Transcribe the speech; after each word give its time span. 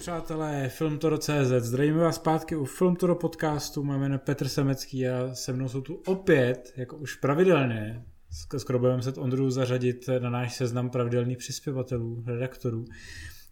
přátelé, 0.00 0.68
Filmtoro.cz, 0.68 1.50
zdravíme 1.58 1.98
vás 1.98 2.16
zpátky 2.16 2.56
u 2.56 2.64
Filmtoro 2.64 3.14
podcastu, 3.14 3.84
máme 3.84 3.98
jméno 3.98 4.18
Petr 4.18 4.48
Semecký 4.48 5.08
a 5.08 5.34
se 5.34 5.52
mnou 5.52 5.68
jsou 5.68 5.80
tu 5.80 6.02
opět, 6.06 6.72
jako 6.76 6.96
už 6.96 7.14
pravidelně, 7.14 8.04
skoro 8.58 8.78
budeme 8.78 9.02
se 9.02 9.12
Ondru 9.12 9.50
zařadit 9.50 10.06
na 10.18 10.30
náš 10.30 10.56
seznam 10.56 10.90
pravidelných 10.90 11.38
přispěvatelů, 11.38 12.24
redaktorů. 12.26 12.84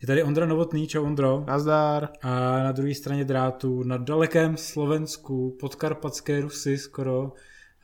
Je 0.00 0.06
tady 0.06 0.22
Ondra 0.22 0.46
Novotný, 0.46 0.86
čau 0.86 1.04
Ondro. 1.04 1.44
Nazdar. 1.46 2.08
A 2.22 2.58
na 2.58 2.72
druhé 2.72 2.94
straně 2.94 3.24
drátu, 3.24 3.82
na 3.82 3.96
dalekém 3.96 4.56
Slovensku, 4.56 5.56
podkarpatské 5.60 6.40
Rusy 6.40 6.78
skoro, 6.78 7.32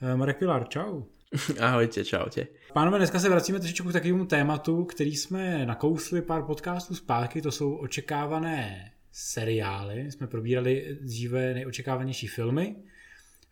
eh, 0.03 0.17
Marek 0.17 0.39
Pilar, 0.39 0.69
čau. 0.69 1.03
Ahojte, 1.61 2.05
čaute. 2.05 2.47
Pánové, 2.73 2.99
dneska 2.99 3.19
se 3.21 3.29
vracíme 3.29 3.59
trošičku 3.59 3.89
k 3.89 3.93
takovému 3.93 4.27
tématu, 4.27 4.85
který 4.85 5.17
jsme 5.17 5.67
nakousli 5.67 6.23
pár 6.23 6.43
podcastů 6.43 6.95
zpátky, 6.95 7.43
to 7.43 7.53
jsou 7.53 7.75
očekávané 7.75 8.93
seriály. 9.13 10.13
Jsme 10.13 10.27
probírali 10.27 10.99
dříve 11.01 11.55
nejočekávanější 11.55 12.27
filmy 12.27 12.77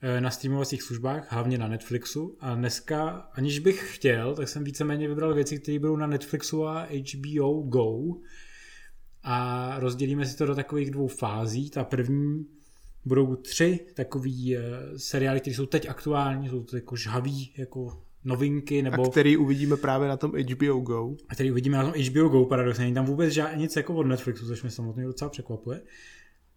eh, 0.01 0.21
na 0.21 0.31
streamovacích 0.31 0.83
službách, 0.83 1.33
hlavně 1.33 1.59
na 1.59 1.69
Netflixu. 1.69 2.37
A 2.41 2.55
dneska, 2.55 3.09
aniž 3.33 3.59
bych 3.59 3.95
chtěl, 3.97 4.35
tak 4.35 4.49
jsem 4.49 4.65
víceméně 4.65 5.09
vybral 5.09 5.35
věci, 5.35 5.59
které 5.59 5.79
budou 5.79 5.97
na 5.97 6.07
Netflixu 6.07 6.67
a 6.67 6.89
HBO 7.15 7.63
Go. 7.63 7.99
A 9.23 9.75
rozdělíme 9.79 10.27
si 10.27 10.37
to 10.37 10.47
do 10.47 10.55
takových 10.55 10.91
dvou 10.91 11.07
fází. 11.07 11.71
Ta 11.71 11.85
první 11.85 12.47
budou 13.05 13.37
tři 13.37 13.87
takový 13.95 14.57
uh, 14.57 14.63
seriály, 14.97 15.41
které 15.41 15.57
jsou 15.57 15.67
teď 15.67 15.89
aktuální, 15.89 16.49
jsou 16.49 16.63
to 16.63 16.77
jako 16.77 16.97
žhavý, 16.97 17.55
jako 17.59 18.03
novinky, 18.25 18.83
nebo... 18.83 19.07
A 19.07 19.11
který 19.11 19.37
uvidíme 19.37 19.77
právě 19.77 20.09
na 20.09 20.17
tom 20.17 20.33
HBO 20.33 20.81
Go. 20.81 21.11
A 21.29 21.35
který 21.35 21.51
uvidíme 21.51 21.79
na 21.79 21.85
tom 21.85 21.93
HBO 22.03 22.29
Go, 22.29 22.45
paradoxně. 22.45 22.85
Není 22.85 22.95
tam 22.95 23.05
vůbec 23.05 23.33
žád, 23.33 23.55
nic 23.55 23.77
jako 23.77 23.95
od 23.95 24.07
Netflixu, 24.07 24.47
což 24.47 24.63
mě 24.63 24.71
samotně 24.71 25.05
docela 25.05 25.31
překvapuje. 25.31 25.81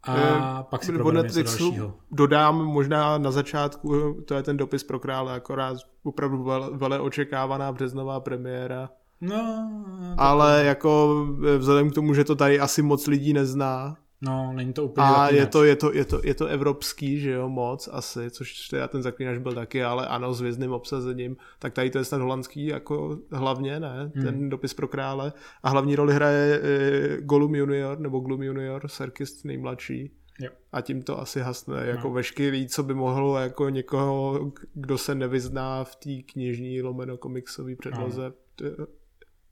A 0.03 0.59
e, 0.59 0.64
pak 0.70 0.83
si 0.83 0.97
od 0.97 1.11
Netflixu 1.11 1.94
dodám 2.11 2.66
možná 2.66 3.17
na 3.17 3.31
začátku, 3.31 4.14
to 4.25 4.33
je 4.33 4.44
ten 4.44 4.58
dopis 4.58 4.83
pro 4.83 5.00
krále, 5.00 5.33
akorát 5.33 5.77
opravdu 6.03 6.44
vele, 6.44 6.70
vele 6.73 7.00
očekávaná 7.00 7.72
březnová 7.72 8.20
premiéra. 8.20 8.89
No, 9.22 9.70
ale 10.17 10.64
jako 10.66 11.25
vzhledem 11.58 11.89
k 11.92 11.94
tomu, 11.94 12.14
že 12.14 12.23
to 12.23 12.36
tady 12.36 12.59
asi 12.59 12.81
moc 12.81 13.08
lidí 13.08 13.33
nezná, 13.33 13.98
No, 14.26 14.54
není 14.54 14.73
to 14.73 14.86
úplně 14.86 15.08
A 15.08 15.30
je 15.30 15.45
to, 15.45 15.64
je, 15.64 15.76
to, 15.76 15.94
je, 15.94 16.06
to, 16.06 16.22
je 16.23 16.34
to 16.34 16.45
evropský, 16.45 17.20
že 17.20 17.31
jo, 17.31 17.50
moc 17.50 17.90
asi, 17.92 18.32
což 18.32 18.67
teda 18.67 18.88
ten 18.88 19.02
zaklínač 19.02 19.38
byl 19.38 19.54
taky, 19.54 19.84
ale 19.84 20.08
ano, 20.08 20.34
s 20.34 20.42
vězným 20.42 20.72
obsazením, 20.72 21.38
tak 21.59 21.73
tady 21.73 21.90
to 21.90 21.98
je 21.98 22.04
snad 22.04 22.22
holandský 22.22 22.66
jako 22.66 23.20
hlavně, 23.32 23.80
ne, 23.80 24.12
hmm. 24.16 24.26
ten 24.26 24.50
dopis 24.50 24.73
pro 24.73 24.88
krále. 24.88 25.34
A 25.64 25.70
hlavní 25.70 25.95
roli 25.95 26.14
hraje 26.14 26.62
e, 26.64 27.22
Gollum 27.22 27.56
junior, 27.56 28.00
nebo 28.00 28.20
Glum 28.20 28.44
junior, 28.44 28.88
Serkis 28.88 29.44
nejmladší. 29.44 30.12
Jo. 30.39 30.50
A 30.72 30.82
tím 30.82 31.04
to 31.04 31.22
asi 31.22 31.39
hasne, 31.39 31.86
jako 31.86 32.08
no. 32.08 32.14
veškerý, 32.14 32.67
co 32.67 32.84
by 32.84 32.94
mohlo 32.94 33.38
jako 33.38 33.70
někoho, 33.70 34.52
kdo 34.73 34.98
se 34.98 35.16
nevyzná 35.16 35.84
v 35.84 35.95
té 35.95 36.32
knižní 36.32 36.82
lomeno 36.82 37.17
komiksové 37.17 37.76
předloze, 37.76 38.34
no. 38.80 38.86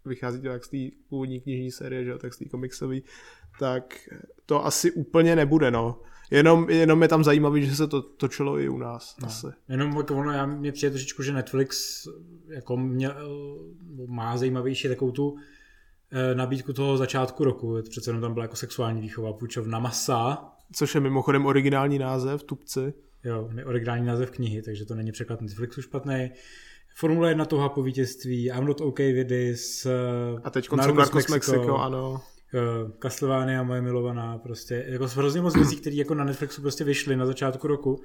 Vychází 0.06 0.42
to 0.42 0.48
jak 0.48 0.66
z 0.66 0.70
té 0.70 0.98
původní 1.09 1.42
knižní 1.42 1.72
série, 1.72 2.04
že 2.04 2.09
jo, 2.09 2.18
tak 2.18 2.34
z 2.34 2.38
té 2.38 2.46
komiksové, 2.46 2.98
tak 3.59 4.09
to 4.46 4.66
asi 4.66 4.92
úplně 4.92 5.36
nebude, 5.36 5.72
no. 5.72 6.02
Jenom, 6.32 6.70
jenom 6.70 7.02
je 7.02 7.08
tam 7.08 7.23
zajímavý, 7.23 7.66
že 7.66 7.76
se 7.76 7.88
to 7.88 8.02
točilo 8.02 8.59
i 8.59 8.70
u 8.70 8.78
nás. 8.78 9.16
No. 9.22 9.28
Asi. 9.28 9.48
Jenom 9.70 9.98
jako 9.98 10.16
ono, 10.16 10.31
já, 10.31 10.46
mě 10.46 10.72
přijde 10.72 10.90
trošičku, 10.92 11.24
že 11.24 11.34
Netflix 11.34 12.08
jako 12.48 12.78
mě, 12.78 13.09
má 14.06 14.38
zajímavější 14.38 14.88
takovou 14.88 15.12
tu 15.12 15.38
eh, 16.12 16.36
nabídku 16.36 16.74
toho 16.74 16.98
začátku 16.98 17.44
roku. 17.44 17.78
Přece 17.90 18.09
jenom 18.09 18.22
tam 18.22 18.34
byla 18.34 18.44
jako 18.44 18.56
sexuální 18.56 19.02
výchova, 19.02 19.34
půjčovna 19.34 19.80
masa. 19.80 20.50
Což 20.74 20.96
je 20.96 21.02
mimochodem 21.02 21.46
originální 21.46 22.00
název, 22.00 22.44
Tupci. 22.44 22.94
Jo, 23.24 23.50
originální 23.66 24.06
název 24.06 24.31
knihy, 24.31 24.62
takže 24.62 24.85
to 24.85 24.96
není 24.96 25.12
překlad 25.12 25.41
Netflixu 25.41 25.81
špatný. 25.81 26.31
Formule 26.96 27.30
1 27.30 27.46
touha 27.46 27.70
po 27.70 27.84
vítězství, 27.84 28.46
I'm 28.46 28.66
not 28.66 28.81
okay 28.81 29.14
with 29.14 29.28
this. 29.28 29.88
A 30.44 30.50
teď 30.50 30.72
Narcos 30.72 31.12
Mexico, 31.12 31.34
Mexico, 31.34 31.78
ano. 31.78 32.22
Castlevania 33.02 33.64
moje 33.64 33.81
milovaná, 33.81 34.38
prostě 34.38 34.86
jako 34.88 35.08
hrozně 35.08 35.42
moc 35.42 35.56
věcí, 35.56 35.76
které 35.76 35.96
jako 35.96 36.14
na 36.14 36.24
Netflixu 36.24 36.62
prostě 36.62 36.84
vyšly 36.84 37.16
na 37.16 37.26
začátku 37.26 37.68
roku. 37.68 38.02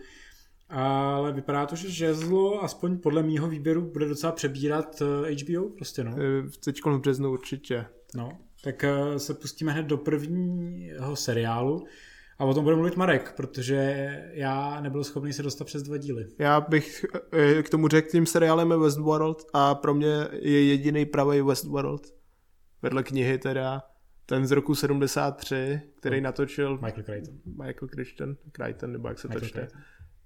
Ale 0.68 1.32
vypadá 1.32 1.66
to, 1.66 1.76
že 1.76 1.90
žezlo, 1.90 2.64
aspoň 2.64 2.98
podle 2.98 3.22
mýho 3.22 3.48
výběru, 3.48 3.82
bude 3.82 4.08
docela 4.08 4.32
přebírat 4.32 5.02
HBO 5.42 5.66
eh, 5.66 5.70
prostě, 5.76 6.04
no. 6.04 6.16
Eh, 6.18 6.50
teď 6.64 6.80
v 6.84 6.98
březnu 6.98 7.30
určitě. 7.30 7.86
No, 8.14 8.38
tak 8.64 8.84
eh, 8.84 9.18
se 9.18 9.34
pustíme 9.34 9.72
hned 9.72 9.86
do 9.86 9.96
prvního 9.96 11.16
seriálu. 11.16 11.86
A 12.38 12.44
o 12.44 12.54
tom 12.54 12.64
bude 12.64 12.76
mluvit 12.76 12.96
Marek, 12.96 13.32
protože 13.36 13.76
já 14.32 14.80
nebyl 14.80 15.04
schopný 15.04 15.32
se 15.32 15.42
dostat 15.42 15.64
přes 15.64 15.82
dva 15.82 15.96
díly. 15.96 16.26
Já 16.38 16.60
bych 16.60 17.04
k 17.62 17.70
tomu 17.70 17.88
řekl, 17.88 18.10
tím 18.10 18.26
seriálem 18.26 18.70
je 18.70 18.76
Westworld 18.76 19.46
a 19.52 19.74
pro 19.74 19.94
mě 19.94 20.28
je 20.32 20.64
jediný 20.64 21.06
pravý 21.06 21.42
Westworld. 21.42 22.06
Vedle 22.82 23.02
knihy 23.02 23.38
teda 23.38 23.82
ten 24.26 24.46
z 24.46 24.50
roku 24.50 24.74
73, 24.74 25.80
který 25.96 26.20
no. 26.20 26.24
natočil 26.24 26.78
Michael 26.78 27.02
Crichton. 27.02 27.34
Michael 27.44 27.88
Crichton, 27.88 28.36
Crichton, 28.52 28.92
nebo 28.92 29.08
jak 29.08 29.18
se 29.18 29.28
to 29.28 29.40
čte. 29.40 29.68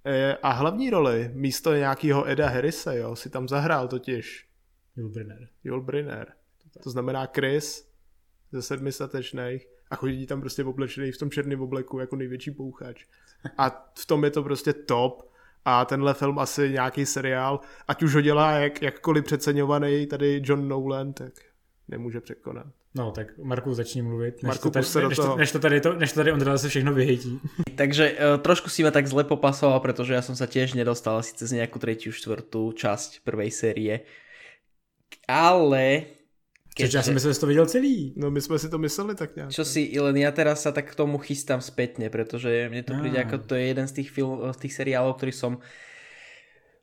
E, 0.04 0.36
a 0.36 0.52
hlavní 0.52 0.90
roli 0.90 1.30
místo 1.34 1.74
nějakého 1.74 2.28
Eda 2.28 2.48
Harrise, 2.48 2.98
jo, 2.98 3.16
si 3.16 3.30
tam 3.30 3.48
zahrál 3.48 3.88
totiž 3.88 4.48
Jul 4.96 5.10
Brynner. 5.10 5.48
Jul 5.64 5.82
Brynner. 5.82 6.32
To 6.82 6.90
znamená 6.90 7.26
Chris 7.26 7.92
ze 8.52 8.62
sedmi 8.62 8.92
statečných 8.92 9.66
a 9.92 9.96
chodí 9.96 10.26
tam 10.26 10.40
prostě 10.40 10.64
oblečený 10.64 11.12
v 11.12 11.18
tom 11.18 11.30
černém 11.30 11.60
obleku 11.60 11.98
jako 11.98 12.16
největší 12.16 12.50
pouchač. 12.50 13.04
A 13.58 13.92
v 13.98 14.06
tom 14.06 14.24
je 14.24 14.30
to 14.30 14.42
prostě 14.42 14.72
top 14.72 15.32
a 15.64 15.84
tenhle 15.84 16.14
film 16.14 16.38
asi 16.38 16.70
nějaký 16.70 17.06
seriál, 17.06 17.60
ať 17.88 18.02
už 18.02 18.14
ho 18.14 18.20
dělá 18.20 18.50
jak, 18.50 18.82
jakkoliv 18.82 19.24
přeceňovaný 19.24 20.06
tady 20.06 20.42
John 20.44 20.68
Nolan, 20.68 21.12
tak 21.12 21.32
nemůže 21.88 22.20
překonat. 22.20 22.66
No, 22.94 23.10
tak 23.10 23.38
Marku 23.38 23.74
začni 23.74 24.02
mluvit, 24.02 24.42
než, 24.42 24.48
Marku, 24.48 24.70
to, 24.70 24.70
tady, 24.70 25.08
než, 25.08 25.16
to, 25.16 25.36
než, 25.36 25.52
to 25.52 25.58
tady, 25.58 25.80
to, 25.80 25.92
než 25.92 26.12
to 26.12 26.20
tady 26.20 26.32
Ondra 26.32 26.52
zase 26.52 26.68
všechno 26.68 26.94
vyhejtí. 26.94 27.40
Takže 27.74 28.12
uh, 28.12 28.42
trošku 28.42 28.68
si 28.68 28.84
ma 28.84 28.90
tak 28.90 29.06
zle 29.06 29.24
popasoval, 29.24 29.80
protože 29.80 30.14
ja 30.14 30.22
som 30.22 30.36
sa 30.36 30.44
tiež 30.44 30.76
nedostal 30.76 31.16
asi 31.20 31.32
cez 31.32 31.52
nejakú 31.52 31.80
tretiu, 31.80 32.12
štvrtú 32.12 32.72
časť 32.72 33.24
prvej 33.24 33.50
série. 33.52 33.94
Ale... 35.28 36.04
Keď... 36.72 36.88
Čiže 36.88 36.96
ja 36.96 37.04
som 37.04 37.12
myslel, 37.12 37.32
že 37.36 37.42
to 37.44 37.50
videl 37.52 37.68
celý. 37.68 38.16
No 38.16 38.32
my 38.32 38.40
sme 38.40 38.56
si 38.56 38.72
to 38.72 38.80
mysleli 38.80 39.12
tak 39.12 39.36
nejak. 39.36 39.52
Čo 39.52 39.60
si, 39.60 39.92
len 39.92 40.16
ja 40.16 40.32
teraz 40.32 40.64
sa 40.64 40.72
tak 40.72 40.88
k 40.88 40.96
tomu 40.96 41.20
chystám 41.20 41.60
spätne, 41.60 42.08
pretože 42.08 42.48
mne 42.72 42.80
to 42.80 42.96
príde 42.96 43.20
ako 43.20 43.44
to 43.44 43.54
je 43.60 43.64
jeden 43.76 43.84
z 43.84 43.92
tých, 44.00 44.08
film, 44.08 44.40
z 44.40 44.58
tých 44.64 44.74
seriálov, 44.80 45.20
ktorý 45.20 45.32
som 45.36 45.52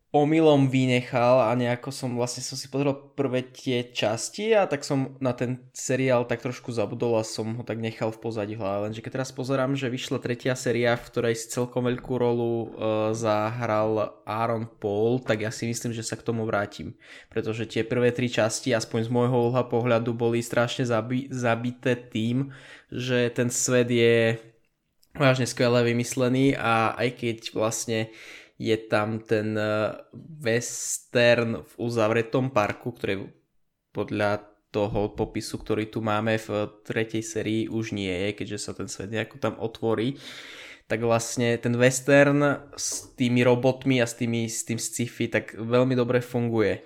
omylom 0.09 0.73
vynechal 0.73 1.45
a 1.45 1.53
nejako 1.53 1.93
som 1.93 2.17
vlastne 2.17 2.41
som 2.41 2.57
si 2.57 2.65
pozrel 2.65 2.97
prvé 3.13 3.45
tie 3.45 3.85
časti 3.93 4.57
a 4.57 4.65
tak 4.65 4.81
som 4.81 5.13
na 5.21 5.37
ten 5.37 5.69
seriál 5.69 6.25
tak 6.25 6.41
trošku 6.41 6.73
zabudol 6.73 7.21
a 7.21 7.21
som 7.21 7.61
ho 7.61 7.61
tak 7.61 7.77
nechal 7.77 8.09
v 8.09 8.17
pozadí 8.17 8.57
hlave. 8.57 8.89
Lenže 8.89 9.05
keď 9.05 9.21
teraz 9.21 9.29
pozerám, 9.29 9.77
že 9.77 9.85
vyšla 9.85 10.17
tretia 10.17 10.57
séria, 10.57 10.97
v 10.97 11.05
ktorej 11.13 11.37
si 11.37 11.53
celkom 11.53 11.85
veľkú 11.85 12.13
rolu 12.17 12.73
uh, 12.73 13.13
zahral 13.13 14.17
Aaron 14.25 14.65
Paul, 14.65 15.21
tak 15.21 15.45
ja 15.45 15.53
si 15.53 15.69
myslím, 15.69 15.93
že 15.93 16.01
sa 16.01 16.17
k 16.17 16.25
tomu 16.25 16.41
vrátim. 16.41 16.97
Pretože 17.29 17.69
tie 17.69 17.85
prvé 17.85 18.09
tri 18.09 18.33
časti, 18.33 18.73
aspoň 18.73 19.05
z 19.05 19.13
môjho 19.13 19.53
uhla 19.53 19.61
pohľadu, 19.69 20.17
boli 20.17 20.41
strašne 20.41 20.89
zabi- 20.89 21.29
zabité 21.29 21.93
tým, 21.93 22.49
že 22.89 23.29
ten 23.29 23.53
svet 23.53 23.93
je 23.93 24.41
vážne 25.13 25.45
skvele 25.45 25.85
vymyslený 25.93 26.57
a 26.57 26.97
aj 26.97 27.09
keď 27.13 27.37
vlastne 27.53 28.09
je 28.59 28.75
tam 28.75 29.23
ten 29.23 29.55
eh, 29.55 29.95
western 30.43 31.63
v 31.63 31.73
uzavretom 31.79 32.51
parku, 32.51 32.91
ktorý 32.91 33.31
podľa 33.95 34.43
toho 34.69 35.17
popisu, 35.17 35.57
ktorý 35.57 35.89
tu 35.89 36.05
máme 36.05 36.37
v 36.37 36.69
tretej 36.85 37.25
sérii 37.25 37.65
už 37.65 37.97
nie 37.97 38.11
je, 38.11 38.29
keďže 38.37 38.69
sa 38.69 38.71
ten 38.77 38.85
svet 38.85 39.09
nejako 39.09 39.41
tam 39.41 39.57
otvorí, 39.57 40.21
tak 40.85 41.01
vlastne 41.01 41.57
ten 41.57 41.73
western 41.73 42.69
s 42.77 43.09
tými 43.17 43.41
robotmi 43.41 43.97
a 43.97 44.05
s, 44.05 44.13
tými, 44.13 44.45
s 44.45 44.61
tým 44.69 44.77
sci-fi 44.77 45.25
tak 45.25 45.57
veľmi 45.57 45.97
dobre 45.97 46.21
funguje. 46.21 46.85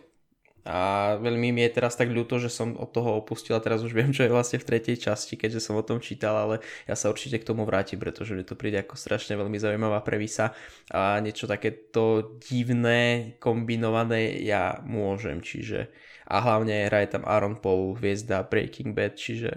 A 0.64 1.16
veľmi 1.20 1.52
mi 1.52 1.62
je 1.68 1.76
teraz 1.76 2.00
tak 2.00 2.08
ľúto, 2.08 2.40
že 2.40 2.48
som 2.48 2.80
od 2.80 2.88
toho 2.96 3.20
opustil 3.20 3.52
a 3.56 3.64
teraz 3.64 3.84
už 3.84 3.92
viem, 3.92 4.12
čo 4.16 4.24
je 4.24 4.32
vlastne 4.32 4.64
v 4.64 4.68
tretej 4.68 4.96
časti, 4.96 5.36
keďže 5.36 5.60
som 5.60 5.76
o 5.76 5.84
tom 5.84 6.00
čítal, 6.00 6.36
ale 6.40 6.56
ja 6.88 6.96
sa 6.96 7.12
určite 7.12 7.44
k 7.44 7.48
tomu 7.48 7.68
vrátim, 7.68 8.00
pretože 8.00 8.32
mi 8.32 8.48
to 8.48 8.56
príde 8.56 8.80
ako 8.80 8.96
strašne 8.96 9.36
veľmi 9.36 9.60
zaujímavá 9.60 10.00
previsa 10.02 10.56
a 10.88 11.20
niečo 11.20 11.52
takéto 11.52 12.36
divné, 12.40 13.36
kombinované 13.44 14.40
ja 14.40 14.80
môžem, 14.88 15.44
čiže 15.44 15.92
a 16.24 16.40
hlavne 16.40 16.88
hraje 16.88 17.12
tam 17.12 17.28
Aaron 17.28 17.60
Paul, 17.60 18.00
hviezda 18.00 18.48
Breaking 18.48 18.96
Bad, 18.96 19.20
čiže... 19.20 19.52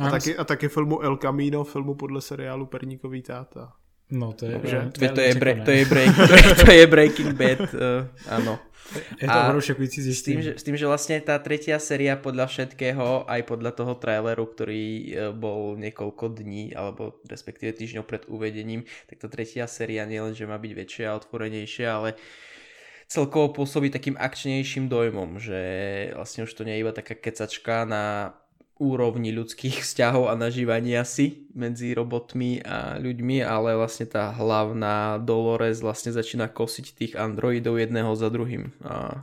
A, 0.00 0.12
taky, 0.12 0.36
a 0.36 0.44
filmu 0.68 1.00
El 1.00 1.16
Camino, 1.16 1.64
filmu 1.64 1.96
podle 1.96 2.20
seriálu 2.20 2.68
Perníkový 2.68 3.24
táta. 3.24 3.81
No 4.10 4.32
to 4.32 4.46
je, 4.46 4.52
Dobře, 4.52 4.90
to, 4.92 5.04
je, 5.04 5.10
to, 5.10 5.20
je, 5.20 5.34
bre, 5.34 5.62
to, 5.64 5.70
je 5.70 5.84
break, 5.84 6.10
to 6.64 6.72
je 6.72 6.86
Breaking 6.86 7.32
Bad, 7.32 7.60
uh, 7.60 8.04
áno. 8.28 8.58
Je 8.92 9.24
to 9.24 9.60
šokující 9.60 10.04
s 10.04 10.20
tým, 10.20 10.44
že, 10.44 10.52
s 10.58 10.62
tým, 10.66 10.76
že 10.76 10.84
vlastne 10.84 11.16
tá 11.24 11.40
tretia 11.40 11.80
séria 11.80 12.12
podľa 12.20 12.44
všetkého, 12.50 13.24
aj 13.24 13.40
podľa 13.48 13.72
toho 13.72 13.96
traileru, 13.96 14.44
ktorý 14.44 14.84
e, 14.84 15.08
bol 15.32 15.80
niekoľko 15.80 16.36
dní, 16.36 16.76
alebo 16.76 17.22
respektíve 17.24 17.72
týždňov 17.72 18.04
pred 18.04 18.28
uvedením, 18.28 18.84
tak 19.08 19.24
tá 19.24 19.32
tretia 19.32 19.64
séria 19.64 20.04
nielen, 20.04 20.36
že 20.36 20.44
má 20.44 20.60
byť 20.60 20.72
väčšia 20.76 21.06
a 21.08 21.16
otvorenejšia, 21.16 21.88
ale 21.88 22.20
celkovo 23.08 23.52
pôsobí 23.52 23.88
takým 23.88 24.16
akčnejším 24.20 24.92
dojmom, 24.92 25.40
že 25.40 25.60
vlastne 26.12 26.44
už 26.44 26.52
to 26.52 26.64
nie 26.68 26.76
je 26.76 26.82
iba 26.84 26.92
taká 26.92 27.16
kecačka 27.16 27.88
na 27.88 28.36
úrovni 28.82 29.30
ľudských 29.30 29.78
vzťahov 29.86 30.26
a 30.26 30.34
nažívania 30.34 31.06
si 31.06 31.46
medzi 31.54 31.94
robotmi 31.94 32.58
a 32.66 32.98
ľuďmi, 32.98 33.38
ale 33.46 33.78
vlastne 33.78 34.10
tá 34.10 34.34
hlavná 34.34 35.22
Dolores 35.22 35.78
vlastne 35.78 36.10
začína 36.10 36.50
kosiť 36.50 36.86
tých 36.98 37.12
androidov 37.14 37.78
jedného 37.78 38.10
za 38.18 38.26
druhým. 38.26 38.74
A, 38.82 39.22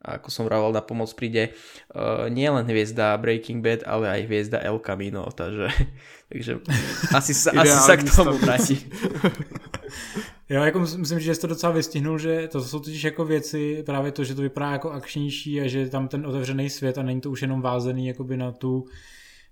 a 0.00 0.08
ako 0.16 0.28
som 0.32 0.48
vravel, 0.48 0.72
na 0.72 0.80
pomoc 0.80 1.12
príde 1.12 1.52
uh, 1.92 2.32
nielen 2.32 2.64
hviezda 2.64 3.20
Breaking 3.20 3.60
Bad, 3.60 3.84
ale 3.84 4.08
aj 4.08 4.20
hviezda 4.24 4.58
El 4.64 4.80
Camino, 4.80 5.28
takže, 5.28 5.68
takže 6.32 6.64
asi, 7.12 7.36
sa, 7.36 7.52
asi 7.52 7.76
sa 7.76 7.94
k 8.00 8.08
tomu 8.08 8.40
vráti. 8.40 8.80
Jo, 10.50 10.62
jako 10.62 10.78
myslím, 10.78 11.20
že 11.20 11.34
jsi 11.34 11.40
to 11.40 11.46
docela 11.46 11.72
vystihnul, 11.72 12.18
že 12.18 12.48
to 12.48 12.60
jsou 12.60 12.80
totiž 12.80 13.04
jako 13.04 13.24
věci, 13.24 13.82
právě 13.86 14.12
to, 14.12 14.24
že 14.24 14.34
to 14.34 14.42
vypadá 14.42 14.70
jako 14.70 14.90
akčnější 14.90 15.60
a 15.60 15.68
že 15.68 15.88
tam 15.88 16.08
ten 16.08 16.26
otevřený 16.26 16.70
svět 16.70 16.98
a 16.98 17.02
není 17.02 17.20
to 17.20 17.30
už 17.30 17.42
jenom 17.42 17.60
vázený 17.60 18.06
jakoby 18.06 18.36
na 18.36 18.52
tu 18.52 18.84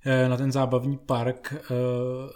eh, 0.04 0.28
na 0.28 0.37
ten 0.37 0.52
zábavní 0.52 0.98
park, 0.98 1.54
eh, 1.54 1.75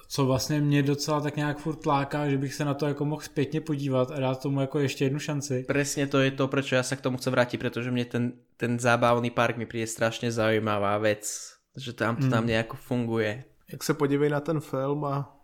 co 0.08 0.26
vlastně 0.26 0.60
mě 0.60 0.82
docela 0.82 1.20
tak 1.20 1.36
nějak 1.36 1.58
furt 1.58 1.86
láká, 1.86 2.28
že 2.28 2.38
bych 2.38 2.54
se 2.54 2.64
na 2.64 2.74
to 2.74 2.86
jako 2.86 3.04
mohl 3.04 3.22
zpětně 3.22 3.60
podívat 3.60 4.10
a 4.10 4.20
dát 4.20 4.42
tomu 4.42 4.60
jako 4.60 4.78
ještě 4.78 5.04
jednu 5.04 5.18
šanci. 5.18 5.64
Přesně 5.68 6.06
to 6.06 6.18
je 6.18 6.30
to, 6.30 6.48
proč 6.48 6.72
já 6.72 6.82
se 6.82 6.96
k 6.96 7.00
tomu 7.00 7.16
chci 7.16 7.30
vrátit, 7.30 7.58
protože 7.58 7.90
mě 7.90 8.04
ten, 8.04 8.32
ten 8.56 8.78
zábavný 8.78 9.30
park 9.30 9.56
mi 9.56 9.66
přijde 9.66 9.86
strašně 9.86 10.32
zajímavá 10.32 10.98
věc, 10.98 11.52
že 11.76 11.92
tam 11.92 12.16
to 12.16 12.28
tam 12.28 12.38
hmm. 12.38 12.46
nějak 12.46 12.74
funguje. 12.74 13.44
Jak 13.72 13.84
se 13.84 13.94
podívej 13.94 14.30
na 14.30 14.40
ten 14.40 14.60
film 14.60 15.04
a 15.04 15.39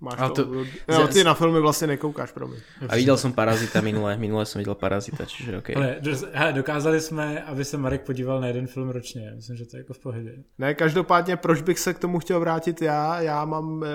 Máš 0.00 0.18
to, 0.34 0.44
to 0.44 0.54
jo, 0.92 1.08
ty 1.12 1.24
na 1.24 1.34
filmy 1.34 1.60
vlastně 1.60 1.86
nekoukáš, 1.86 2.32
promiň. 2.32 2.58
A 2.88 2.94
viděl 2.94 3.16
jsem 3.16 3.32
Parazita 3.32 3.80
minule, 3.80 4.16
minule 4.16 4.46
jsem 4.46 4.58
viděl 4.58 4.74
Parazita, 4.74 5.24
čiže 5.24 5.58
OK. 5.58 5.70
Ale, 5.76 6.00
hele, 6.32 6.52
dokázali 6.52 7.00
jsme, 7.00 7.42
aby 7.42 7.64
se 7.64 7.76
Marek 7.76 8.02
podíval 8.06 8.40
na 8.40 8.46
jeden 8.46 8.66
film 8.66 8.88
ročně, 8.88 9.32
myslím, 9.36 9.56
že 9.56 9.66
to 9.66 9.76
je 9.76 9.80
jako 9.80 9.92
v 9.92 9.98
pohodě. 9.98 10.32
Ne, 10.58 10.74
každopádně, 10.74 11.36
proč 11.36 11.62
bych 11.62 11.78
se 11.78 11.94
k 11.94 11.98
tomu 11.98 12.18
chtěl 12.18 12.40
vrátit 12.40 12.82
já? 12.82 13.20
Já 13.20 13.44
mám, 13.44 13.84
eh, 13.84 13.88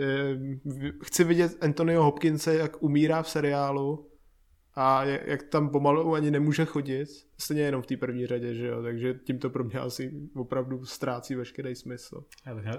eh, 0.00 0.92
chci 1.04 1.24
vidět 1.24 1.56
Antonio 1.60 2.02
Hopkinse, 2.02 2.54
jak 2.54 2.82
umírá 2.82 3.22
v 3.22 3.30
seriálu 3.30 4.09
a 4.74 5.04
jak 5.04 5.42
tam 5.42 5.68
pomalu 5.68 6.14
ani 6.14 6.30
nemůže 6.30 6.64
chodit, 6.64 7.08
stejně 7.38 7.62
jenom 7.62 7.82
v 7.82 7.86
té 7.86 7.96
první 7.96 8.26
řadě, 8.26 8.54
že 8.54 8.66
jo, 8.66 8.82
takže 8.82 9.14
tím 9.14 9.38
to 9.38 9.50
pro 9.50 9.64
mě 9.64 9.80
asi 9.80 10.12
opravdu 10.36 10.84
ztrácí 10.84 11.34
veškerý 11.34 11.74
smysl. 11.74 12.24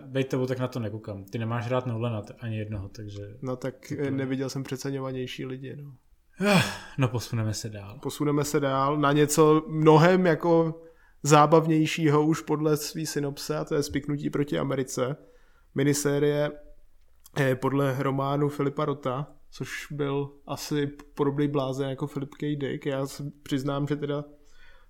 Bejt 0.06 0.28
tebou, 0.28 0.46
tak 0.46 0.60
na 0.60 0.68
to 0.68 0.80
nekoukám. 0.80 1.24
Ty 1.26 1.38
nemáš 1.38 1.70
rád 1.70 1.86
Nolana 1.86 2.22
ani 2.40 2.58
jednoho, 2.58 2.90
takže... 2.90 3.38
No 3.42 3.56
tak 3.56 3.76
to... 4.04 4.12
neviděl 4.12 4.50
jsem 4.50 4.64
přeceňovanější 4.64 5.46
lidi, 5.46 5.76
no. 5.76 5.94
No 6.98 7.08
posuneme 7.08 7.54
se 7.54 7.70
dál. 7.70 8.00
Posuneme 8.02 8.44
se 8.44 8.60
dál 8.60 8.98
na 8.98 9.12
něco 9.12 9.66
mnohem 9.68 10.26
jako 10.26 10.82
zábavnějšího 11.24 12.26
už 12.26 12.42
podle 12.42 12.78
svý 12.78 13.06
synopse, 13.06 13.58
a 13.58 13.66
to 13.66 13.76
je 13.76 13.84
Spiknutí 13.84 14.30
proti 14.30 14.60
Americe. 14.60 15.16
Minisérie 15.76 16.52
podle 17.56 17.96
románu 18.00 18.50
Filipa 18.50 18.86
Rota, 18.86 19.28
což 19.52 19.88
byl 19.92 20.32
asi 20.48 20.88
podobný 20.88 21.48
blázen 21.48 21.90
jako 21.90 22.08
Philip 22.08 22.36
K. 22.36 22.56
Dick. 22.56 22.86
Já 22.86 23.06
si 23.06 23.24
přiznám, 23.44 23.88
že 23.88 23.96
teda 23.96 24.24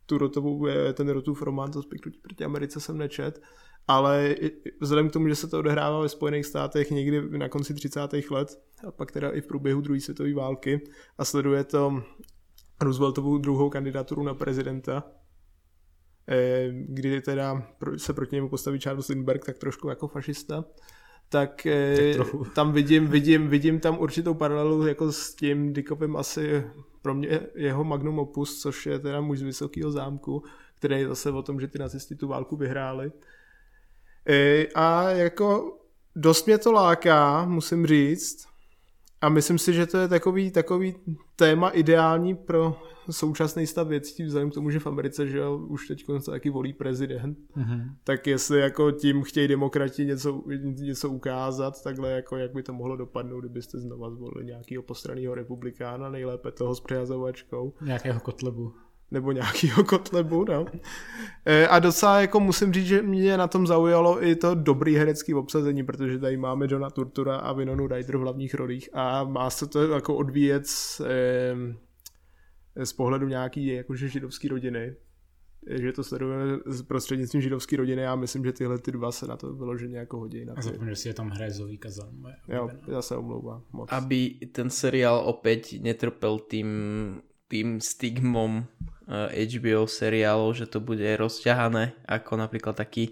tu 0.05 0.17
rotovou, 0.17 0.67
ten 0.93 1.09
rotův 1.09 1.41
román, 1.41 1.71
to 1.71 1.81
Spiknutí 1.81 2.19
proti 2.19 2.43
Americe 2.43 2.79
jsem 2.79 2.97
nečet, 2.97 3.41
ale 3.87 4.35
vzhledem 4.81 5.09
k 5.09 5.13
tomu, 5.13 5.27
že 5.27 5.35
se 5.35 5.47
to 5.47 5.59
odehrává 5.59 6.01
ve 6.01 6.09
Spojených 6.09 6.45
státech 6.45 6.91
někdy 6.91 7.37
na 7.37 7.49
konci 7.49 7.73
30. 7.73 7.99
let 8.31 8.61
a 8.87 8.91
pak 8.91 9.11
teda 9.11 9.29
i 9.29 9.41
v 9.41 9.47
průběhu 9.47 9.81
druhé 9.81 9.99
světové 9.99 10.33
války 10.33 10.81
a 11.17 11.25
sleduje 11.25 11.63
to 11.63 12.03
Rooseveltovou 12.81 13.37
druhou 13.37 13.69
kandidaturu 13.69 14.23
na 14.23 14.33
prezidenta, 14.33 15.03
eh, 16.27 16.69
kdy 16.71 17.21
teda 17.21 17.67
se 17.97 18.13
proti 18.13 18.35
němu 18.35 18.49
postaví 18.49 18.79
Charles 18.79 19.07
Lindbergh 19.07 19.45
tak 19.45 19.57
trošku 19.57 19.89
jako 19.89 20.07
fašista, 20.07 20.65
tak, 21.31 21.65
eh, 21.65 22.15
tak 22.17 22.27
tam 22.55 22.71
vidím, 22.71 23.07
vidím, 23.07 23.47
vidím 23.47 23.79
tam 23.79 23.99
určitou 23.99 24.33
paralelu 24.33 24.87
jako 24.87 25.11
s 25.11 25.35
tím 25.35 25.73
Dickovým 25.73 26.15
asi 26.15 26.63
pro 27.01 27.13
mě 27.13 27.39
jeho 27.55 27.83
magnum 27.83 28.19
opus, 28.19 28.61
což 28.61 28.85
je 28.85 28.99
teda 28.99 29.21
muž 29.21 29.39
z 29.39 29.41
Vysokého 29.41 29.91
zámku, 29.91 30.43
který 30.75 30.95
je 30.95 31.07
zase 31.07 31.31
o 31.31 31.41
tom, 31.41 31.59
že 31.59 31.67
ty 31.67 31.79
nacisti 31.79 32.15
tu 32.15 32.27
válku 32.27 32.55
vyhráli. 32.55 33.11
Eh, 34.27 34.67
a 34.75 35.09
jako 35.09 35.77
dost 36.15 36.45
mě 36.45 36.57
to 36.57 36.71
láká, 36.71 37.45
musím 37.45 37.85
říct. 37.85 38.50
A 39.21 39.29
myslím 39.29 39.57
si, 39.57 39.73
že 39.73 39.85
to 39.85 39.97
je 39.97 40.07
takový, 40.07 40.51
takový 40.51 40.95
téma 41.35 41.69
ideální 41.69 42.35
pro 42.35 42.75
současný 43.09 43.67
stav 43.67 43.87
věcí, 43.87 44.23
vzhledem 44.23 44.51
k 44.51 44.53
tomu, 44.53 44.69
že 44.69 44.79
v 44.79 44.87
Americe 44.87 45.27
že 45.27 45.47
už 45.47 45.87
teď 45.87 46.05
se 46.19 46.31
taky 46.31 46.49
volí 46.49 46.73
prezident, 46.73 47.37
mm-hmm. 47.57 47.95
tak 48.03 48.27
jestli 48.27 48.59
jako 48.59 48.91
tím 48.91 49.23
chtějí 49.23 49.47
demokrati 49.47 50.05
něco, 50.05 50.43
něco 50.63 51.09
ukázat, 51.09 51.83
takhle 51.83 52.11
jako 52.11 52.37
jak 52.37 52.53
by 52.53 52.63
to 52.63 52.73
mohlo 52.73 52.95
dopadnout, 52.95 53.39
kdybyste 53.39 53.79
znova 53.79 54.09
zvolili 54.09 54.45
nějakého 54.45 54.83
postranného 54.83 55.35
republikána, 55.35 56.09
nejlépe 56.09 56.51
toho 56.51 56.75
s 56.75 56.79
přihazovačkou. 56.79 57.73
Nějakého 57.81 58.19
kotlebu 58.19 58.73
nebo 59.11 59.31
nějakýho 59.31 59.83
kotlebu, 59.89 60.45
no. 60.45 60.65
E, 61.45 61.67
a 61.67 61.79
docela 61.79 62.21
jako 62.21 62.39
musím 62.39 62.73
říct, 62.73 62.87
že 62.87 63.01
mě 63.01 63.37
na 63.37 63.47
tom 63.47 63.67
zaujalo 63.67 64.25
i 64.25 64.35
to 64.35 64.55
dobrý 64.55 64.95
herecký 64.95 65.33
obsazení, 65.33 65.83
protože 65.83 66.19
tady 66.19 66.37
máme 66.37 66.67
Johna 66.69 66.89
Turtura 66.89 67.35
a 67.35 67.53
Vinonu 67.53 67.87
Ryder 67.87 68.17
v 68.17 68.21
hlavních 68.21 68.53
rolích 68.53 68.89
a 68.93 69.23
má 69.23 69.49
se 69.49 69.67
to 69.67 69.87
jako 69.87 70.15
odvíjet 70.15 70.67
z, 70.67 71.01
e, 72.75 72.85
z 72.85 72.93
pohledu 72.93 73.27
nějaký 73.27 73.67
jakože 73.67 74.07
židovský 74.07 74.47
rodiny, 74.47 74.95
že 75.69 75.91
to 75.91 76.03
sledujeme 76.03 76.59
z 76.65 76.81
prostřednictvím 76.81 77.41
židovské 77.41 77.77
rodiny 77.77 78.07
a 78.07 78.15
myslím, 78.15 78.45
že 78.45 78.51
tyhle 78.51 78.77
ty 78.77 78.91
dva 78.91 79.11
se 79.11 79.27
na 79.27 79.37
to 79.37 79.53
vyloženě 79.53 79.97
jako 79.97 80.19
hodí. 80.19 80.45
Na 80.45 80.53
a 80.57 80.61
zapomněl, 80.61 80.89
že 80.89 81.01
si 81.01 81.07
je 81.07 81.13
tam 81.13 81.29
hraje 81.29 81.51
Zoe 81.51 81.77
Kazan. 81.77 82.23
Jo, 82.47 82.69
já 82.87 83.01
se 83.01 83.17
omlouvám 83.17 83.63
moc. 83.73 83.89
Aby 83.91 84.29
ten 84.29 84.69
seriál 84.69 85.21
opět 85.25 85.67
netrpel 85.81 86.39
tím, 86.49 86.67
tím 87.51 87.83
stigmom 87.83 88.63
HBO 89.27 89.83
eh, 89.83 89.91
seriálov, 89.91 90.55
že 90.55 90.65
to 90.71 90.79
bude 90.79 91.03
rozťahané, 91.03 92.07
ako 92.07 92.39
napríklad 92.39 92.79
taký 92.79 93.11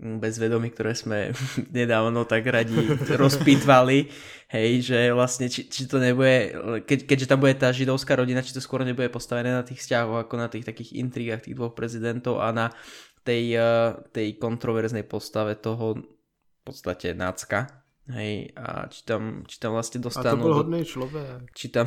mm, 0.00 0.16
bezvedomí, 0.24 0.72
ktoré 0.72 0.96
sme 0.96 1.36
nedávno 1.78 2.24
tak 2.24 2.48
radi 2.48 2.96
rozpýtvali, 3.12 4.08
hej, 4.56 4.70
že 4.80 4.98
vlastne 5.12 5.52
či, 5.52 5.68
či 5.68 5.84
to 5.84 6.00
nebude, 6.00 6.56
keď, 6.88 7.04
keďže 7.04 7.28
tam 7.28 7.44
bude 7.44 7.54
tá 7.60 7.68
židovská 7.68 8.16
rodina, 8.16 8.40
či 8.40 8.56
to 8.56 8.64
skôr 8.64 8.80
nebude 8.80 9.12
postavené 9.12 9.52
na 9.52 9.60
tých 9.60 9.84
vzťahoch 9.84 10.24
ako 10.24 10.34
na 10.40 10.48
tých 10.48 10.64
takých 10.64 10.96
intrigách 10.96 11.44
tých 11.44 11.58
dvoch 11.60 11.76
prezidentov 11.76 12.40
a 12.40 12.48
na 12.48 12.72
tej, 13.20 13.60
eh, 13.60 13.92
tej 14.16 14.40
kontroverznej 14.40 15.04
postave 15.04 15.60
toho 15.60 16.00
v 16.00 16.72
podstate 16.72 17.12
nácka, 17.12 17.84
hej, 18.08 18.48
a 18.56 18.88
či 18.88 19.04
tam, 19.04 19.44
či 19.44 19.60
tam 19.60 19.76
vlastne 19.76 20.00
dostanú... 20.00 20.28
A 20.28 20.40
to 20.40 20.48
byl 20.48 20.54
hodný 20.54 20.80
člověk. 20.84 21.52
Či 21.52 21.68
tam, 21.68 21.84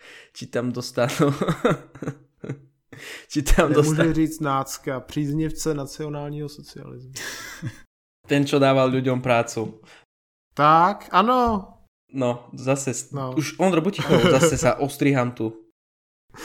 či 0.36 0.46
tam 0.46 0.72
dostanú 0.72 1.34
Či 3.28 3.42
tam 3.42 3.70
Nemůžu 3.70 3.94
dostat... 3.94 4.12
říct 4.12 4.40
nácka, 4.40 5.00
příznivce 5.00 5.74
nacionálního 5.74 6.48
socialismu. 6.48 7.12
Ten, 8.26 8.46
čo 8.46 8.62
dával 8.62 8.86
ľuďom 8.94 9.18
prácu. 9.18 9.82
Tak, 10.54 11.10
ano. 11.10 11.66
No, 12.14 12.46
zase, 12.54 12.94
no. 13.10 13.34
už 13.34 13.58
on 13.58 13.72
roboticho, 13.72 14.18
zase 14.30 14.54
sa 14.58 14.78
ostriham 14.78 15.34
tu. 15.34 15.50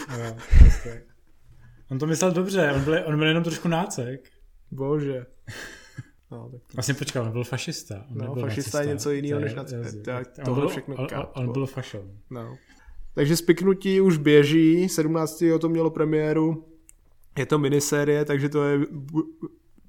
No, 0.09 0.37
on 1.91 1.99
to 1.99 2.05
myslel 2.07 2.31
dobře, 2.31 2.71
on 2.71 2.81
byl, 2.81 3.03
on 3.05 3.17
byl 3.17 3.27
jenom 3.27 3.43
trošku 3.43 3.67
nácek. 3.67 4.29
Bože. 4.71 5.25
No, 6.31 6.49
tak. 6.49 6.73
Vlastně 6.73 6.93
počkal, 6.93 7.23
on 7.23 7.31
byl 7.31 7.43
fašista. 7.43 8.05
On 8.09 8.17
no, 8.17 8.35
fašista 8.35 8.81
je 8.81 8.87
něco 8.87 9.11
jiného 9.11 9.39
než 9.39 9.53
nacista. 9.53 10.21
On, 10.47 10.53
byl, 10.53 10.69
on, 10.87 11.07
on 11.33 11.51
byl 11.51 11.65
fašon. 11.65 12.17
No. 12.29 12.57
Takže 13.15 13.37
spiknutí 13.37 14.01
už 14.01 14.17
běží, 14.17 14.89
17. 14.89 15.43
to 15.59 15.69
mělo 15.69 15.89
premiéru, 15.89 16.65
je 17.37 17.45
to 17.45 17.59
minisérie, 17.59 18.25
takže 18.25 18.49
to 18.49 18.63
je, 18.63 18.79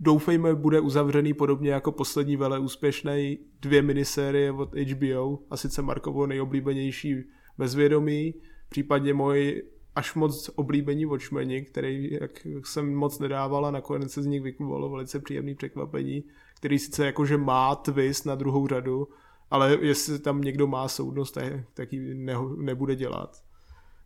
doufejme, 0.01 0.55
bude 0.55 0.81
uzavřený 0.81 1.35
podobně 1.35 1.71
jako 1.71 1.93
poslední 1.93 2.37
vele 2.37 2.59
úspěšné 2.59 3.37
dvě 3.61 3.83
minisérie 3.83 4.53
od 4.53 4.75
HBO, 4.75 5.39
a 5.51 5.57
sice 5.57 5.83
Markovo 5.83 6.27
nejoblíbenější 6.27 7.25
bezvědomí, 7.59 8.35
případně 8.69 9.15
můj 9.15 9.63
až 9.95 10.15
moc 10.15 10.51
oblíbení 10.55 11.05
Watchmeni, 11.05 11.63
který 11.63 12.13
jak 12.21 12.67
jsem 12.67 12.95
moc 12.95 13.19
nedával 13.19 13.67
a 13.67 13.71
nakonec 13.71 14.13
se 14.13 14.23
z 14.23 14.27
nich 14.27 14.43
vyklubalo 14.43 14.91
velice 14.91 15.21
příjemný 15.21 15.55
překvapení, 15.55 16.25
který 16.57 16.79
sice 16.79 17.07
jakože 17.07 17.37
má 17.37 17.75
twist 17.75 18.27
na 18.27 18.35
druhou 18.35 18.67
řadu, 18.67 19.09
ale 19.51 19.79
jestli 19.81 20.19
tam 20.19 20.41
někdo 20.41 20.67
má 20.67 20.89
soudnost, 20.89 21.39
tak, 21.75 21.93
ji 21.93 22.15
ne, 22.15 22.35
nebude 22.57 22.97
dělat. 22.97 23.43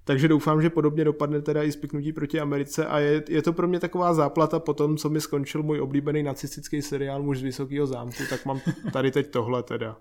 Takže 0.05 0.29
doufám, 0.29 0.63
že 0.63 0.71
podobně 0.71 1.05
dopadne 1.05 1.43
teda 1.43 1.63
i 1.63 1.73
spiknutí 1.73 2.13
proti 2.13 2.41
Americe 2.41 2.87
a 2.87 2.99
je, 2.99 3.25
je 3.29 3.43
to 3.43 3.53
pro 3.53 3.69
mě 3.69 3.81
taková 3.81 4.15
záplata 4.15 4.59
po 4.59 4.75
tom, 4.75 4.97
co 4.97 5.09
mi 5.09 5.21
skončil 5.21 5.63
můj 5.63 5.81
oblíbený 5.81 6.23
nacistický 6.23 6.83
seriál 6.83 7.23
Muž 7.23 7.39
z 7.39 7.43
Vysokého 7.43 7.87
zámku, 7.87 8.23
tak 8.31 8.47
mám 8.47 8.61
tady 8.93 9.11
teď 9.11 9.31
tohle 9.31 9.63
teda. 9.63 9.97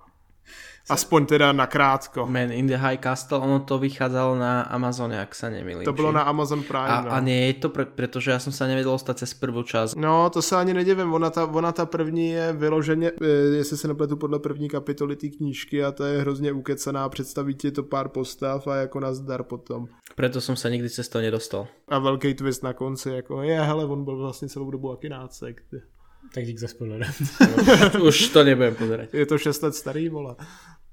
Aspoň 0.89 1.25
teda 1.25 1.53
nakrátko. 1.53 2.25
Man 2.25 2.51
in 2.51 2.68
the 2.68 2.77
High 2.77 2.98
Castle, 2.98 3.38
ono 3.38 3.60
to 3.60 3.77
vychádzalo 3.77 4.36
na 4.36 4.62
Amazone, 4.62 5.22
ak 5.22 5.36
sa 5.38 5.50
nemýlim. 5.53 5.86
To 5.86 5.94
bylo 5.94 6.10
či? 6.10 6.15
na 6.15 6.22
Amazon 6.25 6.63
Prime, 6.65 6.89
a, 6.89 7.01
no. 7.01 7.12
a 7.13 7.20
nie 7.22 7.48
je 7.48 7.53
to, 7.62 7.70
pre, 7.70 7.86
pretože 7.86 8.34
ja 8.34 8.41
som 8.41 8.50
sa 8.50 8.65
nevedel 8.65 8.98
dostať 8.98 9.15
cez 9.22 9.38
prvú 9.38 9.62
časť. 9.62 9.94
No, 10.01 10.29
to 10.34 10.41
se 10.41 10.58
ani 10.58 10.74
nedivím, 10.74 11.13
ona 11.13 11.29
ta, 11.29 11.46
ona 11.46 11.72
ta 11.72 11.86
první 11.86 12.29
je 12.29 12.53
vyloženě, 12.53 13.12
eh, 13.22 13.25
jestli 13.62 13.77
se 13.77 13.88
nepletu 13.88 14.18
podle 14.18 14.39
první 14.39 14.70
kapitoly 14.70 15.15
té 15.15 15.29
knížky 15.29 15.84
a 15.84 15.91
to 15.91 16.03
je 16.03 16.22
hrozně 16.22 16.51
ukecená, 16.51 17.10
představí 17.10 17.56
ti 17.56 17.72
to 17.72 17.84
pár 17.84 18.10
postav 18.10 18.68
a 18.68 18.75
jako 18.75 19.00
nazdar 19.00 19.44
potom. 19.44 19.88
Preto 20.15 20.41
som 20.41 20.58
sa 20.58 20.68
nikdy 20.68 20.89
cez 20.89 21.08
to 21.08 21.22
nedostal. 21.22 21.68
A 21.88 22.00
velký 22.00 22.34
twist 22.34 22.63
na 22.63 22.74
konci, 22.74 23.10
jako 23.10 23.41
je, 23.41 23.62
hele, 23.62 23.86
on 23.86 24.03
byl 24.03 24.18
vlastně 24.18 24.50
celou 24.50 24.72
dobu 24.72 24.91
akinácek. 24.91 25.63
Tak 26.34 26.46
dík 26.46 26.58
za 26.58 26.68
spoiler. 26.68 27.14
Už 28.08 28.28
to 28.30 28.44
nebudem 28.44 28.76
pozerať. 28.76 29.14
Je 29.14 29.26
to 29.26 29.38
6 29.38 29.62
let 29.62 29.76
starý, 29.76 30.10
vole. 30.10 30.36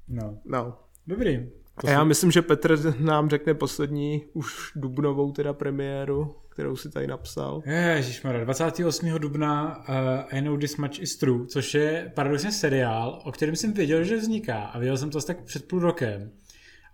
No. 0.09 0.39
No. 0.45 0.79
Dobrý. 1.07 1.49
A 1.85 1.91
já 1.91 2.05
myslím, 2.05 2.31
že 2.31 2.43
Petr 2.43 2.95
nám 3.01 3.31
řekne 3.31 3.55
poslední 3.55 4.25
už 4.33 4.73
dubnovou 4.77 5.33
teda 5.33 5.53
premiéru, 5.53 6.35
kterou 6.49 6.77
si 6.77 6.91
tady 6.91 7.07
napsal. 7.07 7.63
Ježišmarja, 7.67 8.45
28. 8.45 9.19
dubna 9.19 9.79
uh, 9.79 9.95
I 10.31 10.41
Know 10.41 10.59
This 10.59 10.77
Much 10.77 10.99
Is 10.99 11.17
True, 11.17 11.47
což 11.47 11.75
je 11.75 12.13
paradoxně 12.15 12.53
seriál, 12.53 13.23
o 13.25 13.33
kterém 13.33 13.57
jsem 13.57 13.73
věděl, 13.73 14.05
že 14.05 14.17
vzniká 14.17 14.59
a 14.59 14.79
viděl 14.79 14.97
jsem 14.97 15.11
to 15.11 15.19
asi 15.19 15.27
tak 15.27 15.45
před 15.45 15.69
půl 15.69 15.81
rokem. 15.81 16.31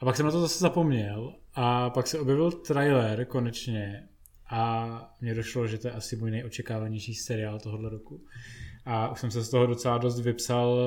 A 0.01 0.05
pak 0.05 0.17
jsem 0.17 0.27
na 0.27 0.33
to 0.33 0.41
zase 0.41 0.59
zapomněl 0.59 1.35
a 1.55 1.91
pak 1.91 2.07
se 2.07 2.19
objevil 2.19 2.53
trailer 2.53 3.25
konečně 3.25 4.09
a 4.53 5.15
mně 5.21 5.35
došlo, 5.35 5.67
že 5.67 5.79
to 5.79 5.89
je 5.89 5.93
asi 5.93 6.17
můj 6.17 6.31
nejočekávanější 6.31 7.15
seriál 7.15 7.61
tohohle 7.61 7.91
roku. 7.91 8.25
A 8.85 9.13
už 9.13 9.21
jsem 9.21 9.31
se 9.31 9.43
z 9.43 9.51
toho 9.51 9.67
docela 9.67 9.99
dost 9.99 10.21
vypsal, 10.21 10.79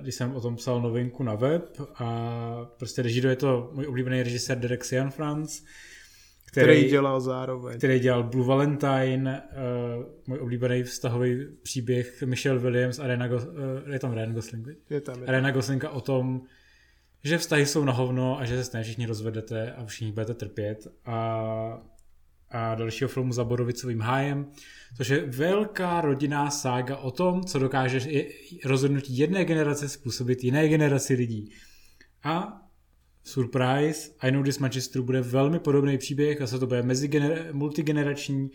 když 0.00 0.14
jsem 0.14 0.36
o 0.36 0.40
tom 0.40 0.56
psal 0.56 0.82
novinku 0.82 1.22
na 1.22 1.34
web 1.34 1.80
a 1.94 2.70
prostě 2.78 3.02
režido 3.02 3.28
je 3.28 3.36
to 3.36 3.70
můj 3.72 3.86
oblíbený 3.86 4.22
režisér 4.22 4.58
Derek 4.58 4.84
Sian 4.84 5.10
France, 5.10 5.62
který, 6.46 6.66
který 6.66 6.90
dělal 6.90 7.20
zároveň. 7.20 7.78
Který 7.78 7.98
dělal 8.00 8.22
Blue 8.22 8.46
Valentine, 8.46 9.42
uh, 9.98 10.04
můj 10.26 10.38
oblíbený 10.38 10.82
vztahový 10.82 11.46
příběh 11.62 12.22
Michelle 12.22 12.58
Williams 12.58 12.98
a 12.98 13.06
Rena, 13.06 13.28
Go- 13.28 13.48
uh, 13.84 13.92
je 13.92 13.98
tam 13.98 14.12
Ryan 14.12 14.34
Gosling, 14.34 14.66
je 14.68 14.74
tam, 14.76 14.90
je 14.90 15.00
tam. 15.00 15.34
Rena 15.34 15.50
Goslinga 15.50 15.90
o 15.90 16.00
tom, 16.00 16.42
že 17.24 17.38
vztahy 17.38 17.66
jsou 17.66 17.84
na 17.84 17.92
hovno 17.92 18.38
a 18.38 18.44
že 18.44 18.64
se 18.64 18.64
s 18.64 18.82
všichni 18.82 19.06
rozvedete 19.06 19.72
a 19.72 19.84
všichni 19.84 20.12
budete 20.12 20.34
trpět 20.34 20.86
a 21.04 21.91
a 22.52 22.74
dalšího 22.74 23.08
filmu 23.08 23.32
za 23.32 23.44
Borovicovým 23.44 24.00
hájem, 24.00 24.46
což 24.96 25.08
je 25.08 25.26
velká 25.26 26.00
rodinná 26.00 26.50
sága 26.50 26.96
o 26.96 27.10
tom, 27.10 27.44
co 27.44 27.58
dokáže 27.58 28.00
rozhodnutí 28.64 29.18
jedné 29.18 29.44
generace 29.44 29.88
způsobit 29.88 30.44
jiné 30.44 30.68
generaci 30.68 31.14
lidí. 31.14 31.50
A 32.24 32.62
surprise, 33.24 34.10
I 34.20 34.30
Know 34.32 34.42
This 34.42 34.58
Magistru 34.58 35.02
bude 35.02 35.20
velmi 35.20 35.58
podobný 35.58 35.98
příběh, 35.98 36.40
a 36.40 36.46
se 36.46 36.58
to 36.58 36.66
bude 36.66 36.82
mezigener- 36.82 37.52
multigenerační, 37.52 38.50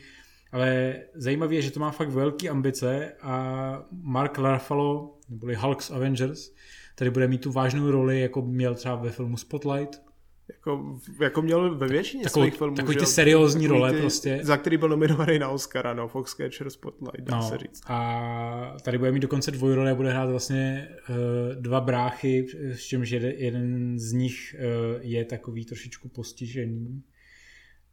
ale 0.52 0.96
zajímavé 1.14 1.56
je, 1.56 1.62
že 1.62 1.72
to 1.72 1.80
má 1.80 1.92
fakt 1.92 2.10
velký 2.10 2.50
ambice 2.50 3.12
a 3.22 3.86
Mark 3.92 4.38
Ruffalo, 4.38 5.18
neboli 5.30 5.56
Hulk's 5.56 5.92
Avengers, 5.92 6.52
tady 6.96 7.12
bude 7.12 7.28
mít 7.28 7.42
tu 7.42 7.52
vážnou 7.52 7.92
roli, 7.92 8.22
jako 8.22 8.42
měl 8.42 8.76
třeba 8.76 8.96
ve 8.96 9.12
filmu 9.12 9.38
Spotlight, 9.38 10.07
jako, 10.50 11.00
jako 11.22 11.42
měl 11.42 11.76
ve 11.76 11.88
většině 11.88 12.24
takovou, 12.24 12.46
svých 12.46 12.58
filmů. 12.58 12.76
Takový 12.76 12.98
ty 12.98 13.06
seriózní 13.06 13.68
role 13.68 13.94
ty, 13.94 14.00
prostě. 14.00 14.40
Za 14.42 14.58
který 14.58 14.78
byl 14.78 14.90
nominovaný 14.90 15.40
na 15.40 15.50
Oscara, 15.50 15.94
no, 15.94 16.08
Foxcatcher 16.08 16.70
Spotlight, 16.70 17.22
dá 17.22 17.38
no, 17.38 17.50
se 17.50 17.58
říct. 17.58 17.82
A 17.88 18.78
tady 18.82 18.98
bude 18.98 19.12
mít 19.12 19.20
dokonce 19.20 19.52
dvojrole, 19.52 19.96
bude 19.96 20.10
hrát 20.10 20.30
vlastně 20.30 20.90
uh, 21.10 21.16
dva 21.62 21.82
bráchy, 21.82 22.46
s 22.74 22.86
čímž 22.86 23.10
jeden, 23.10 23.32
jeden 23.38 24.00
z 24.00 24.12
nich 24.12 24.56
uh, 24.56 25.02
je 25.02 25.26
takový 25.26 25.66
trošičku 25.66 26.10
postižený 26.10 27.04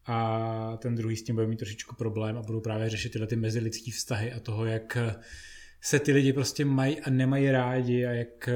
a 0.06 0.78
ten 0.82 0.94
druhý 0.94 1.16
s 1.16 1.22
tím 1.22 1.34
bude 1.34 1.46
mít 1.46 1.56
trošičku 1.56 1.96
problém 1.96 2.36
a 2.36 2.42
budou 2.42 2.60
právě 2.60 2.90
řešit 2.90 3.12
tyhle 3.12 3.26
ty 3.26 3.36
mezilidský 3.36 3.90
vztahy 3.90 4.32
a 4.32 4.40
toho, 4.40 4.66
jak 4.66 4.98
se 5.84 5.98
ty 5.98 6.12
lidi 6.12 6.32
prostě 6.32 6.64
mají 6.64 7.00
a 7.00 7.10
nemají 7.10 7.50
rádi 7.50 8.06
a 8.06 8.10
jak 8.10 8.48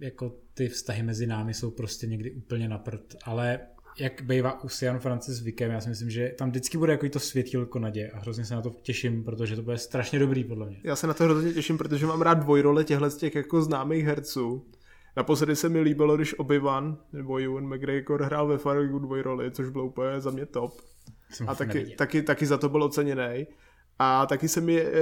jako 0.00 0.34
ty 0.54 0.68
vztahy 0.68 1.02
mezi 1.02 1.26
námi 1.26 1.54
jsou 1.54 1.70
prostě 1.70 2.06
někdy 2.06 2.30
úplně 2.30 2.68
na 2.68 2.78
prd, 2.78 3.16
ale 3.24 3.60
jak 3.98 4.22
bývá 4.22 4.64
u 4.64 4.68
Sian 4.68 4.98
Francis 4.98 5.40
Vikem, 5.40 5.70
já 5.70 5.80
si 5.80 5.88
myslím, 5.88 6.10
že 6.10 6.34
tam 6.38 6.50
vždycky 6.50 6.78
bude 6.78 6.92
jako 6.92 7.08
to 7.08 7.20
světílko 7.20 7.78
naděje 7.78 8.10
a 8.10 8.18
hrozně 8.18 8.44
se 8.44 8.54
na 8.54 8.62
to 8.62 8.70
těším, 8.82 9.24
protože 9.24 9.56
to 9.56 9.62
bude 9.62 9.78
strašně 9.78 10.18
dobrý 10.18 10.44
podle 10.44 10.66
mě. 10.66 10.80
Já 10.84 10.96
se 10.96 11.06
na 11.06 11.14
to 11.14 11.24
hrozně 11.24 11.52
těším, 11.52 11.78
protože 11.78 12.06
mám 12.06 12.22
rád 12.22 12.34
dvojrole 12.34 12.84
těchto 12.84 13.10
z 13.10 13.16
těch 13.16 13.34
jako 13.34 13.62
známých 13.62 14.04
herců. 14.04 14.66
Naposledy 15.16 15.56
se 15.56 15.68
mi 15.68 15.80
líbilo, 15.80 16.16
když 16.16 16.38
Obi-Wan 16.38 16.96
nebo 17.12 17.36
Ewan 17.36 17.74
McGregor 17.74 18.22
hrál 18.22 18.46
ve 18.46 18.58
Fargo 18.58 18.98
dvojroli, 18.98 19.50
což 19.50 19.68
bylo 19.68 19.86
úplně 19.86 20.20
za 20.20 20.30
mě 20.30 20.46
top. 20.46 20.80
Jsem 21.30 21.48
a 21.48 21.54
taky, 21.54 21.94
taky, 21.98 22.22
taky, 22.22 22.46
za 22.46 22.58
to 22.58 22.68
byl 22.68 22.82
oceněný. 22.82 23.46
A 23.98 24.26
taky 24.26 24.48
se 24.48 24.60
mi 24.60 24.80
e, 24.80 24.92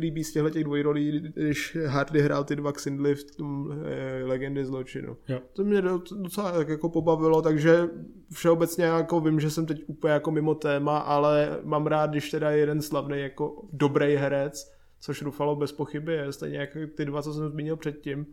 líbí 0.00 0.24
z 0.24 0.32
těchto 0.32 0.50
těch 0.50 0.64
dvojrolí, 0.64 1.20
když 1.20 1.76
Hardy 1.86 2.20
hrál 2.20 2.44
ty 2.44 2.56
dva 2.56 2.72
Xindly 2.72 3.14
v 3.14 3.36
tom 3.36 3.72
eh, 3.72 4.24
Legendy 4.24 4.64
zločinu. 4.64 5.16
Jo. 5.28 5.40
To 5.52 5.64
mě 5.64 5.82
docela 6.22 6.52
tak 6.52 6.68
jako 6.68 6.88
pobavilo, 6.88 7.42
takže 7.42 7.88
všeobecně 8.32 8.84
jako 8.84 9.20
vím, 9.20 9.40
že 9.40 9.50
jsem 9.50 9.66
teď 9.66 9.84
úplně 9.86 10.12
jako 10.12 10.30
mimo 10.30 10.54
téma, 10.54 10.98
ale 10.98 11.58
mám 11.62 11.86
rád, 11.86 12.10
když 12.10 12.30
teda 12.30 12.50
je 12.50 12.58
jeden 12.58 12.82
slavný 12.82 13.20
jako 13.20 13.68
dobrý 13.72 14.14
herec, 14.14 14.72
což 15.00 15.22
Rufalo 15.22 15.56
bez 15.56 15.72
pochyby 15.72 16.12
je, 16.12 16.32
stejně 16.32 16.58
jako 16.58 16.78
ty 16.96 17.04
dva, 17.04 17.22
co 17.22 17.34
jsem 17.34 17.48
zmínil 17.48 17.76
předtím, 17.76 18.26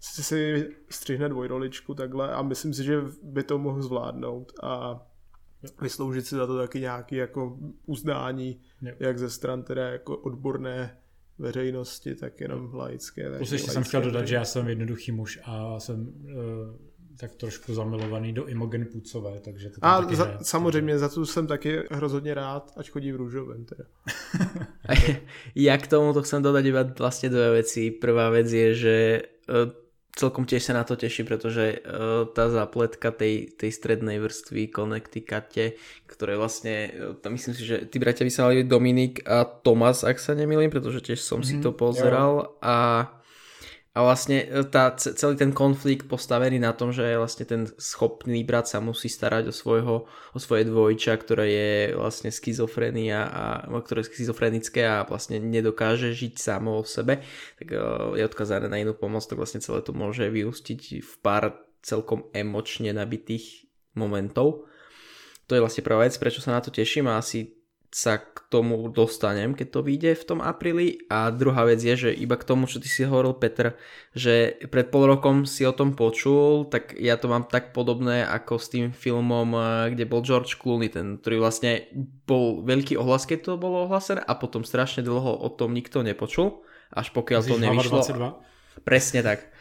si 0.00 0.22
si 0.22 0.68
střihne 0.90 1.28
dvojroličku 1.28 1.94
takhle 1.94 2.32
a 2.32 2.42
myslím 2.42 2.74
si, 2.74 2.84
že 2.84 3.00
by 3.22 3.42
to 3.42 3.58
mohl 3.58 3.82
zvládnout 3.82 4.52
a 4.62 5.02
vysloužit 5.82 6.26
si 6.26 6.34
za 6.34 6.46
to 6.46 6.58
taky 6.58 6.80
nějaký 6.80 7.16
jako 7.16 7.58
uznání, 7.86 8.60
jo. 8.86 8.94
jak 9.00 9.18
ze 9.18 9.30
stran 9.30 9.62
teda 9.62 9.88
jako 9.88 10.16
odborné 10.16 10.96
veřejnosti, 11.38 12.14
tak 12.14 12.40
jenom 12.40 12.74
laické. 12.74 13.36
Plus 13.36 13.52
ještě 13.52 13.70
jsem 13.70 13.84
chtěl 13.84 14.02
dodat, 14.02 14.26
že 14.28 14.34
já 14.34 14.44
jsem 14.44 14.68
jednoduchý 14.68 15.12
muž 15.12 15.40
a 15.44 15.80
jsem 15.80 16.00
uh, 16.00 16.94
tak 17.16 17.34
trošku 17.34 17.74
zamilovaný 17.74 18.32
do 18.32 18.44
Imogen 18.46 18.86
Pucové, 18.86 19.40
takže 19.40 19.70
to 19.70 19.76
A 19.82 20.00
taky 20.00 20.16
za, 20.16 20.24
rád, 20.24 20.46
samozřejmě 20.46 20.98
za 20.98 21.08
to 21.08 21.26
jsem 21.26 21.46
taky 21.46 21.82
hrozně 21.90 22.34
rád, 22.34 22.72
ať 22.76 22.90
chodí 22.90 23.12
v 23.12 23.16
růžovém 23.16 23.64
teda. 23.64 23.84
ja 25.54 25.78
k 25.78 25.86
tomu 25.86 26.12
to 26.12 26.22
chcem 26.22 26.42
dodať 26.42 26.64
iba 26.66 26.82
vlastne 26.84 27.30
dve 27.30 27.62
veci. 27.62 27.94
Prvá 27.94 28.30
vec 28.34 28.50
je, 28.50 28.68
že 28.74 28.96
uh, 29.48 29.70
celkom 30.14 30.46
tiež 30.46 30.70
sa 30.70 30.78
na 30.78 30.86
to 30.86 30.94
teším, 30.94 31.26
pretože 31.26 31.82
uh, 31.82 32.30
tá 32.30 32.46
zapletka 32.46 33.10
tej, 33.10 33.50
tej 33.58 33.70
strednej 33.74 34.22
vrstvy 34.22 34.70
Connecticute, 34.70 35.74
ktoré 36.06 36.38
vlastne, 36.38 36.94
uh, 37.18 37.30
myslím 37.34 37.54
si, 37.54 37.66
že 37.66 37.82
tí 37.90 37.98
bratia 37.98 38.22
by 38.22 38.32
sa 38.32 38.46
mali 38.46 38.62
Dominik 38.62 39.26
a 39.26 39.42
Tomas, 39.42 40.06
ak 40.06 40.22
sa 40.22 40.38
nemýlim, 40.38 40.70
pretože 40.70 41.02
tiež 41.02 41.18
som 41.18 41.42
mm-hmm, 41.42 41.50
si 41.50 41.54
mhm, 41.58 41.62
to 41.66 41.70
pozeral 41.74 42.32
jo. 42.46 42.50
a 42.62 42.76
a 43.94 44.02
vlastne 44.02 44.42
e, 44.42 44.66
tá, 44.66 44.90
celý 44.98 45.38
ten 45.38 45.54
konflikt 45.54 46.10
postavený 46.10 46.58
na 46.58 46.74
tom, 46.74 46.90
že 46.90 47.14
vlastne 47.14 47.46
ten 47.46 47.62
schopný 47.78 48.42
brat 48.42 48.66
sa 48.66 48.82
musí 48.82 49.06
starať 49.06 49.48
o, 49.50 49.54
svojho, 49.54 49.96
o 50.10 50.38
svoje 50.42 50.66
dvojča, 50.66 51.14
ktoré 51.14 51.46
je 51.46 51.72
vlastne 51.94 52.34
schizofrenia 52.34 53.22
a 53.22 53.44
ktoré 53.70 54.02
je 54.02 54.10
schizofrenické 54.10 54.82
a 54.82 55.06
vlastne 55.06 55.38
nedokáže 55.38 56.10
žiť 56.10 56.34
samo 56.42 56.82
o 56.82 56.82
sebe, 56.82 57.22
tak 57.62 57.70
e, 57.70 57.78
je 58.18 58.26
odkazané 58.26 58.66
na 58.66 58.82
inú 58.82 58.98
pomoc, 58.98 59.22
tak 59.22 59.38
vlastne 59.38 59.62
celé 59.62 59.78
to 59.86 59.94
môže 59.94 60.26
vyústiť 60.26 60.98
v 60.98 61.12
pár 61.22 61.54
celkom 61.86 62.26
emočne 62.34 62.90
nabitých 62.90 63.70
momentov. 63.94 64.66
To 65.46 65.54
je 65.54 65.62
vlastne 65.62 65.86
prvá 65.86 66.02
vec, 66.02 66.18
prečo 66.18 66.42
sa 66.42 66.58
na 66.58 66.60
to 66.64 66.74
teším 66.74 67.06
a 67.06 67.22
asi 67.22 67.53
sa 67.94 68.18
k 68.18 68.42
tomu 68.50 68.90
dostanem, 68.90 69.54
keď 69.54 69.68
to 69.70 69.80
vyjde 69.86 70.18
v 70.18 70.26
tom 70.26 70.42
apríli. 70.42 71.06
A 71.06 71.30
druhá 71.30 71.62
vec 71.62 71.78
je, 71.78 71.94
že 71.94 72.10
iba 72.10 72.34
k 72.34 72.42
tomu, 72.42 72.66
čo 72.66 72.82
ty 72.82 72.90
si 72.90 73.06
hovoril, 73.06 73.38
Petr, 73.38 73.78
že 74.10 74.58
pred 74.66 74.90
pol 74.90 75.06
rokom 75.06 75.46
si 75.46 75.62
o 75.62 75.70
tom 75.70 75.94
počul, 75.94 76.66
tak 76.66 76.98
ja 76.98 77.14
to 77.14 77.30
mám 77.30 77.46
tak 77.46 77.70
podobné 77.70 78.26
ako 78.26 78.58
s 78.58 78.66
tým 78.74 78.90
filmom, 78.90 79.46
eh, 79.54 79.62
kde 79.94 80.10
bol 80.10 80.26
George 80.26 80.58
Clooney, 80.58 80.90
ten, 80.90 81.22
ktorý 81.22 81.38
vlastne 81.38 81.86
bol 82.26 82.66
veľký 82.66 82.98
ohlas, 82.98 83.30
keď 83.30 83.54
to 83.54 83.62
bolo 83.62 83.86
ohlasené 83.86 84.26
a 84.26 84.34
potom 84.34 84.66
strašne 84.66 85.06
dlho 85.06 85.30
o 85.30 85.48
tom 85.54 85.70
nikto 85.70 86.02
nepočul, 86.02 86.66
až 86.90 87.14
pokiaľ 87.14 87.46
Myslíš 87.46 87.54
to 87.54 87.62
nevyšlo. 87.62 87.98
22? 88.82 88.82
Presne 88.82 89.22
tak. 89.22 89.53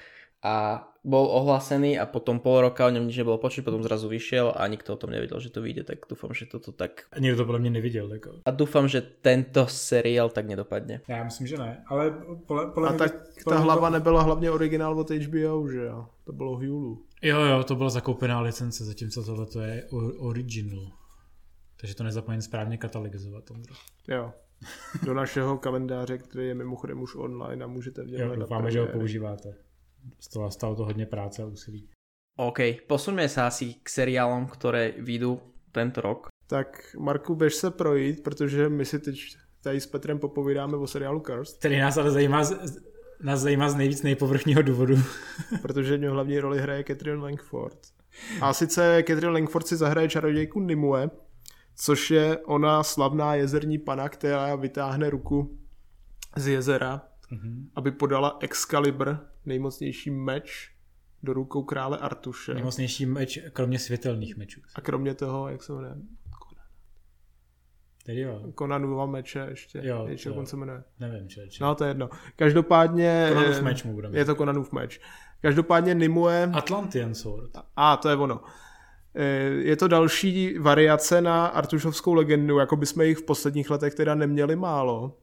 A 0.43 0.83
bol 1.03 1.27
ohlásený 1.27 2.00
a 2.00 2.07
potom 2.07 2.39
pol 2.39 2.62
roka 2.63 2.88
o 2.88 2.91
ňom 2.91 3.07
nič 3.07 3.19
nebolo 3.19 3.35
počuť, 3.35 3.63
potom 3.63 3.83
zrazu 3.83 4.07
vyšiel 4.07 4.55
a 4.55 4.67
nikto 4.67 4.95
o 4.95 5.00
tom 5.00 5.12
nevedel, 5.12 5.39
že 5.39 5.51
to 5.51 5.59
vyjde, 5.62 5.83
tak 5.83 6.07
dúfam, 6.09 6.31
že 6.31 6.45
toto 6.47 6.71
tak... 6.71 7.12
A 7.12 7.19
nikdo 7.19 7.38
to 7.38 7.45
podle 7.45 7.59
mě 7.59 7.69
neviděl. 7.69 8.13
Jako. 8.13 8.31
A 8.45 8.51
dúfam, 8.51 8.88
že 8.88 9.01
tento 9.01 9.67
seriál 9.67 10.29
tak 10.29 10.47
nedopadne. 10.47 11.01
Já 11.07 11.23
myslím, 11.23 11.47
že 11.47 11.57
ne, 11.57 11.83
ale 11.88 12.12
podle, 12.47 12.71
podle 12.71 12.89
A 12.89 12.93
tak 12.93 13.13
ta 13.50 13.59
hlava 13.59 13.89
nebyla 13.89 14.21
hlavně 14.21 14.51
originál 14.51 15.00
od 15.00 15.09
HBO, 15.09 15.67
že 15.67 15.85
jo? 15.85 16.07
To 16.25 16.33
bylo 16.33 16.55
Hulu. 16.55 17.05
Jo, 17.21 17.41
jo, 17.41 17.63
to 17.63 17.75
byla 17.75 17.89
zakoupená 17.89 18.41
licence, 18.41 18.85
zatímco 18.85 19.23
tohle 19.23 19.45
to 19.45 19.62
je 19.62 19.88
original. 20.17 20.91
Takže 21.81 21.95
to 21.95 22.03
nezapomeň 22.03 22.41
správně 22.41 22.77
katalogizovat, 22.77 23.51
Ondro. 23.51 23.75
Jo. 24.07 24.31
Do 25.05 25.13
našeho 25.13 25.57
kalendáře, 25.57 26.17
který 26.17 26.47
je 26.47 26.55
mimochodem 26.55 27.01
už 27.01 27.15
online 27.15 27.65
a 27.65 27.67
můžete 27.67 28.03
v 28.03 28.07
něm 28.07 28.21
Jo, 28.21 28.35
doufáme, 28.35 28.71
že 28.71 28.79
ho 28.81 28.88
používáte. 28.88 29.55
Stalo, 30.19 30.51
stalo 30.51 30.75
to 30.75 30.86
hodně 30.86 31.05
práce 31.05 31.43
a 31.43 31.45
úsilí. 31.45 31.89
OK, 32.33 32.89
posuňme 32.89 33.29
sa 33.29 33.45
asi 33.45 33.77
k 33.77 33.86
seriálom, 33.86 34.50
ktoré 34.50 34.98
vyjdú 34.98 35.38
tento 35.69 36.01
rok. 36.01 36.33
Tak 36.50 36.98
Marku, 36.98 37.36
běž 37.36 37.55
se 37.55 37.72
projít, 37.72 38.24
protože 38.24 38.69
my 38.69 38.86
si 38.86 39.00
teď 39.00 39.15
tady 39.62 39.81
s 39.81 39.88
Petrem 39.88 40.19
popovídáme 40.19 40.77
o 40.77 40.88
seriálu 40.88 41.19
Cursed. 41.19 41.57
Který 41.60 41.79
nás 41.79 41.98
ale 41.98 42.12
zajímá, 42.12 42.41
nás 43.22 43.39
zajímá 43.39 43.69
z 43.69 43.75
nejvíc 43.75 44.01
nejpovrchního 44.01 44.62
důvodu. 44.62 44.95
protože 45.62 45.98
v 45.98 46.00
něm 46.00 46.12
hlavní 46.12 46.39
roli 46.39 46.62
hraje 46.62 46.83
Catherine 46.83 47.22
Langford. 47.22 47.79
A 48.41 48.53
sice 48.53 49.03
Catherine 49.07 49.33
Langford 49.33 49.67
si 49.67 49.75
zahraje 49.75 50.10
čarodějku 50.10 50.60
Nimue, 50.60 51.10
což 51.75 52.12
je 52.12 52.38
ona 52.38 52.83
slavná 52.83 53.36
jezerní 53.36 53.77
pana, 53.77 54.10
která 54.10 54.55
vytáhne 54.55 55.10
ruku 55.10 55.57
z 56.36 56.48
jezera, 56.48 57.01
mm-hmm. 57.32 57.70
aby 57.75 57.92
podala 57.92 58.38
Excalibur, 58.42 59.20
nejmocnější 59.46 60.12
meč, 60.12 60.74
do 61.24 61.34
rukou 61.34 61.63
krále 61.63 61.98
Artuše. 61.98 62.53
Nejmocnější 62.53 63.06
meč, 63.06 63.39
kromě 63.53 63.80
světelných 63.80 64.38
mečů. 64.38 64.62
A 64.75 64.82
kromě 64.82 65.13
toho, 65.13 65.50
jak 65.50 65.63
se 65.63 65.74
jmenuje? 65.74 65.96
Tedy 68.06 68.22
jo. 68.22 68.51
Konanova 68.56 69.06
meče 69.06 69.46
ještě. 69.50 69.82
Jo, 69.84 70.06
ještě 70.10 70.30
jo. 70.30 70.46
se 70.46 70.56
jmenuje. 70.56 70.84
Nevím, 71.00 71.30
če, 71.30 71.48
če. 71.48 71.63
No 71.63 71.75
to 71.75 71.84
je 71.84 71.89
jedno. 71.89 72.10
Každopádně... 72.36 73.30
Konanův 73.34 73.62
meč 73.62 73.84
mu 73.84 73.94
budeme. 73.94 74.18
Je 74.18 74.25
to 74.25 74.36
Konanův 74.36 74.72
meč. 74.72 75.01
Každopádně 75.42 75.96
Nimue... 75.96 76.51
Atlantean 76.53 77.15
Sword. 77.15 77.51
A, 77.75 77.98
to 77.98 78.10
je 78.10 78.15
ono. 78.15 78.42
Eh, 79.15 79.24
je 79.46 79.75
to 79.75 79.88
další 79.88 80.58
variace 80.58 81.22
na 81.22 81.46
Artušovskou 81.46 82.13
legendu, 82.13 82.58
jako 82.58 82.75
by 82.75 82.86
jsme 82.86 83.06
jich 83.06 83.18
v 83.18 83.25
posledních 83.25 83.70
letech 83.70 83.96
teda 83.96 84.15
neměli 84.15 84.56
málo. 84.56 85.18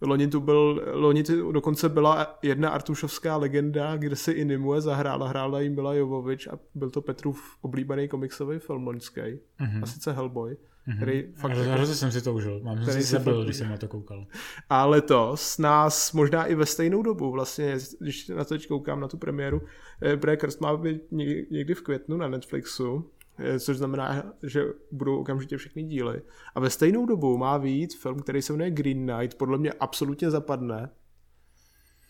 Loni 0.00 0.28
tu, 0.28 0.40
byl, 0.40 0.82
loni 0.92 1.22
tu 1.22 1.52
dokonce 1.52 1.88
byla 1.88 2.38
jedna 2.42 2.70
Artušovská 2.70 3.36
legenda, 3.36 3.96
kde 3.96 4.16
si 4.16 4.32
i 4.32 4.44
Nimue 4.44 4.80
zahrála, 4.80 5.28
hrála 5.28 5.60
jim 5.60 5.74
byla 5.74 5.94
Jovovič 5.94 6.46
a 6.46 6.58
byl 6.74 6.90
to 6.90 7.02
Petrův 7.02 7.56
oblíbený 7.60 8.08
komiksový 8.08 8.58
film 8.58 8.86
loňský, 8.86 9.20
mm-hmm. 9.20 9.82
a 9.82 9.86
sice 9.86 10.12
Hellboy. 10.12 10.52
Mm-hmm. 10.88 10.96
Který 10.96 11.24
fakt 11.34 11.56
jako, 11.56 11.70
Hrozně 11.70 11.94
jsem 11.94 12.12
si 12.12 12.22
to 12.22 12.34
užil, 12.34 12.60
mám 12.62 12.84
jsem 12.84 12.94
si 12.94 13.02
zabil, 13.02 13.44
když 13.44 13.56
jsem 13.56 13.68
na 13.68 13.76
to 13.76 13.88
koukal. 13.88 14.26
A 14.70 14.86
letos 14.86 15.58
nás 15.58 16.12
možná 16.12 16.44
i 16.44 16.54
ve 16.54 16.66
stejnou 16.66 17.02
dobu, 17.02 17.30
vlastně, 17.30 17.76
když 18.00 18.28
na 18.28 18.44
to 18.44 18.54
teď 18.54 18.68
koukám 18.68 19.00
na 19.00 19.08
tu 19.08 19.16
premiéru, 19.16 19.62
Brad 20.16 20.38
Krst 20.38 20.60
má 20.60 20.76
být 20.76 21.02
někdy 21.50 21.74
v 21.74 21.82
květnu 21.82 22.16
na 22.16 22.28
Netflixu, 22.28 23.10
Eh, 23.15 23.15
což 23.58 23.76
znamená, 23.76 24.32
že 24.42 24.64
budou 24.92 25.20
okamžitě 25.20 25.56
všechny 25.56 25.82
díly. 25.82 26.22
A 26.54 26.60
ve 26.60 26.70
stejnou 26.70 27.06
dobu 27.06 27.38
má 27.38 27.56
výjít 27.56 27.96
film, 27.96 28.20
který 28.20 28.42
se 28.42 28.52
jmenuje 28.52 28.70
Green 28.70 29.06
Knight, 29.06 29.38
podle 29.38 29.58
mě 29.58 29.72
absolutně 29.72 30.30
zapadne, 30.30 30.90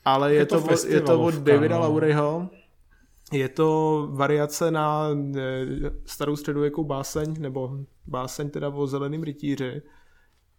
ale 0.04 0.34
je, 0.34 0.38
je 0.38 0.46
to, 0.46 0.60
to 0.60 0.86
je 0.86 1.00
to 1.00 1.20
od 1.20 1.34
Davida 1.34 1.78
no. 1.78 2.50
Je 3.32 3.48
to 3.48 4.08
variace 4.12 4.70
na 4.70 5.08
eh, 5.36 5.66
starou 6.04 6.36
středověkou 6.36 6.84
báseň, 6.84 7.34
nebo 7.38 7.78
báseň 8.06 8.50
teda 8.50 8.68
o 8.68 8.86
zeleným 8.86 9.22
rytíři, 9.22 9.82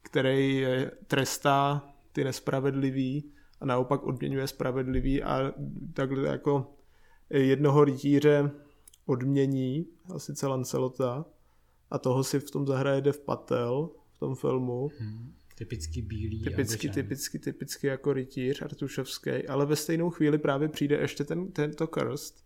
který 0.01 0.65
trestá 1.07 1.88
ty 2.12 2.24
nespravedlivý 2.24 3.31
a 3.62 3.65
naopak 3.65 4.03
odměňuje 4.03 4.47
spravedlivý 4.47 5.24
a 5.24 5.53
takhle 5.93 6.29
jako 6.29 6.74
jednoho 7.29 7.83
rytíře 7.83 8.51
odmění, 9.07 9.85
a 10.15 10.19
sice 10.19 10.47
Lancelota, 10.47 11.25
a 11.91 11.97
toho 11.97 12.23
si 12.23 12.39
v 12.39 12.51
tom 12.51 12.67
zahraje 12.67 13.01
Dev 13.01 13.19
Patel 13.19 13.89
v 14.11 14.19
tom 14.19 14.35
filmu. 14.35 14.89
Hmm. 14.99 15.33
Typicky 15.55 16.01
bílý. 16.01 16.43
Typicky, 16.43 16.89
typicky, 16.89 17.39
typicky 17.39 17.88
jako 17.88 18.13
rytíř 18.13 18.62
Artušovský, 18.62 19.47
ale 19.47 19.65
ve 19.65 19.75
stejnou 19.75 20.10
chvíli 20.10 20.38
právě 20.38 20.67
přijde 20.69 20.95
ještě 20.95 21.23
ten, 21.23 21.51
tento 21.51 21.88
krst. 21.88 22.43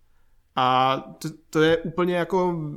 A 0.56 0.98
to, 1.22 1.30
to 1.50 1.62
je 1.62 1.78
úplně 1.78 2.16
jako 2.16 2.70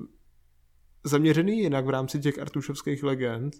zaměřený 1.04 1.60
jinak 1.60 1.86
v 1.86 1.90
rámci 1.90 2.18
těch 2.18 2.38
artušovských 2.38 3.02
legend, 3.02 3.54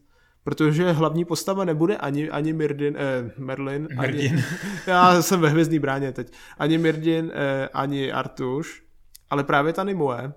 protože 0.44 0.92
hlavní 0.92 1.24
postava 1.24 1.64
nebude 1.64 1.96
ani, 1.96 2.30
ani 2.30 2.52
Mirdin, 2.52 2.96
eh, 2.98 3.32
Merlin, 3.38 3.88
Mirdin. 4.00 4.32
Ani, 4.32 4.44
já 4.86 5.22
jsem 5.22 5.40
ve 5.40 5.48
hvězdný 5.48 5.78
bráně 5.78 6.12
teď, 6.12 6.32
ani 6.58 6.78
Mirdin, 6.78 7.32
eh, 7.34 7.68
ani 7.68 8.12
Artuš, 8.12 8.84
ale 9.30 9.44
právě 9.44 9.72
ta 9.72 9.84
Nimue, 9.84 10.32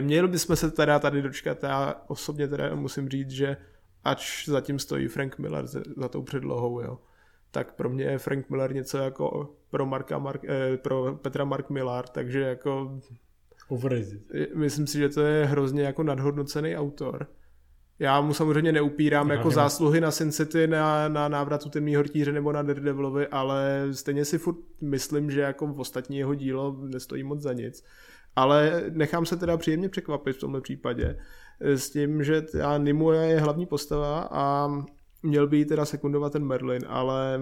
měli 0.00 0.28
bychom 0.28 0.56
se 0.56 0.70
teda 0.70 0.98
tady 0.98 1.22
dočkat, 1.22 1.62
já 1.62 1.94
osobně 2.06 2.48
teda 2.48 2.74
musím 2.74 3.08
říct, 3.08 3.30
že 3.30 3.56
ač 4.04 4.48
zatím 4.48 4.78
stojí 4.78 5.08
Frank 5.08 5.38
Miller 5.38 5.66
za, 5.66 5.80
za 5.96 6.08
tou 6.08 6.22
předlohou, 6.22 6.80
jo, 6.80 6.98
tak 7.50 7.74
pro 7.74 7.88
mě 7.88 8.04
je 8.04 8.18
Frank 8.18 8.50
Miller 8.50 8.74
něco 8.74 8.98
jako 8.98 9.54
pro, 9.70 9.86
Marka 9.86 10.18
Mark, 10.18 10.44
eh, 10.44 10.76
pro 10.76 11.14
Petra 11.14 11.44
Mark 11.44 11.70
Millar, 11.70 12.08
takže 12.08 12.40
jako 12.40 13.00
Overrated. 13.68 14.20
Myslím 14.54 14.86
si, 14.86 14.98
že 14.98 15.08
to 15.08 15.20
je 15.20 15.46
hrozně 15.46 15.82
jako 15.82 16.02
nadhodnocený 16.02 16.76
autor. 16.76 17.26
Já 17.98 18.20
mu 18.20 18.34
samozřejmě 18.34 18.72
neupírám 18.72 19.30
jako 19.30 19.50
zásluhy 19.50 20.00
na 20.00 20.10
Sin 20.10 20.32
City, 20.32 20.66
na, 20.66 21.08
na 21.08 21.28
návratu 21.28 21.68
Temního 21.68 21.98
hortíře 21.98 22.32
nebo 22.32 22.52
na 22.52 22.62
Daredevilovi, 22.62 23.26
ale 23.26 23.88
stejně 23.92 24.24
si 24.24 24.38
furt 24.38 24.56
myslím, 24.80 25.30
že 25.30 25.40
jako 25.40 25.66
v 25.66 25.80
ostatní 25.80 26.18
jeho 26.18 26.34
dílo 26.34 26.76
nestojí 26.80 27.22
moc 27.22 27.40
za 27.40 27.52
nic. 27.52 27.84
Ale 28.36 28.84
nechám 28.90 29.26
se 29.26 29.36
teda 29.36 29.56
příjemně 29.56 29.88
překvapit 29.88 30.36
v 30.36 30.40
tomhle 30.40 30.60
případě 30.60 31.18
s 31.60 31.90
tím, 31.90 32.24
že 32.24 32.42
ta 32.42 32.78
Nimue 32.78 33.26
je 33.26 33.40
hlavní 33.40 33.66
postava 33.66 34.28
a 34.30 34.70
měl 35.22 35.46
by 35.46 35.56
jí 35.56 35.64
teda 35.64 35.84
sekundovat 35.84 36.32
ten 36.32 36.44
Merlin, 36.44 36.82
ale 36.88 37.40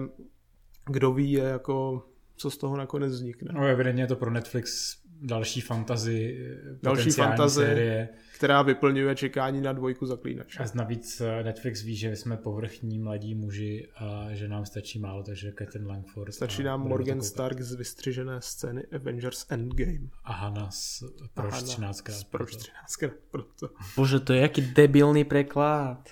kdo 0.89 1.13
ví, 1.13 1.31
je 1.31 1.43
jako 1.43 2.03
co 2.35 2.51
z 2.51 2.57
toho 2.57 2.77
nakonec 2.77 3.11
vznikne. 3.11 3.51
No 3.53 3.65
evidentně 3.65 4.03
je 4.03 4.07
to 4.07 4.15
pro 4.15 4.31
Netflix 4.31 4.97
další 5.23 5.61
fantazy, 5.61 6.49
další 6.83 7.11
fantazy, 7.11 7.61
série. 7.61 8.09
která 8.35 8.61
vyplňuje 8.61 9.15
čekání 9.15 9.61
na 9.61 9.73
dvojku 9.73 10.05
zaklínače. 10.05 10.63
A 10.63 10.65
navíc 10.73 11.21
eh, 11.21 11.43
Netflix 11.43 11.81
ví, 11.81 11.95
že 11.95 12.15
jsme 12.15 12.37
povrchní 12.37 12.99
mladí 12.99 13.35
muži 13.35 13.87
a 13.95 14.27
že 14.31 14.47
nám 14.47 14.65
stačí 14.65 14.99
málo, 14.99 15.23
takže 15.23 15.53
Catherine 15.59 15.89
Langford. 15.89 16.33
Stačí 16.33 16.63
nám 16.63 16.81
Morgan 16.81 17.21
Stark 17.21 17.61
z 17.61 17.75
vystřižené 17.75 18.41
scény 18.41 18.83
Avengers 18.95 19.45
Endgame. 19.49 20.09
A 20.23 20.33
Hanna 20.33 20.71
z 20.71 21.03
Proč 21.33 21.63
13 21.63 22.01
krát. 22.01 22.23
Proč 22.29 22.55
13 22.55 22.95
krát 22.95 23.13
proto. 23.31 23.69
Bože, 23.95 24.19
to 24.19 24.33
je 24.33 24.41
jaký 24.41 24.61
debilný 24.61 25.23
preklad. 25.23 26.09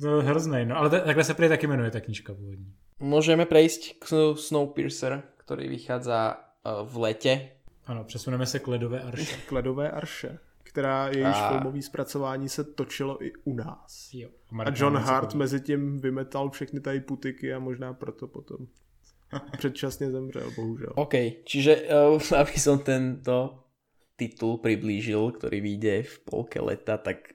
To 0.00 0.16
je 0.16 0.22
hrozný, 0.22 0.64
no 0.64 0.76
ale 0.76 0.90
takhle 0.90 1.24
se 1.24 1.34
prý 1.34 1.48
taky 1.48 1.66
jmenuje 1.66 1.90
ta 1.90 2.00
knižka 2.00 2.34
původní. 2.34 2.74
Můžeme 2.98 3.46
prejsť 3.46 3.98
k 3.98 4.34
Snowpiercer, 4.36 5.22
který 5.36 5.68
vychádza 5.68 6.36
eh, 6.36 6.70
v 6.84 6.96
lete 6.96 7.48
ano, 7.86 8.04
přesuneme 8.04 8.46
se 8.46 8.58
k 8.58 8.68
Ledové 8.68 9.00
arše. 9.00 9.36
K 9.46 9.52
Ledové 9.52 9.90
arše, 9.90 10.38
která 10.62 11.08
jejíž 11.08 11.36
a... 11.36 11.48
filmový 11.48 11.82
zpracování 11.82 12.48
se 12.48 12.64
točilo 12.64 13.24
i 13.24 13.32
u 13.44 13.54
nás. 13.54 14.10
Jo. 14.12 14.28
A 14.64 14.70
John 14.74 14.96
Hart 14.96 15.34
mezi 15.34 15.60
tím 15.60 16.00
vymetal 16.00 16.50
všechny 16.50 16.80
tady 16.80 17.00
putiky 17.00 17.54
a 17.54 17.58
možná 17.58 17.94
proto 17.94 18.26
potom 18.26 18.66
předčasně 19.58 20.10
zemřel, 20.10 20.50
bohužel. 20.56 20.92
OK, 20.94 21.14
čiže 21.44 21.82
uh, 22.16 22.22
aby 22.40 22.56
som 22.60 22.78
tento 22.78 23.64
titul 24.16 24.60
priblížil, 24.60 25.32
ktorý 25.40 25.58
vyjde 25.58 25.94
v 26.04 26.14
polke 26.28 26.60
leta, 26.60 27.00
tak 27.00 27.32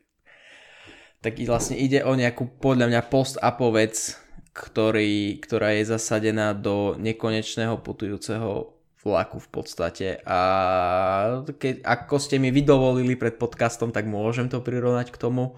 tak 1.18 1.42
vlastne 1.50 1.76
ide 1.76 2.06
o 2.06 2.14
nejakú 2.14 2.62
podľa 2.62 2.94
mňa 2.94 3.02
post-apo 3.10 3.74
vec, 3.74 4.16
ktorý, 4.54 5.42
ktorá 5.42 5.74
je 5.76 5.90
zasadená 5.90 6.54
do 6.54 6.94
nekonečného 7.02 7.82
putujúceho 7.82 8.77
vlaku 9.08 9.40
v 9.40 9.50
podstate 9.50 10.08
a 10.28 10.40
keď, 11.56 11.88
ako 11.88 12.20
ste 12.20 12.44
mi 12.44 12.52
vydovolili 12.52 13.16
pred 13.16 13.40
podcastom, 13.40 13.96
tak 13.96 14.04
môžem 14.04 14.52
to 14.52 14.60
prirovnať 14.60 15.16
k 15.16 15.18
tomu. 15.18 15.56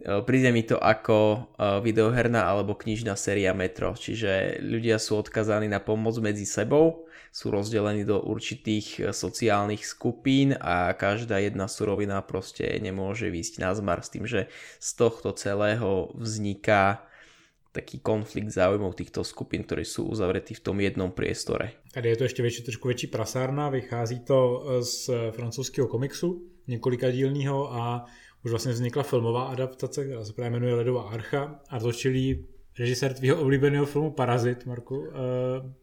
E, 0.00 0.20
príde 0.20 0.52
mi 0.52 0.60
to 0.60 0.76
ako 0.76 1.16
e, 1.16 1.38
videoherná 1.80 2.44
alebo 2.44 2.76
knižná 2.76 3.16
séria 3.16 3.56
Metro, 3.56 3.96
čiže 3.96 4.60
ľudia 4.60 5.00
sú 5.00 5.20
odkazaní 5.20 5.72
na 5.72 5.80
pomoc 5.80 6.20
medzi 6.20 6.44
sebou, 6.44 7.08
sú 7.30 7.54
rozdelení 7.54 8.04
do 8.04 8.20
určitých 8.20 8.86
e, 8.96 9.00
sociálnych 9.16 9.84
skupín 9.84 10.56
a 10.56 10.92
každá 10.92 11.40
jedna 11.40 11.68
surovina 11.68 12.20
proste 12.20 12.68
nemôže 12.80 13.32
výsť 13.32 13.64
na 13.64 13.72
zmar 13.72 14.04
s 14.04 14.12
tým, 14.12 14.24
že 14.28 14.52
z 14.76 14.90
tohto 15.00 15.32
celého 15.32 16.12
vzniká 16.16 17.09
taký 17.72 17.98
konflikt 17.98 18.48
záujmov 18.48 18.94
týchto 18.94 19.24
skupin, 19.24 19.62
které 19.62 19.82
jsou 19.82 20.04
uzavřety 20.04 20.54
v 20.54 20.60
tom 20.60 20.80
jednom 20.80 21.10
priestore. 21.10 21.70
Tady 21.94 22.08
je 22.08 22.16
to 22.16 22.24
ještě 22.24 22.42
větší, 22.42 22.62
trošku 22.62 22.88
větší 22.88 23.06
prasárna, 23.06 23.68
vychází 23.68 24.20
to 24.20 24.64
z 24.80 25.10
francouzského 25.30 25.88
komiksu, 25.88 26.42
několika 26.66 27.10
dílního 27.10 27.74
a 27.74 28.04
už 28.44 28.50
vlastně 28.50 28.72
vznikla 28.72 29.02
filmová 29.02 29.44
adaptace, 29.44 30.04
která 30.04 30.24
se 30.24 30.32
právě 30.32 30.50
jmenuje 30.50 30.74
Ledová 30.74 31.02
archa 31.02 31.60
a 31.68 31.78
točil 31.78 32.12
režisér 32.78 33.14
tvýho 33.14 33.40
oblíbeného 33.40 33.86
filmu 33.86 34.10
Parazit, 34.10 34.66
Marku, 34.66 34.98
uh, 34.98 35.06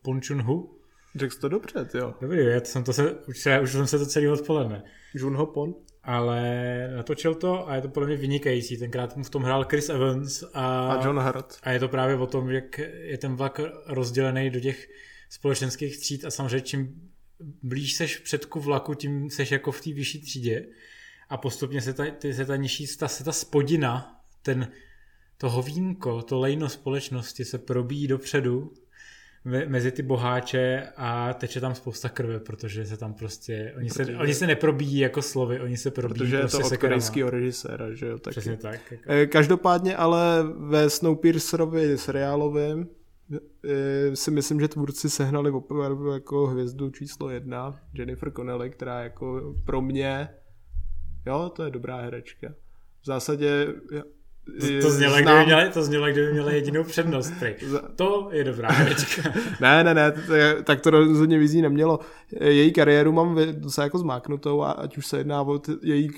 Pon 0.01 0.21
Chun 0.27 0.41
Hu. 0.41 0.79
Řekl 1.15 1.33
jsi 1.33 1.39
to 1.39 1.49
dobře, 1.49 1.87
jo. 1.93 2.13
Dobrý, 2.21 2.45
já 2.45 2.59
jsem 2.63 2.83
to 2.83 2.93
se, 2.93 3.13
už, 3.13 3.47
už 3.63 3.71
jsem 3.71 3.87
se 3.87 3.99
to 3.99 4.05
celý 4.05 4.27
odpoledne. 4.27 4.83
Jun 5.13 5.35
Ho 5.35 5.45
Pon. 5.45 5.75
Ale 6.07 6.41
natočil 6.95 7.35
to 7.35 7.69
a 7.69 7.75
je 7.75 7.81
to 7.81 7.89
podle 7.89 8.07
mě 8.07 8.17
vynikající. 8.17 8.77
Tenkrát 8.77 9.17
mu 9.17 9.23
v 9.23 9.29
tom 9.29 9.43
hrál 9.43 9.65
Chris 9.69 9.89
Evans 9.89 10.43
a, 10.53 10.91
a 10.93 11.05
John 11.05 11.19
Hart. 11.19 11.59
A 11.63 11.71
je 11.71 11.79
to 11.79 11.87
právě 11.87 12.15
o 12.15 12.27
tom, 12.27 12.49
jak 12.49 12.77
je 13.01 13.17
ten 13.17 13.35
vlak 13.35 13.59
rozdělený 13.85 14.49
do 14.49 14.59
těch 14.59 14.89
společenských 15.29 15.97
tříd 15.97 16.25
a 16.25 16.31
samozřejmě 16.31 16.61
čím 16.61 17.11
blíž 17.63 17.93
seš 17.93 18.17
předku 18.17 18.59
vlaku, 18.59 18.93
tím 18.93 19.29
seš 19.29 19.51
jako 19.51 19.71
v 19.71 19.81
té 19.81 19.93
vyšší 19.93 20.21
třídě 20.21 20.65
a 21.29 21.37
postupně 21.37 21.81
se 21.81 21.93
ta, 21.93 22.03
se 22.31 22.45
ta 22.45 22.55
nižší, 22.55 22.87
ta, 22.97 23.07
se 23.07 23.23
ta 23.23 23.31
spodina, 23.31 24.21
ten, 24.41 24.71
to 25.37 25.49
hovínko, 25.49 26.21
to 26.21 26.39
lejno 26.39 26.69
společnosti 26.69 27.45
se 27.45 27.57
probíjí 27.57 28.07
dopředu 28.07 28.73
mezi 29.45 29.91
ty 29.91 30.03
boháče 30.03 30.87
a 30.97 31.33
teče 31.33 31.61
tam 31.61 31.75
spousta 31.75 32.09
krve, 32.09 32.39
protože 32.39 32.85
se 32.85 32.97
tam 32.97 33.13
prostě, 33.13 33.73
oni, 33.77 33.89
protože... 33.89 34.05
se, 34.05 34.17
oni 34.17 34.33
se 34.33 34.47
neprobíjí 34.47 34.99
jako 34.99 35.21
slovy, 35.21 35.59
oni 35.59 35.77
se 35.77 35.91
probíjí 35.91 36.17
Protože 36.17 36.39
prostě 36.39 36.57
je 36.57 36.61
to 36.61 36.67
od 36.67 36.77
korejského 36.77 37.29
režiséra, 37.29 37.93
že 37.93 38.07
jo? 38.07 38.19
Taky. 38.19 38.31
Přesně 38.31 38.57
tak. 38.57 38.91
Jako. 38.91 39.03
Eh, 39.07 39.25
každopádně 39.25 39.95
ale 39.95 40.43
ve 40.57 40.89
Snowpiercerovi 40.89 41.97
seriálovém 41.97 42.87
eh, 43.65 44.15
si 44.15 44.31
myslím, 44.31 44.59
že 44.59 44.67
tvůrci 44.67 45.09
sehnali 45.09 45.51
opravdu 45.51 46.11
jako 46.11 46.47
hvězdu 46.47 46.89
číslo 46.89 47.29
jedna, 47.29 47.79
Jennifer 47.93 48.31
Connelly, 48.31 48.69
která 48.69 49.03
jako 49.03 49.55
pro 49.65 49.81
mě, 49.81 50.29
jo, 51.25 51.51
to 51.55 51.63
je 51.63 51.71
dobrá 51.71 52.01
herečka. 52.01 52.53
V 53.01 53.05
zásadě 53.05 53.67
to, 54.59 54.81
to, 54.81 54.91
znělo, 54.91 55.17
znám... 55.17 55.23
kdyby 55.23 55.45
měla, 55.45 55.69
to 55.69 55.83
znělo, 55.83 56.07
kdyby 56.07 56.33
měla 56.33 56.51
jedinou 56.51 56.83
přednost. 56.83 57.33
Prej. 57.39 57.55
To 57.95 58.29
je 58.31 58.43
dobrá 58.43 58.69
herečka. 58.71 59.33
ne, 59.61 59.83
ne, 59.83 59.93
ne, 59.93 60.13
tak 60.63 60.81
to 60.81 60.89
rozhodně 60.89 61.39
vizí 61.39 61.61
nemělo. 61.61 61.99
Její 62.41 62.73
kariéru 62.73 63.11
mám 63.11 63.37
docela 63.51 63.85
jako 63.85 63.97
zmáknutou, 63.97 64.61
a 64.61 64.71
ať 64.71 64.97
už 64.97 65.07
se 65.07 65.17
jedná 65.17 65.41
o 65.41 65.61
její 65.83 66.09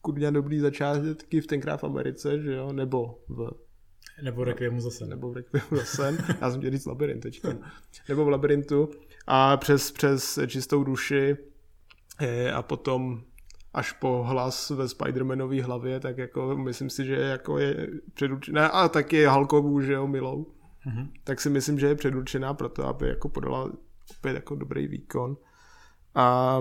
kurňa 0.00 0.30
dobrý 0.30 0.58
začátky 0.58 1.40
v 1.40 1.46
tenkrát 1.46 1.76
v 1.76 1.84
Americe, 1.84 2.40
že 2.40 2.52
jo, 2.54 2.72
nebo 2.72 3.18
v 3.28 3.50
nebo 4.22 4.44
Requiemu 4.44 4.80
zase. 4.80 5.06
Nebo 5.06 5.30
v 5.30 5.36
Requiemu 5.36 5.66
zase. 5.70 6.18
Já 6.40 6.50
jsem 6.50 6.60
chtěl 6.60 6.70
říct 6.70 6.86
labirint 6.86 7.22
teďka. 7.22 7.48
Nebo 8.08 8.24
v 8.24 8.28
labirintu. 8.28 8.88
A 9.26 9.56
přes, 9.56 9.90
přes 9.92 10.38
čistou 10.46 10.84
duši 10.84 11.36
eh, 12.20 12.52
a 12.52 12.62
potom 12.62 13.22
až 13.74 13.92
po 13.92 14.24
hlas 14.26 14.70
ve 14.70 14.84
Spider-Manový 14.84 15.62
hlavě, 15.62 16.00
tak 16.00 16.18
jako 16.18 16.56
myslím 16.56 16.90
si, 16.90 17.04
že 17.04 17.14
jako 17.14 17.58
je 17.58 17.88
předurčená, 18.14 18.66
a 18.66 18.88
taky 18.88 19.24
Halkovou, 19.24 19.80
že 19.80 19.92
jo, 19.92 20.06
milou, 20.06 20.46
mm-hmm. 20.86 21.08
tak 21.24 21.40
si 21.40 21.50
myslím, 21.50 21.78
že 21.78 21.86
je 21.86 21.94
předurčená 21.94 22.54
pro 22.54 22.68
to, 22.68 22.86
aby 22.86 23.08
jako 23.08 23.28
podala 23.28 23.72
opět 24.18 24.34
jako 24.34 24.54
dobrý 24.54 24.86
výkon. 24.86 25.36
A 26.14 26.58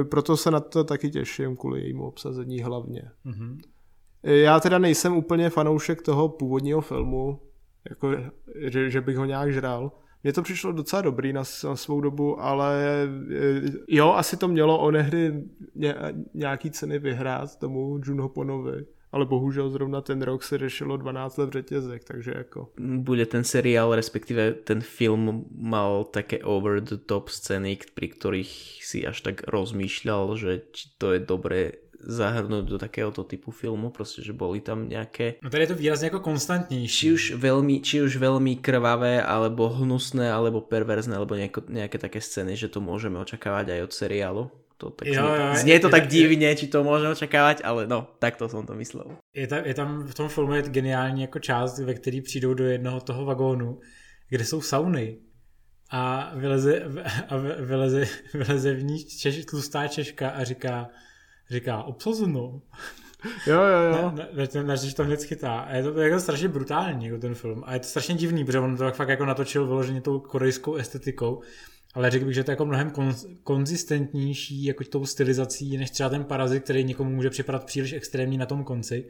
e, 0.00 0.04
proto 0.04 0.36
se 0.36 0.50
na 0.50 0.60
to 0.60 0.84
taky 0.84 1.10
těším 1.10 1.56
kvůli 1.56 1.80
jejímu 1.80 2.06
obsazení 2.06 2.62
hlavně. 2.62 3.10
Mm-hmm. 3.26 3.58
Já 4.22 4.60
teda 4.60 4.78
nejsem 4.78 5.16
úplně 5.16 5.50
fanoušek 5.50 6.02
toho 6.02 6.28
původního 6.28 6.80
filmu, 6.80 7.40
jako, 7.90 8.10
že, 8.54 8.90
že 8.90 9.00
bych 9.00 9.16
ho 9.16 9.24
nějak 9.24 9.52
žral, 9.52 9.92
mně 10.22 10.32
to 10.32 10.42
přišlo 10.42 10.72
docela 10.72 11.02
dobrý 11.02 11.32
na, 11.32 11.42
na 11.64 11.76
svou 11.76 12.00
dobu, 12.00 12.40
ale 12.40 12.76
eh, 13.30 13.70
jo, 13.88 14.12
asi 14.12 14.36
to 14.36 14.48
mělo 14.48 14.78
onehdy 14.78 15.44
ně, 15.74 15.94
nějaký 16.34 16.70
ceny 16.70 16.98
vyhrát 16.98 17.58
tomu 17.58 18.00
Junhoponovi 18.04 18.86
ale 19.12 19.26
bohužel 19.26 19.70
zrovna 19.70 20.00
ten 20.00 20.22
rok 20.22 20.42
se 20.42 20.58
řešilo 20.58 20.96
12 20.96 21.36
let 21.36 21.46
v 21.48 21.52
řetězek, 21.52 22.04
takže 22.04 22.32
jako... 22.36 22.68
Bude 22.78 23.26
ten 23.26 23.44
seriál, 23.44 23.94
respektive 23.94 24.52
ten 24.52 24.80
film 24.80 25.44
mal 25.56 26.04
také 26.04 26.38
over 26.44 26.80
the 26.80 26.96
top 26.96 27.28
scény, 27.28 27.78
pri 27.94 28.08
ktorých 28.08 28.52
si 28.84 29.08
až 29.08 29.20
tak 29.24 29.48
rozmýšľal, 29.48 30.36
že 30.36 30.68
či 30.72 30.84
to 31.00 31.16
je 31.16 31.20
dobré 31.24 31.87
zahrnout 32.00 32.64
do 32.64 32.78
takéhoto 32.78 33.24
typu 33.24 33.50
filmu, 33.50 33.90
prostě, 33.90 34.22
že 34.22 34.32
boli 34.32 34.60
tam 34.60 34.88
nějaké... 34.88 35.34
No 35.42 35.50
tady 35.50 35.62
je 35.62 35.66
to 35.66 35.74
výrazně 35.74 36.06
jako 36.06 36.20
konstantnější. 36.20 36.98
Či 36.98 37.12
už 37.12 37.34
velmi, 37.34 37.80
či 37.80 38.02
už 38.02 38.16
velmi 38.16 38.56
krvavé, 38.56 39.22
alebo 39.22 39.68
hnusné, 39.68 40.32
alebo 40.32 40.60
perverzné, 40.60 41.16
alebo 41.16 41.34
nějaké, 41.34 41.60
nějaké 41.68 41.98
také 41.98 42.20
scény, 42.20 42.56
že 42.56 42.68
to 42.68 42.80
můžeme 42.80 43.18
očekávat 43.18 43.68
aj 43.68 43.82
od 43.82 43.92
seriálu. 43.92 44.50
To 44.76 44.90
tak 44.90 45.08
jo, 45.08 45.26
jo, 45.26 45.54
znie 45.54 45.74
je 45.74 45.80
to 45.80 45.86
je, 45.86 45.90
tak 45.90 46.06
divně, 46.06 46.56
či 46.56 46.66
to 46.66 46.84
můžeme 46.84 47.10
očekávat, 47.10 47.60
ale 47.64 47.86
no, 47.86 48.06
tak 48.18 48.36
to 48.36 48.48
jsem 48.48 48.66
to 48.66 48.74
myslel. 48.74 49.04
Je 49.34 49.46
tam, 49.46 49.64
je 49.64 49.74
tam 49.74 50.06
v 50.06 50.14
tom 50.14 50.28
filmu 50.28 50.54
je 50.54 50.62
geniální 50.62 51.22
jako 51.22 51.38
část, 51.38 51.78
ve 51.78 51.94
který 51.94 52.20
přijdou 52.20 52.54
do 52.54 52.64
jednoho 52.64 53.00
toho 53.00 53.24
vagónu, 53.24 53.80
kde 54.28 54.44
jsou 54.44 54.60
sauny 54.60 55.18
a 55.90 56.32
vyleze, 56.34 56.82
a 57.28 57.36
vyleze, 57.60 58.04
vyleze 58.34 58.74
v 58.74 58.82
ní 58.82 59.04
češ, 59.04 59.44
tlustá 59.44 59.88
Češka 59.88 60.30
a 60.30 60.44
říká 60.44 60.88
říká 61.50 61.82
obsazeno. 61.82 62.62
Jo, 63.46 63.62
jo, 63.62 63.96
jo. 63.96 64.12
Ne, 64.14 64.28
ne, 64.34 64.48
ne, 64.54 64.62
ne, 64.62 64.92
to 64.96 65.04
hned 65.04 65.24
chytá. 65.24 65.58
A 65.60 65.74
je 65.74 65.82
to 65.82 66.00
jako 66.00 66.20
strašně 66.20 66.48
brutální, 66.48 67.06
jako 67.06 67.18
ten 67.18 67.34
film. 67.34 67.62
A 67.66 67.74
je 67.74 67.80
to 67.80 67.86
strašně 67.86 68.14
divný, 68.14 68.44
protože 68.44 68.58
on 68.58 68.76
to 68.76 68.90
fakt 68.90 69.08
jako 69.08 69.24
natočil 69.24 69.66
vyloženě 69.66 70.00
tou 70.00 70.20
korejskou 70.20 70.74
estetikou. 70.74 71.42
Ale 71.94 72.10
řekl 72.10 72.24
bych, 72.24 72.34
že 72.34 72.44
to 72.44 72.50
je 72.50 72.52
jako 72.52 72.66
mnohem 72.66 72.90
konz, 72.90 73.26
konzistentnější 73.42 74.64
jako 74.64 74.84
tou 74.84 75.06
stylizací, 75.06 75.76
než 75.76 75.90
třeba 75.90 76.08
ten 76.08 76.24
parazit, 76.24 76.64
který 76.64 76.84
někomu 76.84 77.10
může 77.10 77.30
připadat 77.30 77.64
příliš 77.64 77.92
extrémní 77.92 78.38
na 78.38 78.46
tom 78.46 78.64
konci. 78.64 79.08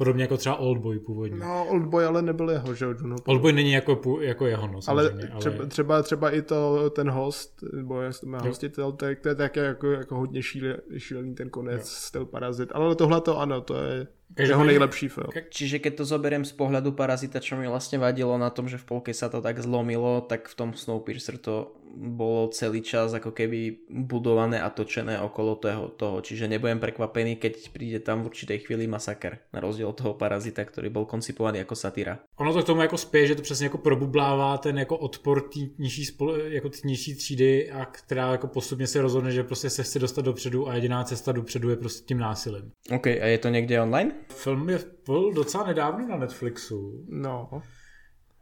Podobně 0.00 0.24
jako 0.24 0.36
třeba 0.36 0.56
Oldboy 0.56 0.98
původně. 0.98 1.38
No, 1.38 1.66
Oldboy 1.68 2.04
ale 2.04 2.22
nebyl 2.22 2.50
jeho, 2.50 2.74
že 2.74 2.84
jo? 2.84 2.94
Oldboy 3.26 3.52
není 3.52 3.72
jako, 3.72 4.20
jako 4.20 4.46
jeho, 4.46 4.66
no, 4.66 4.80
ale, 4.86 5.10
třeba, 5.38 5.56
ale... 5.58 5.66
třeba, 5.66 6.02
třeba 6.02 6.30
i 6.30 6.42
to, 6.42 6.90
ten 6.90 7.10
host, 7.10 7.64
nebo 7.72 8.02
hostitel, 8.42 8.92
to 8.92 9.06
je, 9.06 9.16
to 9.16 9.28
je 9.28 9.34
také 9.34 9.60
jako, 9.60 9.86
jako 9.86 10.16
hodně 10.16 10.42
šíle, 10.42 10.76
šílený 10.98 11.34
ten 11.34 11.50
konec, 11.50 11.88
styl 11.88 12.26
Parazit. 12.26 12.72
Ale 12.74 12.94
tohle 12.94 13.20
to 13.20 13.38
ano, 13.38 13.60
to 13.60 13.74
je 13.76 14.06
jeho 14.38 14.64
nejlepší 14.64 15.08
film. 15.08 15.30
Čiže 15.50 15.78
keď 15.78 15.92
to 16.00 16.04
zoberiem 16.04 16.44
z 16.46 16.54
pohľadu 16.54 16.94
Parazita, 16.94 17.42
čo 17.42 17.58
mi 17.58 17.66
vlastne 17.66 17.98
vadilo 17.98 18.38
na 18.38 18.50
tom, 18.50 18.70
že 18.70 18.78
v 18.78 18.86
polke 18.86 19.10
sa 19.10 19.26
to 19.26 19.42
tak 19.42 19.58
zlomilo, 19.58 20.22
tak 20.22 20.46
v 20.46 20.54
tom 20.54 20.70
Snowpiercer 20.74 21.38
to 21.38 21.74
bolo 21.90 22.46
celý 22.54 22.86
čas 22.86 23.10
ako 23.10 23.34
keby 23.34 23.90
budované 23.90 24.62
a 24.62 24.70
točené 24.70 25.18
okolo 25.18 25.58
toho, 25.58 25.90
toho. 25.90 26.22
Čiže 26.22 26.46
nebudem 26.46 26.78
prekvapený, 26.78 27.36
keď 27.36 27.74
príde 27.74 27.98
tam 27.98 28.22
v 28.22 28.30
určitej 28.30 28.58
chvíli 28.62 28.86
masaker, 28.86 29.38
na 29.50 29.58
rozdíl 29.58 29.90
od 29.90 29.98
toho 29.98 30.14
Parazita, 30.14 30.62
ktorý 30.62 30.86
bol 30.86 31.04
koncipovaný 31.06 31.66
jako 31.66 31.74
satyra. 31.74 32.22
Ono 32.38 32.52
to 32.52 32.62
k 32.62 32.66
tomu 32.66 32.82
jako 32.82 32.98
spěje, 32.98 33.26
že 33.26 33.34
to 33.34 33.42
přesně 33.42 33.66
jako 33.66 33.78
probublává 33.78 34.58
ten 34.58 34.78
jako 34.78 34.96
odpor 34.96 35.40
té 35.40 35.60
nižší, 35.78 36.04
spole, 36.04 36.38
jako 36.54 36.68
tý 36.68 36.78
nižší 36.84 37.14
třídy, 37.14 37.70
a 37.70 37.84
která 37.84 38.32
jako 38.32 38.46
postupně 38.46 38.86
se 38.86 39.02
rozhodne, 39.02 39.32
že 39.32 39.42
prostě 39.42 39.70
se 39.70 39.82
chce 39.82 39.98
dostat 39.98 40.24
dopředu 40.24 40.68
a 40.68 40.74
jediná 40.74 41.04
cesta 41.04 41.32
dopředu 41.32 41.70
je 41.70 41.76
prostě 41.76 42.04
tím 42.06 42.18
násilím. 42.18 42.70
OK, 42.94 43.06
a 43.06 43.26
je 43.26 43.38
to 43.38 43.48
někde 43.48 43.80
online? 43.80 44.12
Film 44.28 44.68
je 44.68 44.78
byl 45.06 45.32
docela 45.32 45.66
nedávno 45.66 46.08
na 46.08 46.16
Netflixu. 46.16 47.04
No. 47.08 47.62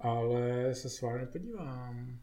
Ale 0.01 0.75
se 0.75 0.89
s 0.89 1.03
vámi 1.03 1.27
podívám 1.27 2.19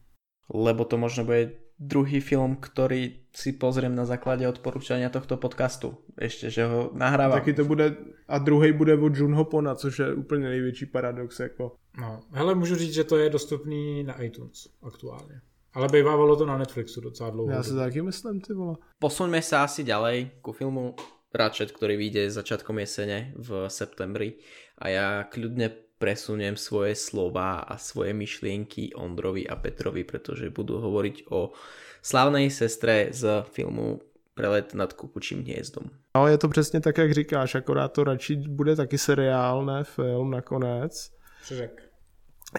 lebo 0.53 0.85
to 0.85 0.97
možno 0.97 1.25
bude 1.25 1.57
druhý 1.75 2.21
film, 2.21 2.55
ktorý 2.55 3.27
si 3.35 3.57
pozriem 3.57 3.91
na 3.91 4.07
základe 4.07 4.47
odporúčania 4.47 5.11
tohto 5.11 5.35
podcastu. 5.35 5.99
Ešte, 6.15 6.47
že 6.47 6.63
ho 6.63 6.93
nahrávam. 6.95 7.41
Taky 7.41 7.53
to 7.53 7.65
bude, 7.65 7.97
a 8.29 8.35
druhý 8.39 8.71
bude 8.71 8.95
od 8.95 9.15
Junho 9.15 9.45
Pona, 9.45 9.75
což 9.75 9.99
je 9.99 10.13
úplně 10.13 10.49
největší 10.49 10.85
paradox. 10.85 11.39
Jako. 11.39 11.75
No, 11.99 12.21
hele, 12.31 12.55
můžu 12.55 12.75
říct, 12.75 12.93
že 12.93 13.03
to 13.03 13.17
je 13.17 13.29
dostupný 13.29 14.03
na 14.03 14.21
iTunes 14.21 14.67
aktuálně. 14.83 15.41
Ale 15.73 15.87
bývalo 15.87 16.35
to 16.35 16.45
na 16.45 16.57
Netflixu 16.57 17.01
docela 17.01 17.29
dlouho. 17.29 17.51
Já 17.51 17.63
si 17.63 17.75
taky 17.75 18.01
myslím, 18.01 18.41
ty 18.41 18.53
vole. 18.53 18.75
Posuňme 18.95 19.43
sa 19.43 19.67
asi 19.67 19.83
ďalej 19.83 20.39
ku 20.39 20.55
filmu 20.55 20.95
Ratchet, 21.35 21.75
ktorý 21.75 21.99
vyjde 21.99 22.31
začiatkom 22.31 22.79
jesene 22.79 23.35
v 23.35 23.67
septembri 23.67 24.39
a 24.79 24.85
ja 24.89 25.07
kľudne 25.27 25.69
presuniem 25.99 26.59
svoje 26.59 26.95
slova 26.95 27.63
a 27.63 27.77
svoje 27.79 28.11
myšlienky 28.11 28.95
Ondrovi 28.95 29.47
a 29.47 29.55
Petrovi, 29.55 30.03
pretože 30.03 30.51
budú 30.51 30.79
hovoriť 30.79 31.31
o 31.31 31.55
slavnej 32.03 32.51
sestre 32.51 33.11
z 33.11 33.43
filmu 33.51 33.99
Prelet 34.35 34.75
nad 34.75 34.93
kukučím 34.93 35.47
hniezdom. 35.47 35.83
No 36.15 36.27
je 36.27 36.37
to 36.37 36.49
přesně 36.49 36.81
tak, 36.81 36.97
jak 36.97 37.13
říkáš, 37.13 37.55
akorát 37.55 37.87
to 37.87 38.03
radši 38.03 38.35
bude 38.35 38.75
taky 38.75 38.97
seriál, 38.97 39.65
ne 39.65 39.83
film 39.83 40.31
nakonec. 40.31 41.11
Přeřek. 41.41 41.81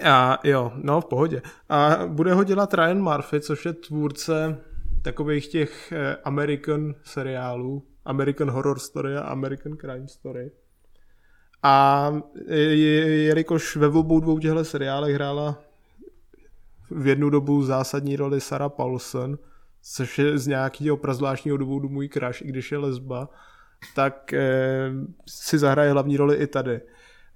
A 0.04 0.40
jo, 0.44 0.72
no 0.76 1.00
v 1.00 1.04
pohodě. 1.04 1.42
A 1.68 2.06
bude 2.06 2.34
ho 2.34 2.44
dělat 2.44 2.74
Ryan 2.74 3.02
Murphy, 3.02 3.40
což 3.40 3.64
je 3.64 3.72
tvůrce 3.72 4.58
takových 5.02 5.48
těch 5.48 5.92
eh, 5.92 6.16
American 6.24 6.94
seriálů, 7.04 7.82
American 8.06 8.50
Horror 8.50 8.78
Story 8.78 9.16
a 9.16 9.20
American 9.20 9.76
Crime 9.76 10.08
Story. 10.08 10.50
A 11.62 12.12
jelikož 12.48 13.76
ve 13.76 13.86
obou 13.86 14.20
dvou 14.20 14.38
těchto 14.38 14.64
seriálech 14.64 15.14
hrála 15.14 15.58
v 16.90 17.06
jednu 17.06 17.30
dobu 17.30 17.62
zásadní 17.62 18.16
roli 18.16 18.40
Sarah 18.40 18.72
Paulson, 18.72 19.38
což 19.82 20.18
je 20.18 20.38
z 20.38 20.46
nějakého 20.46 20.96
prazvláštního 20.96 21.56
důvodu 21.56 21.88
můj 21.88 22.08
crush, 22.08 22.42
i 22.42 22.48
když 22.48 22.72
je 22.72 22.78
lesba, 22.78 23.28
tak 23.94 24.32
eh, 24.32 24.90
si 25.28 25.58
zahraje 25.58 25.92
hlavní 25.92 26.16
roli 26.16 26.36
i 26.36 26.46
tady. 26.46 26.80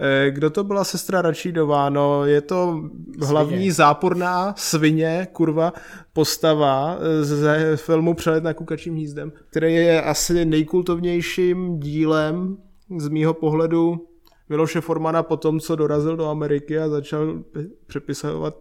Eh, 0.02 0.30
kdo 0.30 0.50
to 0.50 0.64
byla 0.64 0.84
sestra 0.84 1.22
Račídová? 1.22 1.90
No, 1.90 2.24
je 2.24 2.40
to 2.40 2.82
hlavní 3.22 3.56
svině. 3.56 3.72
záporná 3.72 4.54
svině, 4.56 5.28
kurva, 5.32 5.72
postava 6.12 6.98
eh, 7.00 7.24
ze 7.24 7.76
filmu 7.76 8.14
Přelet 8.14 8.44
na 8.44 8.54
kukačím 8.54 8.94
hnízdem, 8.94 9.32
který 9.50 9.74
je 9.74 10.02
asi 10.02 10.44
nejkultovnějším 10.44 11.80
dílem 11.80 12.56
z 12.98 13.08
mýho 13.08 13.34
pohledu 13.34 14.06
Miloše 14.48 14.80
Formana 14.80 15.22
po 15.22 15.36
tom, 15.36 15.60
co 15.60 15.76
dorazil 15.76 16.16
do 16.16 16.28
Ameriky 16.28 16.78
a 16.78 16.88
začal 16.88 17.42
přepisovat 17.86 18.54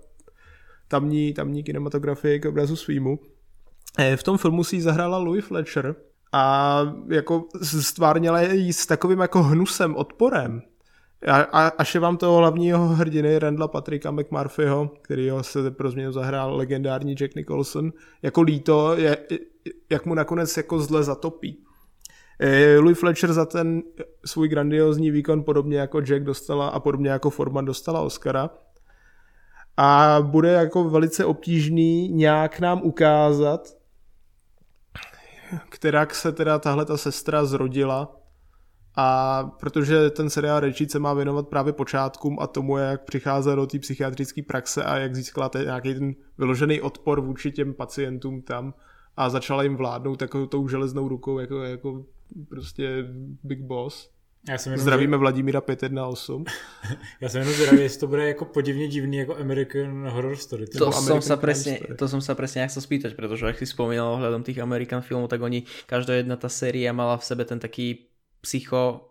tamní, 0.88 1.34
tamní 1.34 1.64
kinematografii 1.64 2.40
k 2.40 2.46
obrazu 2.46 2.76
svýmu. 2.76 3.20
Eh, 3.98 4.18
v 4.18 4.24
tom 4.24 4.38
filmu 4.38 4.64
si 4.64 4.76
ji 4.76 4.82
zahrála 4.82 5.18
Louis 5.18 5.46
Fletcher 5.46 5.96
a 6.32 6.82
jako 7.10 7.46
stvárněla 7.62 8.42
ji 8.42 8.74
s 8.74 8.86
takovým 8.86 9.20
jako 9.20 9.44
hnusem, 9.44 9.96
odporem. 9.96 10.62
A, 11.28 11.42
a, 11.42 11.68
až 11.68 11.96
je 11.96 12.02
vám 12.02 12.18
toho 12.18 12.38
hlavního 12.38 12.88
hrdiny 12.88 13.40
Randla 13.40 13.68
Patricka 13.68 14.12
McMurphyho, 14.12 14.92
který 15.02 15.30
ho 15.30 15.44
se 15.44 15.72
pro 15.72 15.92
změnu 15.92 16.12
zahrál 16.12 16.56
legendární 16.56 17.14
Jack 17.14 17.36
Nicholson, 17.36 17.92
jako 18.22 18.42
líto, 18.42 18.96
je, 18.98 19.18
jak 19.90 20.06
mu 20.06 20.14
nakonec 20.14 20.58
jako 20.58 20.80
zle 20.80 21.04
zatopí. 21.04 21.64
Eh, 22.40 22.78
Louis 22.78 23.00
Fletcher 23.00 23.34
za 23.34 23.46
ten 23.46 23.84
svůj 24.26 24.48
grandiozní 24.48 25.12
výkon 25.12 25.44
podobně 25.44 25.78
jako 25.78 26.02
Jack 26.02 26.24
dostala 26.24 26.68
a 26.68 26.80
podobně 26.80 27.10
jako 27.10 27.30
Forman 27.30 27.66
dostala 27.66 28.02
Oscara. 28.02 28.50
A 29.78 30.18
bude 30.22 30.52
jako 30.52 30.90
velice 30.90 31.26
obtížný 31.26 32.10
nějak 32.10 32.60
nám 32.60 32.82
ukázat, 32.84 33.68
která 35.70 36.08
se 36.12 36.32
teda 36.32 36.60
tahle 36.60 36.86
ta 36.86 36.98
sestra 36.98 37.46
zrodila 37.46 38.19
a 38.96 39.44
protože 39.60 40.10
ten 40.10 40.30
seriál 40.30 40.60
Rečit 40.60 40.92
se 40.92 41.00
má 41.00 41.14
věnovat 41.14 41.48
právě 41.48 41.74
počátkům 41.74 42.38
a 42.40 42.48
tomu, 42.48 42.78
jak 42.78 43.04
přicházela 43.04 43.56
do 43.56 43.68
té 43.68 43.80
psychiatrické 43.80 44.44
praxe 44.44 44.84
a 44.84 44.98
jak 44.98 45.16
získala 45.16 45.50
ten, 45.50 45.66
nějaký 45.66 45.94
ten 45.94 46.14
vyložený 46.38 46.82
odpor 46.82 47.22
vůči 47.22 47.52
těm 47.52 47.74
pacientům 47.74 48.42
tam 48.42 48.74
a 49.18 49.30
začala 49.30 49.64
jim 49.64 49.76
vládnout 49.76 50.16
takovou 50.16 50.46
tou 50.46 50.68
železnou 50.68 51.08
rukou 51.08 51.40
jako, 51.40 51.64
jako 51.64 52.06
prostě 52.50 53.06
Big 53.44 53.62
Boss. 53.62 54.10
Já 54.50 54.58
jsem 54.58 54.72
jenom 54.72 54.84
Zdravíme 54.84 55.14
že... 55.14 55.18
Vladimíra 55.18 55.62
518. 55.62 56.30
Já 57.22 57.30
jsem 57.30 57.40
jenom 57.40 57.56
zvědavý, 57.56 57.82
jestli 57.82 58.00
to 58.00 58.08
bude 58.08 58.28
jako 58.28 58.46
podivně 58.46 58.88
divný 58.88 59.18
jako 59.18 59.36
American 59.36 60.10
Horror 60.10 60.36
Story. 60.36 60.68
To, 60.68 60.86
to 60.86 60.92
som 60.92 61.22
sa 61.22 61.36
presne, 61.36 61.80
to 62.00 62.08
som 62.08 62.24
sa 62.24 62.40
presne 62.40 62.64
chcel 62.72 62.80
spýtať, 62.80 63.20
pretože 63.20 63.44
ak 63.44 63.60
si 63.60 63.68
spomínal 63.68 64.16
ohľadom 64.16 64.48
tých 64.48 64.64
American 64.64 65.04
filmov, 65.04 65.28
tak 65.28 65.44
oni, 65.44 65.68
každá 65.92 66.16
jedna 66.16 66.40
tá 66.40 66.48
séria 66.48 66.96
mala 66.96 67.20
v 67.20 67.28
sebe 67.28 67.44
ten 67.44 67.60
taký 67.60 68.09
psycho 68.42 69.10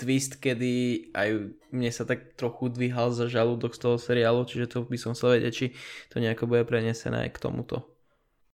twist, 0.00 0.40
kedy 0.40 0.72
aj 1.12 1.28
mne 1.76 1.90
sa 1.92 2.08
tak 2.08 2.32
trochu 2.40 2.72
dvíhal 2.72 3.12
za 3.12 3.28
žalúdok 3.28 3.76
z 3.76 3.80
toho 3.84 3.96
seriálu, 4.00 4.48
čiže 4.48 4.72
to 4.72 4.88
by 4.88 4.96
som 4.96 5.12
chcel 5.12 5.36
vedieť, 5.36 5.52
či 5.52 5.66
to 6.08 6.24
nejako 6.24 6.48
bude 6.48 6.64
prenesené 6.64 7.28
k 7.28 7.36
tomuto. 7.36 7.84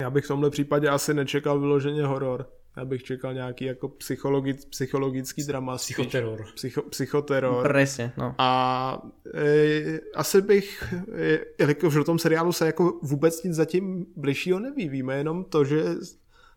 Já 0.02 0.10
bych 0.10 0.26
v 0.26 0.28
tomhle 0.28 0.50
případě 0.50 0.90
asi 0.90 1.14
nečekal 1.14 1.60
vyloženě 1.60 2.06
horor. 2.06 2.50
Já 2.78 2.86
bych 2.86 3.04
čekal 3.04 3.34
nějaký 3.34 3.66
jako 3.66 3.90
psychologic, 3.90 4.66
psychologický 4.66 5.44
drama. 5.44 5.76
Psychoterror. 5.76 6.46
Psycho, 6.56 6.82
psychoterror. 6.82 7.68
Presně, 7.68 8.12
no. 8.18 8.36
A 8.38 9.02
e, 9.36 10.00
asi 10.16 10.42
bych, 10.42 10.94
e, 11.14 11.40
jelikož 11.60 11.96
v 11.96 12.04
tom 12.04 12.20
seriálu 12.20 12.52
se 12.52 12.66
jako 12.66 13.00
vůbec 13.04 13.44
nic 13.44 13.54
zatím 13.54 14.06
bližšího 14.16 14.60
neví. 14.60 14.90
Víme 14.90 15.18
jenom 15.18 15.44
to, 15.44 15.66
že 15.66 15.84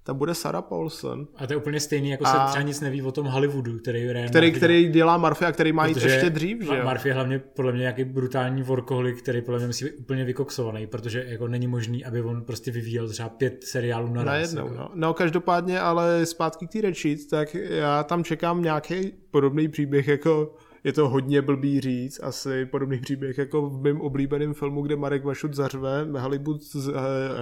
tam 0.07 0.19
bude 0.19 0.35
Sarah 0.35 0.65
Paulson. 0.65 1.27
A 1.37 1.47
to 1.47 1.53
je 1.53 1.57
úplně 1.57 1.81
stejný, 1.81 2.11
jako 2.11 2.25
a... 2.27 2.33
se 2.33 2.51
třeba 2.51 2.63
nic 2.63 2.81
neví 2.81 3.03
o 3.03 3.13
tom 3.13 3.27
Hollywoodu, 3.27 3.79
který 3.79 4.03
je 4.03 4.29
Který, 4.29 4.53
který 4.53 4.89
dělá 4.89 5.19
Murphy 5.19 5.45
a 5.45 5.53
který 5.53 5.73
má 5.73 5.87
jít 5.87 5.97
ještě 5.97 6.31
dřív, 6.31 6.63
že 6.63 6.77
jo? 6.77 6.85
Murphy 6.89 7.09
je 7.09 7.15
hlavně 7.15 7.39
podle 7.39 7.73
mě 7.73 7.81
nějaký 7.81 8.05
brutální 8.05 8.63
workoholik, 8.63 9.23
který 9.23 9.43
podle 9.43 9.59
mě 9.59 9.67
musí 9.67 9.85
být 9.85 9.95
úplně 9.99 10.25
vykoksovaný, 10.25 10.87
protože 10.87 11.25
jako 11.29 11.49
není 11.49 11.67
možný, 11.67 12.05
aby 12.05 12.23
on 12.23 12.43
prostě 12.43 12.71
vyvíjel 12.71 13.09
třeba 13.09 13.29
pět 13.29 13.65
seriálů 13.65 14.13
na 14.13 14.35
jednou, 14.35 14.69
Jako. 14.69 14.79
No. 14.79 14.91
no. 14.95 15.15
každopádně, 15.15 15.81
ale 15.81 16.27
zpátky 16.27 16.67
k 16.67 16.73
té 16.73 16.93
tak 17.31 17.55
já 17.55 18.03
tam 18.03 18.25
čekám 18.25 18.63
nějaký 18.63 19.13
podobný 19.31 19.69
příběh 19.69 20.09
jako 20.09 20.55
je 20.85 20.93
to 20.93 21.09
hodně 21.09 21.43
blbý 21.43 21.81
říct, 21.81 22.21
asi 22.23 22.67
podobný 22.67 23.01
příběh 23.01 23.39
jako 23.39 23.71
v 23.71 23.83
mém 23.83 24.01
oblíbeném 24.01 24.55
filmu, 24.55 24.83
kde 24.83 24.97
Marek 24.97 25.25
Vašut 25.25 25.55
zařve 25.55 26.07
Hollywood, 26.19 26.61
uh, 26.75 26.83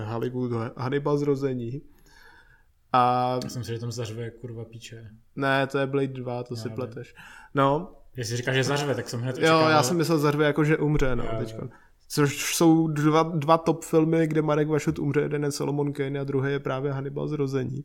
Hollywood 0.05 0.53
Hannibal 0.77 1.19
zrození 1.19 1.83
a... 2.95 3.39
Já 3.45 3.51
jsem 3.51 3.65
si, 3.65 3.73
že 3.73 3.79
tam 3.79 3.93
zařve 3.93 4.31
kurva 4.31 4.65
píče. 4.65 5.11
Ne, 5.37 5.67
to 5.67 5.79
je 5.79 5.87
Blade 5.87 6.09
2, 6.09 6.43
to 6.43 6.55
no, 6.55 6.63
si 6.63 6.71
pleteš. 6.71 7.15
No. 7.55 7.97
Jestli 8.17 8.37
říkáš, 8.37 8.55
že 8.55 8.65
zařve, 8.65 8.95
tak 8.95 9.09
jsem 9.09 9.21
hned 9.21 9.37
očekával. 9.37 9.63
Jo, 9.63 9.69
já 9.69 9.83
jsem 9.83 9.97
myslel 9.97 10.19
zařve 10.19 10.45
jako, 10.45 10.65
že 10.65 10.77
umře, 10.77 11.17
no, 11.17 11.25
teďko. 11.39 11.69
Což 12.09 12.55
jsou 12.55 12.89
dva, 12.89 13.23
dva 13.23 13.59
top 13.59 13.85
filmy, 13.85 14.27
kde 14.27 14.43
Marek 14.43 14.69
Vašut 14.69 14.99
umře, 14.99 15.21
jeden 15.21 15.45
je 15.45 15.53
Solomon 15.53 15.93
Kane 15.93 16.21
a 16.21 16.25
druhý 16.25 16.53
je 16.53 16.59
právě 16.59 16.93
Hannibal 16.93 17.29
zrození. 17.29 17.85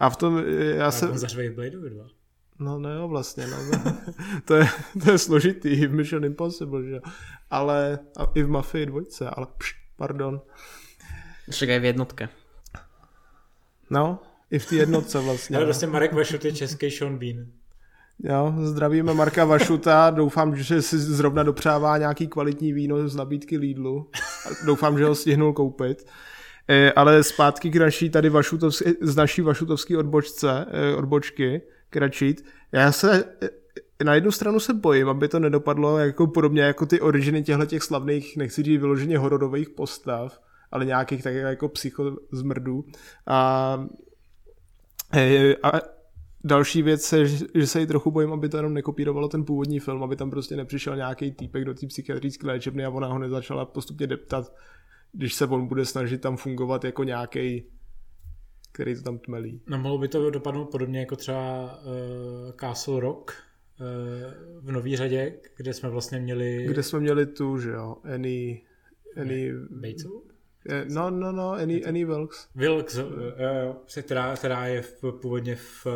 A 0.00 0.10
v 0.10 0.16
tom 0.16 0.44
já 0.76 0.90
se... 0.90 1.18
zařve 1.18 1.44
i 1.44 1.50
Blade 1.50 1.70
2. 1.70 2.04
No 2.58 2.78
ne, 2.78 2.94
no, 2.94 3.08
vlastně, 3.08 3.46
no. 3.46 3.56
to, 4.44 4.54
je, 4.54 4.68
to 5.04 5.10
je 5.10 5.18
složitý 5.18 5.86
v 5.86 5.92
Mission 5.94 6.24
Impossible, 6.24 6.84
že 6.84 7.00
Ale 7.50 7.98
a 8.16 8.26
i 8.34 8.42
v 8.42 8.48
Mafii 8.48 8.86
dvojce, 8.86 9.30
ale 9.30 9.46
pš, 9.58 9.74
pardon. 9.96 10.40
Však 11.50 11.68
aj 11.68 11.78
v 11.78 11.84
jednotke. 11.84 12.28
No, 13.90 14.18
i 14.50 14.58
v 14.58 14.66
té 14.66 14.76
jednotce 14.76 15.20
vlastně. 15.20 15.56
Ale 15.56 15.64
vlastně 15.64 15.88
Marek 15.88 16.12
Vašut 16.12 16.44
je 16.44 16.52
český 16.52 16.90
Sean 16.90 17.18
Bean. 17.18 17.46
Jo, 18.24 18.54
zdravíme 18.62 19.14
Marka 19.14 19.44
Vašuta, 19.44 20.10
doufám, 20.10 20.56
že 20.56 20.82
si 20.82 20.98
zrovna 20.98 21.42
dopřává 21.42 21.98
nějaký 21.98 22.28
kvalitní 22.28 22.72
víno 22.72 23.08
z 23.08 23.16
nabídky 23.16 23.58
Lidlu. 23.58 24.10
Doufám, 24.66 24.98
že 24.98 25.04
ho 25.04 25.14
stihnul 25.14 25.52
koupit. 25.52 26.06
E, 26.68 26.92
ale 26.92 27.22
zpátky 27.22 27.70
k 27.70 27.76
naší 27.76 28.10
tady 28.10 28.28
Vašutovský, 28.28 28.84
z 29.00 29.16
naší 29.16 29.42
Vašutovské 29.42 29.98
odbočce, 29.98 30.66
e, 30.70 30.94
odbočky, 30.94 31.62
kračit. 31.90 32.44
Já 32.72 32.92
se 32.92 33.24
e, 34.00 34.04
na 34.04 34.14
jednu 34.14 34.30
stranu 34.30 34.60
se 34.60 34.74
bojím, 34.74 35.08
aby 35.08 35.28
to 35.28 35.38
nedopadlo 35.38 35.98
jako 35.98 36.26
podobně 36.26 36.62
jako 36.62 36.86
ty 36.86 37.00
originy 37.00 37.42
těchto 37.42 37.66
těch 37.66 37.82
slavných, 37.82 38.36
nechci 38.36 38.62
říct 38.62 38.80
vyloženě 38.80 39.18
hororových 39.18 39.70
postav, 39.70 40.40
ale 40.70 40.84
nějakých 40.84 41.22
tak 41.22 41.34
jako 41.34 41.68
psycho 41.68 42.16
zmrdů. 42.32 42.84
A, 43.26 43.36
a 45.62 45.72
další 46.44 46.82
věc 46.82 47.12
je, 47.12 47.26
že 47.54 47.66
se 47.66 47.80
jí 47.80 47.86
trochu 47.86 48.10
bojím, 48.10 48.32
aby 48.32 48.48
to 48.48 48.56
jenom 48.56 48.74
nekopírovalo 48.74 49.28
ten 49.28 49.44
původní 49.44 49.80
film, 49.80 50.02
aby 50.02 50.16
tam 50.16 50.30
prostě 50.30 50.56
nepřišel 50.56 50.96
nějaký 50.96 51.32
týpek 51.32 51.64
do 51.64 51.74
té 51.74 51.86
psychiatrické 51.86 52.46
léčebny 52.46 52.84
a 52.84 52.90
ona 52.90 53.06
ho 53.06 53.18
nezačala 53.18 53.64
postupně 53.64 54.06
deptat, 54.06 54.52
když 55.12 55.34
se 55.34 55.46
on 55.46 55.66
bude 55.66 55.84
snažit 55.84 56.20
tam 56.20 56.36
fungovat 56.36 56.84
jako 56.84 57.04
nějaký 57.04 57.64
který 58.72 58.94
to 58.94 59.02
tam 59.02 59.18
tmelí. 59.18 59.60
No 59.66 59.78
mohlo 59.78 59.98
by 59.98 60.08
to 60.08 60.30
dopadnout 60.30 60.64
podobně 60.64 61.00
jako 61.00 61.16
třeba 61.16 61.72
uh, 61.82 62.52
Castle 62.60 63.00
Rock 63.00 63.32
uh, 63.80 63.86
v 64.60 64.72
nový 64.72 64.96
řadě, 64.96 65.34
kde 65.56 65.74
jsme 65.74 65.88
vlastně 65.88 66.18
měli... 66.18 66.66
Kde 66.68 66.82
jsme 66.82 67.00
měli 67.00 67.26
tu, 67.26 67.58
že 67.58 67.70
jo, 67.70 67.96
Annie... 68.14 68.58
Annie... 69.20 69.54
Batesovou? 69.70 70.22
No, 70.88 71.10
no, 71.10 71.32
no, 71.32 71.52
Annie, 71.52 71.86
Annie 71.86 72.06
Wilkes. 72.06 72.48
Wilkes, 72.54 72.96
jo, 72.96 73.06
jo, 73.38 73.76
která, 74.02 74.36
která 74.36 74.66
je 74.66 74.82
v, 74.82 75.02
původně 75.20 75.56
v 75.56 75.86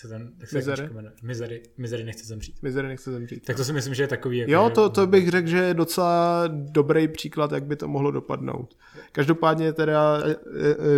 se 0.00 0.08
ten, 0.08 0.32
jak 0.40 0.48
se 0.48 0.56
Misery? 0.56 0.88
Misery, 1.22 1.62
Misery 1.78 2.04
nechce 2.04 2.26
zemřít. 2.26 2.62
Misery 2.62 2.88
nechce 2.88 3.12
zemřít. 3.12 3.44
Tak 3.44 3.56
to 3.56 3.64
si 3.64 3.72
myslím, 3.72 3.94
že 3.94 4.02
je 4.02 4.06
takový. 4.06 4.38
Jako, 4.38 4.52
jo, 4.52 4.70
to, 4.70 4.90
to 4.90 5.06
bych 5.06 5.30
řekl, 5.30 5.48
že 5.48 5.58
je 5.58 5.74
docela 5.74 6.44
dobrý 6.46 7.08
příklad, 7.08 7.52
jak 7.52 7.64
by 7.64 7.76
to 7.76 7.88
mohlo 7.88 8.10
dopadnout. 8.10 8.76
Každopádně 9.12 9.72
teda 9.72 10.22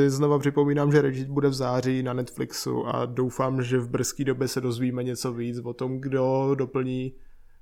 znova 0.07 0.39
připomínám, 0.39 0.93
že 0.93 1.03
Regit 1.03 1.29
bude 1.29 1.49
v 1.49 1.55
září 1.55 2.03
na 2.03 2.13
Netflixu 2.13 2.87
a 2.87 3.07
doufám, 3.07 3.63
že 3.63 3.79
v 3.79 3.89
brzké 3.89 4.25
době 4.25 4.49
se 4.49 4.61
dozvíme 4.61 5.05
něco 5.05 5.33
víc 5.33 5.59
o 5.59 5.73
tom, 5.73 6.01
kdo 6.01 6.55
doplní 6.55 7.15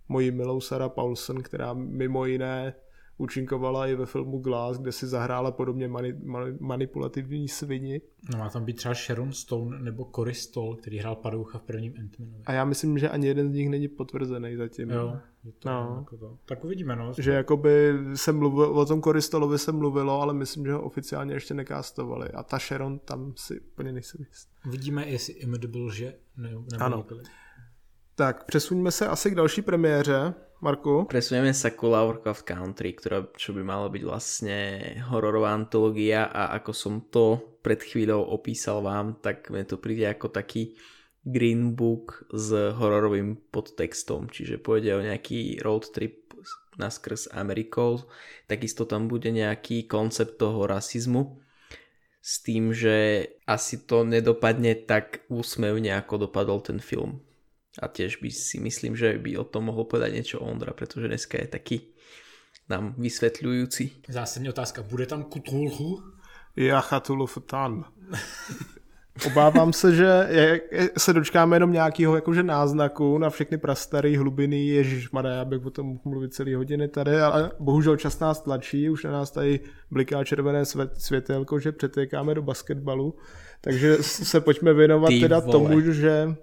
moji 0.08 0.30
milou 0.30 0.60
Sarah 0.60 0.92
Paulson, 0.92 1.42
která 1.42 1.74
mimo 1.74 2.26
jiné 2.26 2.74
účinkovala 3.18 3.86
i 3.86 3.94
ve 3.94 4.06
filmu 4.06 4.38
Glass, 4.38 4.78
kde 4.78 4.92
si 4.92 5.06
zahrála 5.06 5.50
podobně 5.50 5.88
mani, 5.88 6.14
mani, 6.24 6.56
manipulativní 6.60 7.48
svini. 7.48 8.00
No 8.32 8.38
má 8.38 8.50
tam 8.50 8.64
být 8.64 8.76
třeba 8.76 8.94
Sharon 8.94 9.32
Stone 9.32 9.78
nebo 9.78 10.10
Cory 10.14 10.34
Stoll, 10.34 10.76
který 10.76 10.98
hrál 10.98 11.16
padoucha 11.16 11.58
v 11.58 11.62
prvním 11.62 11.94
ant 11.98 12.16
A 12.46 12.52
já 12.52 12.64
myslím, 12.64 12.98
že 12.98 13.08
ani 13.08 13.26
jeden 13.26 13.50
z 13.50 13.54
nich 13.54 13.68
není 13.68 13.88
potvrzený 13.88 14.56
zatím. 14.56 14.90
Jo, 14.90 15.16
je 15.44 15.52
to 15.52 15.68
no. 15.68 15.96
jako 15.98 16.16
to. 16.16 16.38
Tak 16.44 16.64
uvidíme, 16.64 16.96
no. 16.96 17.12
Že 17.18 17.32
jakoby 17.32 17.94
se 18.14 18.32
mluvil, 18.32 18.64
o 18.64 18.86
tom 18.86 19.02
Cory 19.02 19.22
Stollovi 19.22 19.58
se 19.58 19.72
mluvilo, 19.72 20.20
ale 20.20 20.34
myslím, 20.34 20.66
že 20.66 20.72
ho 20.72 20.82
oficiálně 20.82 21.34
ještě 21.34 21.54
nekástovali. 21.54 22.28
A 22.28 22.42
ta 22.42 22.58
Sharon 22.58 22.98
tam 22.98 23.32
si 23.36 23.60
úplně 23.60 23.92
nejsem 23.92 24.20
jist. 24.28 24.48
Uvidíme, 24.66 25.08
jestli 25.08 25.32
Immedible 25.32 25.94
že 25.94 26.14
ne, 26.36 26.48
nebo 26.48 26.64
ano. 26.78 27.06
Tak, 28.14 28.44
přesuňme 28.44 28.90
se 28.90 29.06
asi 29.06 29.30
k 29.30 29.34
další 29.34 29.62
premiéře. 29.62 30.34
Marku? 30.58 31.06
Presunieme 31.06 31.54
sa 31.54 31.70
ku 31.70 31.86
Lovecraft 31.86 32.42
Country, 32.42 32.90
ktorá, 32.98 33.30
čo 33.38 33.54
by 33.54 33.62
malo 33.62 33.86
byť 33.94 34.02
vlastne 34.02 34.58
hororová 35.06 35.54
antológia 35.54 36.26
a 36.26 36.50
ako 36.58 36.72
som 36.74 36.94
to 37.06 37.58
pred 37.62 37.78
chvíľou 37.78 38.26
opísal 38.34 38.82
vám, 38.82 39.22
tak 39.22 39.54
mi 39.54 39.62
to 39.62 39.78
príde 39.78 40.10
ako 40.10 40.34
taký 40.34 40.74
Green 41.22 41.78
Book 41.78 42.26
s 42.34 42.50
hororovým 42.50 43.38
podtextom, 43.54 44.26
čiže 44.34 44.58
pôjde 44.58 44.98
o 44.98 45.04
nejaký 45.04 45.62
road 45.62 45.86
trip 45.94 46.34
naskrz 46.78 47.30
Amerikou, 47.34 48.02
takisto 48.50 48.82
tam 48.82 49.06
bude 49.06 49.30
nejaký 49.30 49.86
koncept 49.86 50.42
toho 50.42 50.66
rasizmu, 50.66 51.38
s 52.18 52.42
tým, 52.42 52.74
že 52.74 53.30
asi 53.46 53.86
to 53.86 54.02
nedopadne 54.02 54.74
tak 54.74 55.22
úsmevne, 55.30 55.94
ako 55.94 56.26
dopadol 56.26 56.58
ten 56.60 56.82
film. 56.82 57.22
A 57.78 57.88
tiež 57.88 58.18
by 58.18 58.30
si 58.30 58.60
myslím, 58.60 58.96
že 58.96 59.18
by 59.18 59.38
o 59.38 59.44
tom 59.44 59.64
mohol 59.70 59.84
povedať 59.84 60.12
niečo 60.12 60.42
Ondra, 60.42 60.74
pretože 60.74 61.08
dneska 61.08 61.38
je 61.38 61.46
taký 61.46 61.76
nám 62.68 62.94
vysvetľujúci. 62.98 64.04
Zásadní 64.08 64.48
otázka, 64.48 64.82
bude 64.82 65.06
tam 65.06 65.24
Cthulhu? 65.24 66.02
Já 66.56 66.82
Cthulhu 66.82 67.26
Fatan. 67.26 67.84
Obávám 69.26 69.72
se, 69.72 69.94
že 69.94 70.28
se 70.98 71.12
dočkáme 71.12 71.56
jenom 71.56 71.72
nějakého 71.72 72.14
jakože 72.14 72.42
náznaku 72.42 73.18
na 73.18 73.30
všechny 73.30 73.58
prastarý 73.58 74.16
hlubiny, 74.16 74.66
ježišmarja, 74.66 75.32
já 75.32 75.44
bych 75.44 75.66
o 75.66 75.70
tom 75.70 75.86
mohl 75.86 76.00
mluvit 76.04 76.34
celý 76.34 76.54
hodiny 76.54 76.88
tady, 76.88 77.20
ale 77.20 77.50
bohužel 77.58 77.96
čas 77.96 78.18
nás 78.18 78.40
tlačí, 78.40 78.90
už 78.90 79.04
na 79.04 79.12
nás 79.12 79.30
tady 79.30 79.60
bliká 79.90 80.24
červené 80.24 80.64
světelko, 80.94 81.58
že 81.58 81.72
přetékáme 81.72 82.34
do 82.34 82.42
basketbalu, 82.42 83.14
takže 83.60 83.96
se 84.00 84.40
pojďme 84.40 84.74
věnovat 84.74 85.08
Ty 85.08 85.20
teda 85.20 85.38
vole. 85.38 85.52
tomu, 85.52 85.80
že 85.80 86.34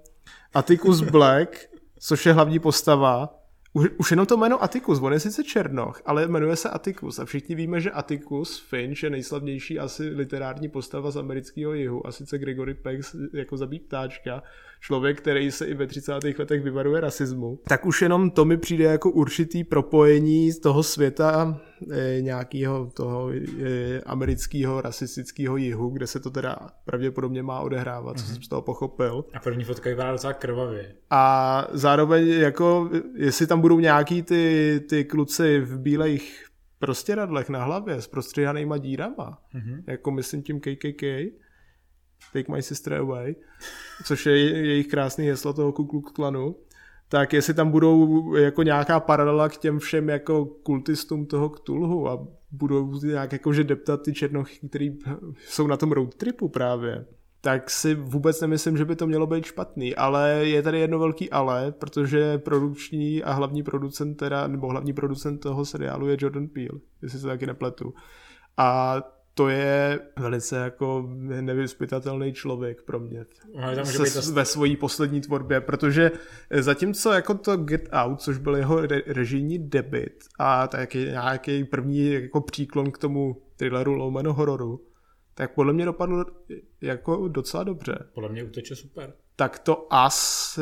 Atticus 0.54 1.00
Black, 1.00 1.68
což 1.98 2.26
je 2.26 2.32
hlavní 2.32 2.58
postava, 2.58 3.46
už, 3.76 3.86
už 3.96 4.10
jenom 4.10 4.26
to 4.26 4.36
jméno 4.36 4.62
Atticus, 4.62 5.00
on 5.00 5.12
je 5.12 5.20
sice 5.20 5.44
Černoch, 5.44 6.02
ale 6.06 6.28
jmenuje 6.28 6.56
se 6.56 6.70
Atticus 6.70 7.18
a 7.18 7.24
všichni 7.24 7.54
víme, 7.54 7.80
že 7.80 7.90
Atticus 7.90 8.60
Finch 8.68 9.02
je 9.02 9.10
nejslavnější 9.10 9.78
asi 9.78 10.08
literární 10.08 10.68
postava 10.68 11.10
z 11.10 11.16
amerického 11.16 11.74
jihu 11.74 12.06
a 12.06 12.12
sice 12.12 12.38
Gregory 12.38 12.74
Peck 12.74 13.16
jako 13.34 13.56
zabít 13.56 13.86
ptáčka 13.86 14.42
člověk, 14.80 15.18
který 15.18 15.50
se 15.50 15.66
i 15.66 15.74
ve 15.74 15.86
30. 15.86 16.12
letech 16.38 16.62
vyvaruje 16.62 17.00
rasismu, 17.00 17.58
tak 17.68 17.86
už 17.86 18.02
jenom 18.02 18.30
to 18.30 18.44
mi 18.44 18.56
přijde 18.56 18.84
jako 18.84 19.10
určitý 19.10 19.64
propojení 19.64 20.52
z 20.52 20.58
toho 20.58 20.82
světa 20.82 21.60
e, 21.90 22.20
nějakého 22.20 22.90
toho 22.94 23.30
e, 23.32 24.00
amerického 24.00 24.80
rasistického 24.80 25.56
jihu, 25.56 25.88
kde 25.88 26.06
se 26.06 26.20
to 26.20 26.30
teda 26.30 26.56
pravděpodobně 26.84 27.42
má 27.42 27.60
odehrávat, 27.60 28.16
mm-hmm. 28.16 28.20
co 28.20 28.26
mhm. 28.26 28.34
jsem 28.34 28.42
z 28.42 28.48
toho 28.48 28.62
pochopil. 28.62 29.24
A 29.34 29.40
první 29.40 29.64
fotka 29.64 29.90
vypadá 29.90 30.12
docela 30.12 30.32
krvavě. 30.32 30.94
A 31.10 31.66
zároveň 31.72 32.28
jako, 32.28 32.90
jestli 33.14 33.46
tam 33.46 33.60
budou 33.60 33.80
nějaký 33.80 34.22
ty, 34.22 34.80
ty 34.88 35.04
kluci 35.04 35.60
v 35.60 35.78
bílejch 35.78 36.46
prostě 36.78 37.14
radlech 37.14 37.48
na 37.48 37.64
hlavě 37.64 38.02
s 38.02 38.06
prostříhanýma 38.06 38.78
dírama, 38.78 39.38
mm-hmm. 39.54 39.82
jako 39.86 40.10
myslím 40.10 40.42
tím 40.42 40.60
KKK, 40.60 41.02
Take 42.32 42.52
My 42.52 42.62
Sister 42.62 42.94
Away, 42.94 43.34
což 44.04 44.26
je 44.26 44.38
jejich 44.38 44.86
krásný 44.86 45.26
heslo 45.26 45.52
toho 45.52 45.72
Ku 45.72 46.00
Klanu, 46.00 46.56
tak 47.08 47.32
jestli 47.32 47.54
tam 47.54 47.70
budou 47.70 48.34
jako 48.34 48.62
nějaká 48.62 49.00
paralela 49.00 49.48
k 49.48 49.56
těm 49.56 49.78
všem 49.78 50.08
jako 50.08 50.44
kultistům 50.44 51.26
toho 51.26 51.48
Ktulhu 51.48 52.08
a 52.08 52.26
budou 52.50 53.00
nějak 53.00 53.32
jakože 53.32 53.64
deptat 53.64 54.02
ty 54.02 54.12
černochy, 54.12 54.68
který 54.68 54.98
jsou 55.38 55.66
na 55.66 55.76
tom 55.76 55.92
road 55.92 56.14
tripu 56.14 56.48
právě, 56.48 57.06
tak 57.40 57.70
si 57.70 57.94
vůbec 57.94 58.40
nemyslím, 58.40 58.76
že 58.76 58.84
by 58.84 58.96
to 58.96 59.06
mělo 59.06 59.26
být 59.26 59.44
špatný, 59.44 59.96
ale 59.96 60.30
je 60.30 60.62
tady 60.62 60.80
jedno 60.80 60.98
velký 60.98 61.30
ale, 61.30 61.72
protože 61.72 62.38
produkční 62.38 63.22
a 63.22 63.32
hlavní 63.32 63.62
producent 63.62 64.16
teda, 64.16 64.46
nebo 64.46 64.68
hlavní 64.68 64.92
producent 64.92 65.40
toho 65.40 65.64
seriálu 65.64 66.08
je 66.08 66.16
Jordan 66.20 66.48
Peele, 66.48 66.80
jestli 67.02 67.18
se 67.18 67.26
taky 67.26 67.46
nepletu. 67.46 67.94
A 68.56 69.02
to 69.38 69.48
je 69.48 70.00
velice 70.18 70.56
jako 70.56 71.08
nevyspytatelný 71.40 72.32
člověk 72.32 72.82
pro 72.82 73.00
mě 73.00 73.24
no, 73.76 73.84
se, 73.84 74.22
to... 74.26 74.32
ve 74.32 74.44
svojí 74.44 74.76
poslední 74.76 75.20
tvorbě, 75.20 75.60
protože 75.60 76.10
zatímco 76.50 77.12
jako 77.12 77.34
to 77.34 77.56
Get 77.56 77.88
Out, 77.92 78.20
což 78.20 78.38
byl 78.38 78.56
jeho 78.56 78.80
re- 78.80 79.02
režijní 79.06 79.58
debit 79.58 80.24
a 80.38 80.66
taky 80.66 80.98
nějaký 80.98 81.64
první 81.64 82.12
jako 82.12 82.40
příklon 82.40 82.90
k 82.90 82.98
tomu 82.98 83.42
thrilleru 83.56 83.94
lomeno 83.94 84.32
hororu, 84.32 84.86
tak 85.34 85.54
podle 85.54 85.72
mě 85.72 85.84
dopadlo 85.84 86.24
jako 86.80 87.28
docela 87.28 87.64
dobře. 87.64 87.98
Podle 88.14 88.28
mě 88.28 88.44
uteče 88.44 88.76
super. 88.76 89.12
Tak 89.36 89.58
to 89.58 89.86
as, 89.90 90.58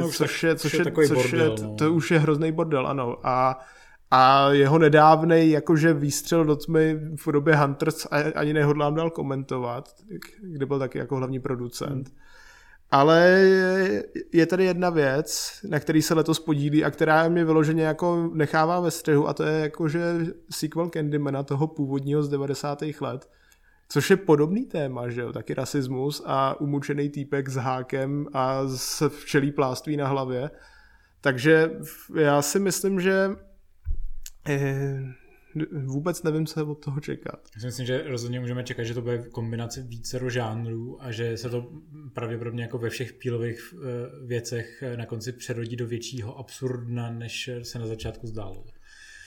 no, 0.00 0.10
což 0.10 0.42
je, 0.42 0.56
což 0.56 0.74
je, 0.74 0.84
což 0.84 1.10
bordel, 1.10 1.56
je, 1.58 1.64
no. 1.64 1.74
to 1.74 1.92
už 1.92 2.10
je 2.10 2.18
hrozný 2.18 2.52
bordel, 2.52 2.86
ano. 2.86 3.26
A 3.26 3.60
a 4.14 4.50
jeho 4.50 4.78
nedávný 4.78 5.50
jakože 5.50 5.94
výstřel 5.94 6.44
do 6.44 6.56
tmy 6.56 6.94
v 7.16 7.24
podobě 7.24 7.56
Hunters 7.56 8.06
ani 8.34 8.52
nehodlám 8.52 8.94
dál 8.94 9.10
komentovat, 9.10 9.94
kde 10.42 10.66
byl 10.66 10.78
taky 10.78 10.98
jako 10.98 11.16
hlavní 11.16 11.40
producent. 11.40 12.08
Hmm. 12.08 12.16
Ale 12.90 13.48
je 14.32 14.46
tady 14.46 14.64
jedna 14.64 14.90
věc, 14.90 15.60
na 15.68 15.80
který 15.80 16.02
se 16.02 16.14
letos 16.14 16.40
podílí 16.40 16.84
a 16.84 16.90
která 16.90 17.28
mě 17.28 17.44
vyloženě 17.44 17.82
jako 17.82 18.30
nechává 18.32 18.80
ve 18.80 18.90
střehu 18.90 19.28
a 19.28 19.34
to 19.34 19.42
je 19.42 19.60
jakože 19.60 20.02
sequel 20.50 20.88
Candymana 20.88 21.42
toho 21.42 21.66
původního 21.66 22.22
z 22.22 22.28
90. 22.28 22.82
let, 23.00 23.30
což 23.88 24.10
je 24.10 24.16
podobný 24.16 24.66
téma, 24.66 25.08
že 25.08 25.20
jo, 25.20 25.32
taky 25.32 25.54
rasismus 25.54 26.22
a 26.26 26.60
umučený 26.60 27.08
týpek 27.08 27.48
s 27.48 27.56
hákem 27.56 28.26
a 28.32 28.66
s 28.66 29.08
včelí 29.08 29.52
pláství 29.52 29.96
na 29.96 30.08
hlavě. 30.08 30.50
Takže 31.20 31.70
já 32.14 32.42
si 32.42 32.58
myslím, 32.58 33.00
že 33.00 33.30
vůbec 35.84 36.22
nevím, 36.22 36.46
co 36.46 36.60
je 36.60 36.64
od 36.64 36.84
toho 36.84 37.00
čekat. 37.00 37.40
Já 37.54 37.60
si 37.60 37.66
myslím, 37.66 37.86
že 37.86 38.02
rozhodně 38.06 38.40
můžeme 38.40 38.64
čekat, 38.64 38.82
že 38.82 38.94
to 38.94 39.02
bude 39.02 39.18
kombinace 39.18 39.82
více 39.82 40.30
žánrů 40.30 41.02
a 41.02 41.12
že 41.12 41.36
se 41.36 41.50
to 41.50 41.72
pravděpodobně 42.12 42.62
jako 42.62 42.78
ve 42.78 42.90
všech 42.90 43.12
pílových 43.12 43.74
eh, 43.74 44.26
věcech 44.26 44.82
eh, 44.82 44.96
na 44.96 45.06
konci 45.06 45.32
přerodí 45.32 45.76
do 45.76 45.86
většího 45.86 46.38
absurdna, 46.38 47.10
než 47.10 47.50
se 47.62 47.78
na 47.78 47.86
začátku 47.86 48.26
zdálo. 48.26 48.64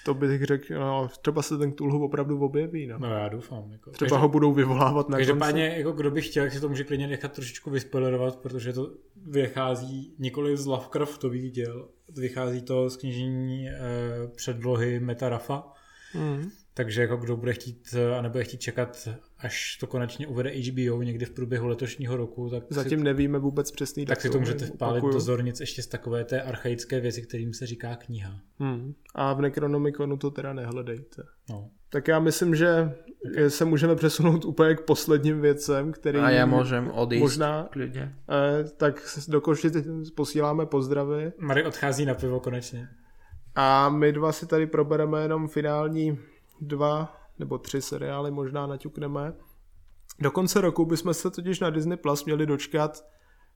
To 0.05 0.13
bych 0.13 0.43
řekl, 0.43 0.73
no, 0.73 1.09
třeba 1.21 1.41
se 1.41 1.57
ten 1.57 1.73
Cthulhu 1.73 2.05
opravdu 2.05 2.39
objeví. 2.39 2.87
No, 2.87 2.99
no 2.99 3.09
já 3.09 3.29
doufám. 3.29 3.71
Jako. 3.71 3.91
Třeba 3.91 4.09
Každý, 4.09 4.21
ho 4.21 4.29
budou 4.29 4.53
vyvolávat 4.53 5.09
na 5.09 5.17
Každopádně, 5.17 5.67
konci. 5.67 5.79
jako 5.79 5.91
kdo 5.91 6.11
by 6.11 6.21
chtěl, 6.21 6.49
si 6.49 6.59
to 6.59 6.69
může 6.69 6.83
klidně 6.83 7.07
nechat 7.07 7.31
trošičku 7.31 7.69
vyspoilerovat, 7.69 8.35
protože 8.35 8.73
to 8.73 8.91
vychází 9.27 10.15
nikoli 10.19 10.57
z 10.57 10.65
Lovecraftových 10.65 11.51
děl, 11.51 11.89
vychází 12.09 12.61
to 12.61 12.89
z 12.89 12.97
knižní 12.97 13.69
eh, 13.69 13.79
předlohy 14.35 14.99
Meta 14.99 15.29
Rafa. 15.29 15.73
Mm. 16.13 16.51
Takže 16.77 17.01
jako 17.01 17.17
kdo 17.17 17.37
bude 17.37 17.53
chtít 17.53 17.95
a 18.17 18.21
nebude 18.21 18.43
chtít 18.43 18.61
čekat, 18.61 19.07
až 19.39 19.77
to 19.79 19.87
konečně 19.87 20.27
uvede 20.27 20.49
HBO 20.49 21.01
někdy 21.01 21.25
v 21.25 21.31
průběhu 21.31 21.67
letošního 21.67 22.17
roku, 22.17 22.49
tak 22.49 22.63
zatím 22.69 22.99
si, 22.99 23.05
nevíme 23.05 23.39
vůbec 23.39 23.71
přesný 23.71 24.05
Tak 24.05 24.21
si 24.21 24.29
to 24.29 24.39
můžete 24.39 24.65
vpálit 24.65 25.03
do 25.03 25.19
zornic 25.19 25.59
ještě 25.59 25.83
z 25.83 25.87
takové 25.87 26.23
té 26.25 26.41
archaické 26.41 26.99
věci, 26.99 27.21
kterým 27.21 27.53
se 27.53 27.65
říká 27.65 27.95
kniha. 27.95 28.39
Hmm. 28.59 28.93
A 29.15 29.33
v 29.33 29.41
Necronomiconu 29.41 30.17
to 30.17 30.31
teda 30.31 30.53
nehledejte. 30.53 31.23
No. 31.49 31.69
Tak 31.89 32.07
já 32.07 32.19
myslím, 32.19 32.55
že 32.55 32.91
se 33.47 33.65
můžeme 33.65 33.95
přesunout 33.95 34.45
úplně 34.45 34.75
k 34.75 34.81
posledním 34.81 35.41
věcem, 35.41 35.91
který... 35.91 36.19
A 36.19 36.29
já 36.29 36.45
můžem 36.45 36.91
odjíst. 36.91 37.21
Možná. 37.21 37.67
Klidně. 37.71 38.15
Eh, 38.29 38.63
tak 38.77 39.17
do 39.27 39.41
posíláme 40.15 40.65
pozdravy. 40.65 41.31
Mary 41.37 41.65
odchází 41.65 42.05
na 42.05 42.13
pivo 42.13 42.39
konečně. 42.39 42.87
A 43.55 43.89
my 43.89 44.11
dva 44.11 44.31
si 44.31 44.47
tady 44.47 44.67
probereme 44.67 45.21
jenom 45.21 45.47
finální 45.47 46.19
dva 46.61 47.17
nebo 47.39 47.57
tři 47.57 47.81
seriály 47.81 48.31
možná 48.31 48.67
naťukneme. 48.67 49.33
Do 50.19 50.31
konce 50.31 50.61
roku 50.61 50.85
bychom 50.85 51.13
se 51.13 51.31
totiž 51.31 51.59
na 51.59 51.69
Disney 51.69 51.97
Plus 51.97 52.25
měli 52.25 52.45
dočkat 52.45 53.05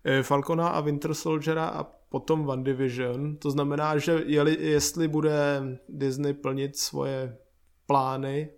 eh, 0.04 0.24
Falcona 0.24 0.70
a 0.70 0.82
Winter 0.82 1.14
Soldiera 1.14 1.68
a 1.68 1.84
potom 1.84 2.46
WandaVision. 2.46 3.38
To 3.38 3.52
znamená, 3.52 3.98
že 3.98 4.24
jeli, 4.26 4.58
jestli 4.60 5.08
bude 5.08 5.62
Disney 5.90 6.34
plnit 6.34 6.78
svoje 6.78 7.38
plány 7.86 8.50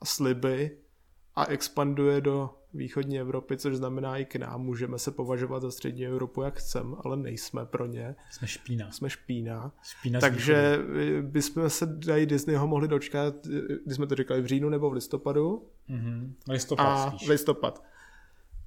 a 0.00 0.04
sliby 0.04 0.78
a 1.34 1.44
expanduje 1.44 2.20
do 2.20 2.50
východní 2.74 3.20
Evropy, 3.20 3.56
což 3.56 3.76
znamená 3.76 4.18
i 4.18 4.24
k 4.24 4.36
nám. 4.36 4.62
Můžeme 4.62 4.98
se 4.98 5.10
považovat 5.10 5.62
za 5.62 5.70
střední 5.70 6.06
Evropu, 6.06 6.42
jak 6.42 6.58
chcem, 6.58 6.96
ale 7.04 7.16
nejsme 7.16 7.66
pro 7.66 7.86
ně. 7.86 8.16
Jsme 8.30 8.48
špína. 8.48 8.90
Jsme 8.90 9.10
špína. 9.10 9.72
špína 9.82 10.20
Takže 10.20 10.78
bychom 11.20 11.70
se 11.70 11.86
dají 11.86 12.26
Disneyho 12.26 12.66
mohli 12.66 12.88
dočkat, 12.88 13.34
když 13.84 13.96
jsme 13.96 14.06
to 14.06 14.14
říkali 14.14 14.42
v 14.42 14.46
říjnu 14.46 14.68
nebo 14.68 14.90
v 14.90 14.92
listopadu. 14.92 15.66
Mm-hmm. 15.90 16.32
Listopad 16.48 16.86
a 16.86 17.10
spíš. 17.10 17.28
listopad. 17.28 17.82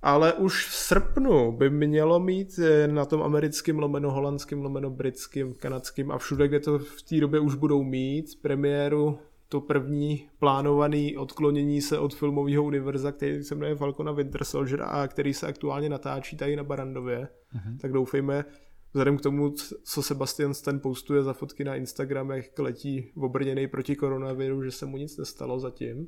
Ale 0.01 0.33
už 0.33 0.67
v 0.67 0.73
srpnu 0.73 1.51
by 1.51 1.69
mělo 1.69 2.19
mít 2.19 2.59
eh, 2.59 2.87
na 2.87 3.05
tom 3.05 3.23
americkém, 3.23 3.79
lomeno 3.79 4.11
holandským, 4.11 4.61
lomeno 4.61 4.89
britským, 4.89 5.53
kanadským 5.53 6.11
a 6.11 6.17
všude, 6.17 6.47
kde 6.47 6.59
to 6.59 6.79
v 6.79 7.01
té 7.01 7.19
době 7.19 7.39
už 7.39 7.55
budou 7.55 7.83
mít 7.83 8.41
premiéru 8.41 9.19
to 9.53 9.61
první 9.61 10.29
plánované 10.39 11.11
odklonění 11.17 11.81
se 11.81 11.99
od 11.99 12.15
filmového 12.15 12.63
univerza, 12.63 13.11
který 13.11 13.43
se 13.43 13.55
jmenuje 13.55 13.75
Falcon 13.75 14.09
a 14.09 14.11
Winter 14.11 14.43
Soldier 14.43 14.81
a 14.81 15.07
který 15.07 15.33
se 15.33 15.47
aktuálně 15.47 15.89
natáčí 15.89 16.37
tady 16.37 16.55
na 16.55 16.63
Barandově, 16.63 17.27
uh-huh. 17.55 17.77
tak 17.81 17.91
doufejme, 17.91 18.45
vzhledem 18.93 19.17
k 19.17 19.21
tomu, 19.21 19.53
co 19.83 20.03
Sebastian 20.03 20.53
Stan 20.53 20.79
postuje 20.79 21.23
za 21.23 21.33
fotky 21.33 21.63
na 21.63 21.75
Instagram, 21.75 22.29
jak 22.29 22.59
letí 22.59 23.11
obrněný 23.17 23.67
proti 23.67 23.95
koronaviru, 23.95 24.63
že 24.63 24.71
se 24.71 24.85
mu 24.85 24.97
nic 24.97 25.17
nestalo 25.17 25.59
zatím. 25.59 26.07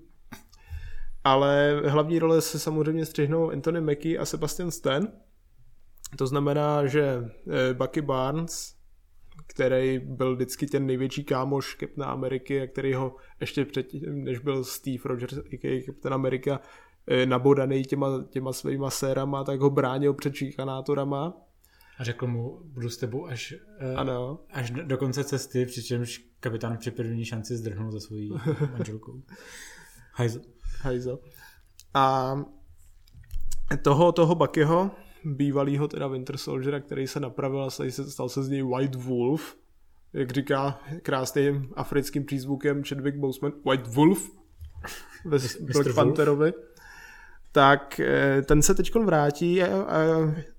Ale 1.23 1.81
hlavní 1.85 2.19
role 2.19 2.41
se 2.41 2.59
samozřejmě 2.59 3.05
střihnou 3.05 3.51
Anthony 3.51 3.81
Mackie 3.81 4.19
a 4.19 4.25
Sebastian 4.25 4.71
Stan. 4.71 5.07
To 6.17 6.27
znamená, 6.27 6.85
že 6.85 7.29
eh, 7.49 7.73
Bucky 7.73 8.01
Barnes, 8.01 8.74
který 9.55 9.99
byl 9.99 10.35
vždycky 10.35 10.67
ten 10.67 10.85
největší 10.85 11.23
kámoš 11.23 11.77
Captain 11.79 12.09
Ameriky 12.09 12.61
a 12.61 12.67
který 12.67 12.93
ho 12.93 13.15
ještě 13.39 13.65
předtím, 13.65 14.23
než 14.23 14.39
byl 14.39 14.63
Steve 14.63 15.03
Rogers, 15.05 15.33
a.k.a. 15.37 15.83
Captain 15.85 16.13
America, 16.13 16.59
eh, 17.07 17.25
nabodaný 17.25 17.83
těma, 17.83 18.23
těma 18.29 18.53
svýma 18.53 18.89
sérama, 18.89 19.43
tak 19.43 19.59
ho 19.59 19.69
bránil 19.69 20.13
před 20.13 20.35
šikanátorama. 20.35 21.33
A 21.97 22.03
řekl 22.03 22.27
mu, 22.27 22.59
budu 22.63 22.89
s 22.89 22.97
tebou 22.97 23.27
až, 23.27 23.53
uh, 23.93 23.99
ano. 23.99 24.39
až 24.49 24.71
do 24.71 24.97
konce 24.97 25.23
cesty, 25.23 25.65
přičemž 25.65 26.25
kapitán 26.39 26.77
při 26.77 26.91
první 26.91 27.25
šanci 27.25 27.57
zdrhnul 27.57 27.91
za 27.91 27.99
svojí 27.99 28.31
manželkou. 28.71 29.21
Hajzo. 30.13 30.39
Hajzo. 30.81 31.19
A 31.93 32.35
toho, 33.81 34.11
toho 34.11 34.35
Buckyho, 34.35 34.91
bývalýho 35.25 35.87
teda 35.87 36.07
Winter 36.07 36.37
Soldiera, 36.37 36.79
který 36.79 37.07
se 37.07 37.19
napravil 37.19 37.63
a 37.63 37.69
se, 37.69 37.91
stal 37.91 38.29
se 38.29 38.43
z 38.43 38.49
něj 38.49 38.63
White 38.63 38.95
Wolf, 38.95 39.55
jak 40.13 40.31
říká 40.31 40.79
krásným 41.01 41.69
africkým 41.75 42.25
přízvukem 42.25 42.83
Chadwick 42.83 43.17
Boseman, 43.17 43.53
White 43.69 43.87
Wolf 43.87 44.31
ve 45.25 45.37
Black 45.73 45.95
Pantherovi, 45.95 46.53
tak 47.51 47.99
eh, 47.99 48.41
ten 48.41 48.61
se 48.61 48.75
teď 48.75 48.95
vrátí 48.95 49.63
a, 49.63 49.81
a 49.81 50.01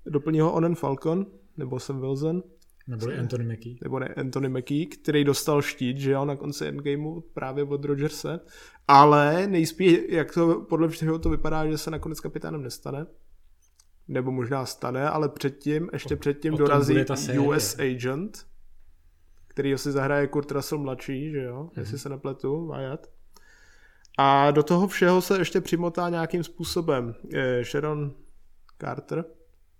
doplní 0.05 0.39
ho 0.39 0.53
Onen 0.53 0.75
Falcon, 0.75 1.25
nebo 1.57 1.79
Sam 1.79 2.01
Wilson. 2.01 2.43
Nebo 2.87 3.07
Anthony 3.19 3.45
Mackie. 3.45 3.75
Nebo 3.83 3.99
ne, 3.99 4.07
Anthony 4.07 4.49
Mackie, 4.49 4.85
který 4.85 5.23
dostal 5.23 5.61
štít, 5.61 5.97
že 5.97 6.11
jo, 6.11 6.25
na 6.25 6.35
konci 6.35 6.65
Endgameu 6.65 7.21
právě 7.33 7.63
od 7.63 7.85
Rogerse. 7.85 8.39
Ale 8.87 9.47
nejspíš, 9.47 9.99
jak 10.09 10.33
to 10.33 10.65
podle 10.69 10.87
všeho 10.87 11.19
to 11.19 11.29
vypadá, 11.29 11.67
že 11.67 11.77
se 11.77 11.91
nakonec 11.91 12.19
kapitánem 12.19 12.63
nestane 12.63 13.05
nebo 14.07 14.31
možná 14.31 14.65
stane, 14.65 15.09
ale 15.09 15.29
předtím, 15.29 15.89
ještě 15.93 16.15
předtím 16.15 16.53
o 16.53 16.57
dorazí 16.57 17.05
US 17.39 17.79
Agent, 17.79 18.47
který 19.47 19.77
si 19.77 19.91
zahraje 19.91 20.27
Kurt 20.27 20.51
Russell 20.51 20.81
mladší, 20.81 21.31
že 21.31 21.41
jo, 21.41 21.63
mm-hmm. 21.63 21.79
jestli 21.79 21.99
se 21.99 22.09
nepletu, 22.09 22.67
Wyatt. 22.67 23.07
A 24.17 24.51
do 24.51 24.63
toho 24.63 24.87
všeho 24.87 25.21
se 25.21 25.37
ještě 25.37 25.61
přimotá 25.61 26.09
nějakým 26.09 26.43
způsobem 26.43 27.15
eh, 27.33 27.63
Sharon 27.63 28.13
Carter, 28.81 29.25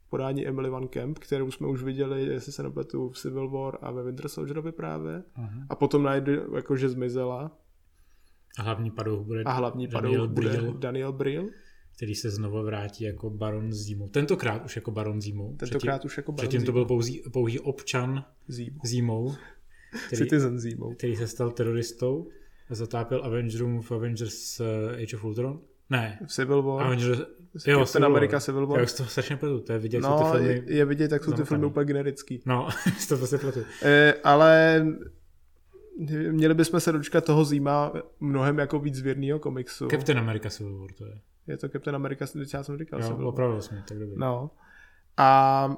podání 0.10 0.48
Emily 0.48 0.70
Van 0.70 0.88
Camp, 0.88 1.20
kterou 1.20 1.52
jsme 1.52 1.68
už 1.68 1.84
viděli, 1.84 2.26
jestli 2.26 2.52
se 2.52 2.64
nepletu, 2.64 3.10
v 3.10 3.18
Civil 3.18 3.50
War 3.50 3.78
a 3.82 3.92
ve 3.92 4.04
Winter 4.04 4.28
Soldierovi 4.28 4.72
právě. 4.72 5.24
Uh-huh. 5.38 5.66
A 5.70 5.76
potom 5.76 6.04
najde, 6.04 6.42
jakože 6.56 6.90
zmizela. 6.90 7.52
A 8.60 8.62
hlavní 8.62 8.92
padouch 8.92 9.26
bude 9.26 9.44
a 9.44 9.52
hlavní 9.52 9.88
padouch 9.88 10.30
bude 10.30 10.62
Daniel 10.78 11.12
Brill 11.12 11.50
který 11.98 12.16
se 12.16 12.30
znovu 12.30 12.64
vrátí 12.64 13.04
jako 13.04 13.30
baron 13.30 13.74
Zímou. 13.74 14.10
Tentokrát 14.10 14.66
už 14.66 14.76
jako 14.76 14.92
baron 14.92 15.22
Zímou. 15.22 15.56
Tentokrát 15.56 15.98
předtím, 15.98 16.08
už 16.08 16.18
jako 16.18 16.32
baron 16.32 16.50
Předtím 16.50 16.66
to 16.66 16.72
byl 16.72 16.86
pouhý, 16.86 17.24
pouhý 17.34 17.60
občan 17.60 18.26
Zímou, 18.48 18.80
Zímou 18.84 19.36
který, 20.08 20.22
Citizen 20.22 20.60
Zímou. 20.60 20.94
který 20.94 21.16
se 21.16 21.28
stal 21.28 21.52
teroristou 21.52 22.28
a 22.70 22.76
zatápěl 22.76 23.26
Avengerům 23.26 23.82
v 23.82 23.92
Avengers 23.92 24.60
uh, 24.60 24.66
Age 25.04 25.16
of 25.16 25.24
Ultron. 25.24 25.60
Ne. 25.90 26.20
V 26.28 26.34
Civil 26.34 26.64
War. 26.64 26.86
Avengers, 26.86 27.20
jo, 27.68 27.86
Captain 27.86 28.06
America 28.06 28.40
Civil 28.40 28.68
War. 28.68 28.80
Já 28.80 28.84
už 28.84 28.94
to 28.94 29.06
strašně 29.06 29.38
pletu, 29.38 29.60
to 29.60 29.74
je 29.74 29.80
vidět, 29.80 30.00
no, 30.00 30.18
ty 30.18 30.38
filmy... 30.38 30.64
je 30.66 30.86
vidět, 30.86 31.12
jak 31.12 31.24
jsou 31.24 31.32
ty 31.32 31.44
filmy 31.44 31.66
úplně 31.66 31.86
generický. 31.86 32.42
No, 32.46 32.70
to 33.10 33.18
prostě 33.18 33.38
pletu. 33.38 33.60
E, 33.84 34.14
ale 34.24 34.86
měli 36.32 36.54
bychom 36.54 36.80
se 36.80 36.92
dočkat 36.92 37.26
toho 37.26 37.46
zima 37.46 37.94
mnohem 38.20 38.58
jako 38.58 38.80
víc 38.80 39.02
věrného 39.02 39.40
komiksu. 39.40 39.88
Captain 39.88 40.20
America 40.20 40.50
Civil 40.50 40.78
War 40.78 40.92
to 40.92 41.06
je. 41.06 41.22
Je 41.48 41.58
to 41.58 41.70
Captain 41.70 41.96
America, 41.96 42.26
já 42.54 42.64
jsem 42.64 42.78
říkal. 42.78 43.02
Jo, 43.02 43.28
opravdu 43.28 43.62
jsme, 43.62 43.84
tak 43.88 44.00
dobrý. 44.00 44.16
No. 44.18 44.52
A 45.18 45.70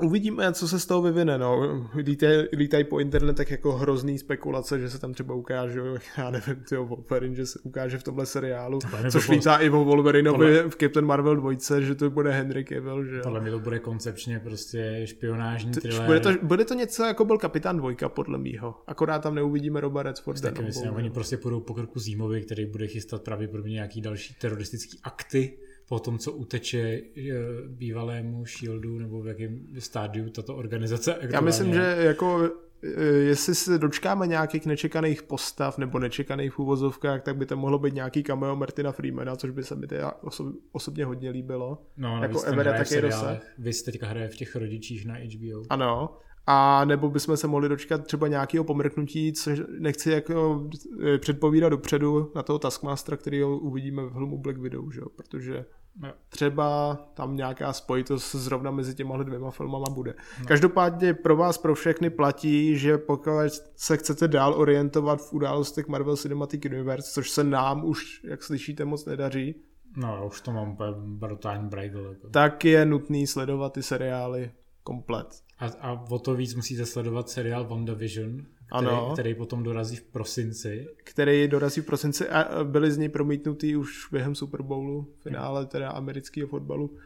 uvidíme, 0.00 0.52
co 0.52 0.68
se 0.68 0.80
z 0.80 0.86
toho 0.86 1.02
vyvine. 1.02 1.38
No. 1.38 1.88
Lítaj, 1.96 2.44
lítaj 2.52 2.84
po 2.84 2.98
internetech 2.98 3.50
jako 3.50 3.72
hrozný 3.72 4.18
spekulace, 4.18 4.78
že 4.78 4.90
se 4.90 4.98
tam 4.98 5.12
třeba 5.12 5.34
ukáže, 5.34 5.80
já 6.18 6.30
nevím, 6.30 6.56
tyjo, 6.68 6.84
Wolverine, 6.84 7.34
že 7.34 7.46
se 7.46 7.58
ukáže 7.62 7.98
v 7.98 8.02
tomhle 8.02 8.26
seriálu, 8.26 8.78
což 9.10 9.28
lítá 9.28 9.56
i 9.56 9.70
o 9.70 9.84
Wolverinovi 9.84 10.62
v 10.68 10.76
Captain 10.76 11.06
Marvel 11.06 11.36
2, 11.36 11.52
že 11.80 11.94
to 11.94 12.10
bude 12.10 12.30
Henry 12.30 12.64
Cavill. 12.64 13.04
Že 13.04 13.20
podle 13.20 13.40
mě 13.40 13.50
to 13.50 13.58
bude 13.58 13.78
koncepčně 13.78 14.40
prostě 14.40 15.02
špionážní 15.04 15.70
thriller. 15.70 16.06
Bude 16.06 16.20
to, 16.20 16.30
bude 16.42 16.64
to 16.64 16.74
něco, 16.74 17.04
jako 17.04 17.24
byl 17.24 17.38
Kapitán 17.38 17.76
Dvojka, 17.76 18.08
podle 18.08 18.38
mýho. 18.38 18.74
Akorát 18.86 19.18
tam 19.18 19.34
neuvidíme 19.34 19.80
Roba 19.80 20.02
Redforda. 20.02 20.40
Taky 20.40 20.62
myslím, 20.62 20.90
oni 20.90 21.10
prostě 21.10 21.36
půjdou 21.36 21.60
po 21.60 21.74
krku 21.74 21.98
Zímovi, 21.98 22.42
který 22.42 22.66
bude 22.66 22.86
chystat 22.86 23.22
pravděpodobně 23.22 23.72
nějaký 23.72 24.00
další 24.00 24.34
teroristický 24.34 24.98
akty 25.02 25.58
po 25.88 25.98
tom, 25.98 26.18
co 26.18 26.32
uteče 26.32 26.78
eh, 26.78 27.32
bývalému 27.66 28.46
Shieldu, 28.46 28.98
nebo 28.98 29.22
v 29.22 29.26
jakém 29.26 29.66
stádiu 29.78 30.30
tato 30.30 30.56
organizace 30.56 31.18
Já 31.20 31.40
myslím, 31.40 31.74
že 31.74 31.96
jako 31.98 32.50
eh, 32.82 33.04
jestli 33.04 33.54
se 33.54 33.78
dočkáme 33.78 34.26
nějakých 34.26 34.66
nečekaných 34.66 35.22
postav 35.22 35.78
nebo 35.78 35.98
nečekaných 35.98 36.58
úvozovkách, 36.58 37.22
tak 37.22 37.36
by 37.36 37.46
to 37.46 37.56
mohlo 37.56 37.78
být 37.78 37.94
nějaký 37.94 38.22
cameo 38.22 38.56
Martina 38.56 38.92
Freemana, 38.92 39.36
což 39.36 39.50
by 39.50 39.64
se 39.64 39.76
mi 39.76 39.86
teda 39.86 40.12
oso- 40.22 40.54
osobně 40.72 41.04
hodně 41.04 41.30
líbilo. 41.30 41.82
No, 41.96 42.22
jako 42.22 42.42
Evera 42.42 42.72
taky 42.72 43.00
Rose. 43.00 43.40
Vy 43.58 43.72
teďka 43.72 44.06
hraje 44.06 44.28
v 44.28 44.36
těch 44.36 44.56
rodičích 44.56 45.06
na 45.06 45.14
HBO. 45.14 45.62
Ano, 45.70 46.18
a 46.50 46.84
nebo 46.84 47.10
bychom 47.10 47.36
se 47.36 47.46
mohli 47.46 47.68
dočkat 47.68 48.06
třeba 48.06 48.28
nějakého 48.28 48.64
pomrknutí, 48.64 49.32
což 49.32 49.60
nechci 49.78 50.10
jako 50.10 50.68
eh, 51.02 51.18
předpovídat 51.18 51.68
dopředu 51.68 52.32
na 52.34 52.42
toho 52.42 52.58
Taskmastera, 52.58 53.16
který 53.16 53.42
ho 53.42 53.58
uvidíme 53.58 54.02
v 54.02 54.12
filmu 54.12 54.38
Black 54.38 54.58
Widow, 54.58 54.92
že? 54.92 55.00
protože 55.16 55.64
no. 55.96 56.12
třeba 56.28 56.96
tam 57.14 57.36
nějaká 57.36 57.72
spojitost 57.72 58.34
zrovna 58.34 58.70
mezi 58.70 58.94
těma 58.94 59.22
dvěma 59.22 59.50
filmama 59.50 59.86
bude. 59.90 60.14
No. 60.40 60.46
Každopádně 60.46 61.14
pro 61.14 61.36
vás, 61.36 61.58
pro 61.58 61.74
všechny 61.74 62.10
platí, 62.10 62.78
že 62.78 62.98
pokud 62.98 63.30
se 63.76 63.96
chcete 63.96 64.28
dál 64.28 64.54
orientovat 64.54 65.20
v 65.20 65.32
událostech 65.32 65.88
Marvel 65.88 66.16
Cinematic 66.16 66.64
Universe, 66.64 67.12
což 67.12 67.30
se 67.30 67.44
nám 67.44 67.84
už, 67.84 68.20
jak 68.24 68.42
slyšíte, 68.42 68.84
moc 68.84 69.04
nedaří, 69.04 69.54
No, 69.96 70.26
už 70.26 70.40
to 70.40 70.52
mám 70.52 70.76
brutální 70.96 71.68
brajgl. 71.68 72.06
Jako. 72.08 72.28
Tak 72.28 72.64
je 72.64 72.86
nutný 72.86 73.26
sledovat 73.26 73.72
ty 73.72 73.82
seriály 73.82 74.50
komplet. 74.82 75.26
A, 75.58 75.66
a 75.66 75.92
o 76.10 76.18
to 76.18 76.34
víc 76.34 76.54
musíte 76.54 76.86
sledovat 76.86 77.28
seriál 77.28 77.64
WandaVision, 77.64 78.46
který, 78.68 78.86
ano. 78.86 79.10
který 79.12 79.34
potom 79.34 79.62
dorazí 79.62 79.96
v 79.96 80.02
prosinci. 80.02 80.86
Který 81.04 81.48
dorazí 81.48 81.80
v 81.80 81.86
prosinci 81.86 82.28
a 82.28 82.64
byly 82.64 82.90
z 82.90 82.98
něj 82.98 83.08
promítnutý 83.08 83.76
už 83.76 84.08
během 84.12 84.34
Super 84.34 84.62
Bowlu, 84.62 85.14
finále 85.20 85.66
teda 85.66 85.90
amerického 85.90 86.48
fotbalu, 86.48 86.96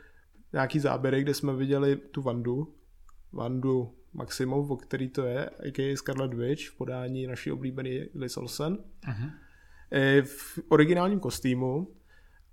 nějaký 0.52 0.78
záběry, 0.78 1.22
kde 1.22 1.34
jsme 1.34 1.54
viděli 1.54 1.96
tu 1.96 2.22
Vandu, 2.22 2.74
Vandu 3.32 3.94
Maximov, 4.12 4.70
o 4.70 4.76
který 4.76 5.08
to 5.08 5.24
je, 5.24 5.48
a.k.a. 5.48 5.96
Scarlet 5.96 6.34
Witch 6.34 6.68
v 6.68 6.76
podání 6.76 7.26
naší 7.26 7.52
oblíbený 7.52 8.04
Liz 8.14 8.36
Olsen. 8.36 8.78
Uh-huh. 9.08 9.30
V 10.24 10.58
originálním 10.68 11.20
kostýmu, 11.20 11.88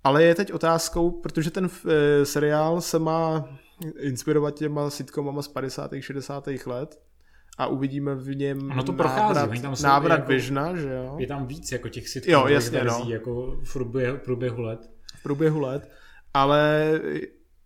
ale 0.04 0.24
je 0.24 0.34
teď 0.34 0.52
otázkou, 0.52 1.10
protože 1.10 1.50
ten 1.50 1.68
e, 1.88 2.24
seriál 2.26 2.80
se 2.80 2.98
má 2.98 3.48
inspirovat 3.98 4.54
těma 4.54 4.90
sitcomama 4.90 5.42
z 5.42 5.48
50. 5.48 5.90
60. 6.00 6.48
let 6.66 7.09
a 7.58 7.66
uvidíme 7.66 8.14
v 8.14 8.36
něm 8.36 8.70
ono 8.70 8.82
to 8.82 8.92
prochází, 8.92 9.34
návrat, 9.34 9.62
tam 9.62 9.74
návrat 9.82 10.16
jako, 10.16 10.28
Visiona, 10.28 10.76
že 10.76 10.88
jo? 10.88 11.16
Je 11.18 11.26
tam 11.26 11.46
víc 11.46 11.72
jako 11.72 11.88
těch 11.88 12.08
sitcomů, 12.08 12.36
jo, 12.36 12.46
jasně, 12.46 12.78
verzí, 12.78 13.04
no. 13.04 13.10
jako 13.10 13.56
v 13.64 13.72
průběhu, 13.72 14.18
průběhu 14.18 14.62
let. 14.62 14.90
V 15.14 15.22
průběhu 15.22 15.60
let, 15.60 15.90
ale 16.34 17.00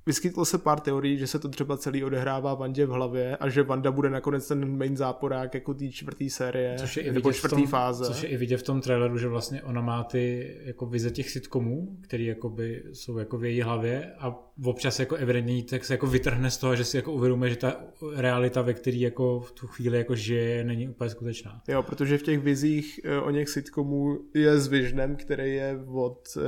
vyskytlo 0.07 0.45
se 0.45 0.59
pár 0.59 0.81
teorií, 0.81 1.19
že 1.19 1.27
se 1.27 1.39
to 1.39 1.49
třeba 1.49 1.77
celý 1.77 2.05
odehrává 2.05 2.55
Vandě 2.55 2.87
v 2.87 2.91
hlavě 2.91 3.37
a 3.37 3.49
že 3.49 3.63
Vanda 3.63 3.91
bude 3.91 4.11
nakonec 4.11 4.49
ten 4.49 4.77
main 4.77 4.97
záporák 4.97 5.55
jako 5.55 5.75
té 5.75 5.89
čtvrtý 5.89 6.31
série 6.31 6.77
což 6.79 6.97
je 6.97 7.03
i 7.03 7.13
nebo 7.13 7.33
čtvrtý 7.33 7.57
tom, 7.57 7.67
fáze. 7.67 8.05
Což 8.05 8.23
je 8.23 8.29
i 8.29 8.37
vidět 8.37 8.57
v 8.57 8.63
tom 8.63 8.81
traileru, 8.81 9.19
že 9.19 9.29
vlastně 9.29 9.63
ona 9.63 9.81
má 9.81 10.05
ty 10.05 10.57
jako 10.65 10.87
vize 10.87 11.11
těch 11.11 11.31
sitcomů, 11.31 11.97
jakoby 12.13 12.83
jsou 12.93 13.19
jako 13.19 13.39
v 13.39 13.45
její 13.45 13.63
hlavě 13.63 14.13
a 14.19 14.35
občas 14.65 15.01
jako 15.01 15.17
evidentní 15.17 15.63
tak 15.63 15.85
se 15.85 15.95
jako 15.95 16.07
vytrhne 16.07 16.51
z 16.51 16.57
toho, 16.57 16.77
že 16.77 16.85
si 16.85 16.97
jako 16.97 17.13
uvědomuje, 17.13 17.51
že 17.51 17.57
ta 17.57 17.77
realita, 18.17 18.63
ve 18.63 18.75
které 18.75 18.97
jako 18.97 19.41
v 19.41 19.53
tu 19.53 19.67
chvíli 19.67 19.99
jako 19.99 20.17
žije, 20.17 20.65
není 20.65 20.89
úplně 20.89 21.11
skutečná. 21.11 21.63
Jo, 21.69 21.83
protože 21.83 22.19
v 22.19 22.23
těch 22.23 22.41
vizích 22.41 23.01
eh, 23.05 23.21
o 23.21 23.31
něch 23.31 23.49
sitcomů 23.49 24.19
je 24.35 24.59
s 24.59 24.69
Visionem, 24.69 25.17
který 25.17 25.55
je 25.55 25.79
od 25.87 26.29
uh, 26.37 26.43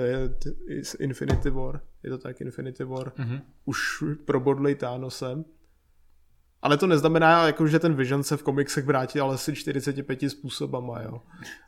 Infinity 1.00 1.50
War 1.50 1.80
je 2.06 2.10
to 2.10 2.18
tak 2.18 2.40
Infinity 2.40 2.84
War, 2.84 3.12
mm-hmm. 3.16 3.40
už 3.64 4.04
probodlej 4.24 4.74
Thanosem. 4.74 5.44
Ale 6.62 6.76
to 6.76 6.86
neznamená, 6.86 7.46
jako, 7.46 7.66
že 7.66 7.78
ten 7.78 7.94
Vision 7.94 8.22
se 8.22 8.36
v 8.36 8.42
komiksech 8.42 8.84
vrátí 8.84 9.20
ale 9.20 9.34
asi 9.34 9.54
45 9.54 10.30
způsobama, 10.30 11.02
jo. 11.02 11.22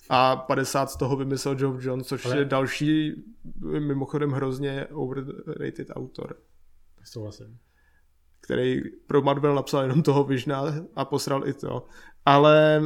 A 0.08 0.36
50 0.36 0.90
z 0.90 0.96
toho 0.96 1.16
vymyslel 1.16 1.54
Geoff 1.54 1.84
Jones, 1.84 2.06
což 2.06 2.26
ale... 2.26 2.38
je 2.38 2.44
další, 2.44 3.24
mimochodem 3.62 4.30
hrozně 4.30 4.86
overrated 4.86 5.90
autor. 5.90 6.36
Souhlasím. 7.04 7.58
Který 8.48 8.80
pro 9.06 9.22
Marvel 9.22 9.54
napsal 9.54 9.82
jenom 9.82 10.02
toho 10.02 10.24
Visiona 10.24 10.74
a 10.96 11.04
posral 11.04 11.48
i 11.48 11.52
to. 11.52 11.86
Ale 12.26 12.82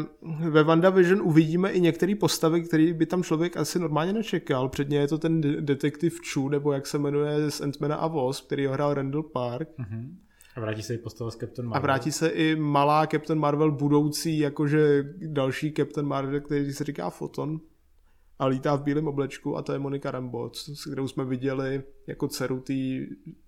ve 0.51 0.65
WandaVision 0.65 1.23
uvidíme 1.23 1.71
i 1.71 1.81
některé 1.81 2.15
postavy, 2.15 2.63
které 2.63 2.93
by 2.93 3.07
tam 3.07 3.23
člověk 3.23 3.57
asi 3.57 3.79
normálně 3.79 4.13
nečekal. 4.13 4.69
Předně 4.69 4.99
je 4.99 5.09
to 5.09 5.19
ten 5.19 5.41
detektiv 5.41 6.21
Chu, 6.33 6.49
nebo 6.49 6.73
jak 6.73 6.87
se 6.87 6.99
jmenuje 6.99 7.51
z 7.51 7.61
Ant-Mana 7.61 7.95
a 7.95 8.07
Wasp, 8.07 8.47
který 8.47 8.67
ho 8.67 8.73
hrál 8.73 8.95
Randall 8.95 9.23
Park. 9.23 9.69
Mm-hmm. 9.79 10.15
A 10.57 10.61
vrátí 10.61 10.83
se 10.83 10.95
i 10.95 10.99
postava 10.99 11.31
z 11.31 11.37
Captain 11.37 11.69
Marvel. 11.69 11.79
A 11.79 11.83
vrátí 11.83 12.13
se 12.13 12.29
i 12.29 12.57
malá 12.57 13.07
Captain 13.07 13.41
Marvel 13.41 13.73
budoucí, 13.73 14.39
jakože 14.39 15.05
další 15.27 15.73
Captain 15.73 16.07
Marvel, 16.07 16.41
který 16.41 16.73
se 16.73 16.85
říká 16.85 17.11
Photon 17.11 17.61
a 18.43 18.47
lítá 18.47 18.77
v 18.77 18.83
bílém 18.83 19.09
oblečku 19.09 19.57
a 19.57 19.63
to 19.63 19.73
je 19.73 19.79
Monika 19.79 20.11
Rambo, 20.11 20.51
s 20.55 20.85
kterou 20.85 21.09
jsme 21.09 21.25
viděli 21.25 21.83
jako 22.07 22.29
dceru 22.29 22.61
té 22.61 22.75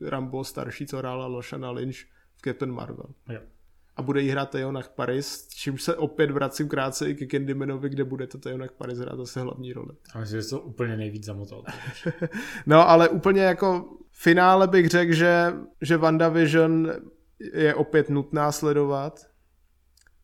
Rambo 0.01 0.45
starší, 0.45 0.87
co 0.87 0.99
hrála 0.99 1.27
Loshana 1.27 1.71
Lynch 1.71 1.97
v 2.37 2.43
Captain 2.45 2.73
Marvel. 2.73 3.07
Jo. 3.29 3.41
A 3.97 4.03
bude 4.03 4.23
jí 4.23 4.29
hrát 4.29 4.51
Teonach 4.51 4.89
Paris, 4.89 5.49
čím 5.49 5.79
se 5.79 5.97
opět 5.97 6.31
vracím 6.31 6.69
krátce 6.69 7.11
i 7.11 7.15
ke 7.15 7.27
Candymanovi, 7.27 7.89
kde 7.89 8.05
bude 8.05 8.27
to 8.27 8.39
Teonach 8.39 8.73
Paris 8.73 8.99
hrát 8.99 9.17
zase 9.17 9.41
hlavní 9.41 9.73
roli. 9.73 9.95
A 10.15 10.19
myslím, 10.19 10.41
že 10.41 10.49
to 10.49 10.61
úplně 10.61 10.97
nejvíc 10.97 11.25
zamotal. 11.25 11.65
no, 12.67 12.89
ale 12.89 13.09
úplně 13.09 13.43
jako 13.43 13.99
finále 14.13 14.69
bych 14.69 14.89
řekl, 14.89 15.13
že, 15.13 15.53
že 15.81 15.97
WandaVision 15.97 16.93
je 17.55 17.75
opět 17.75 18.11
nutná 18.11 18.53
sledovat. 18.53 19.27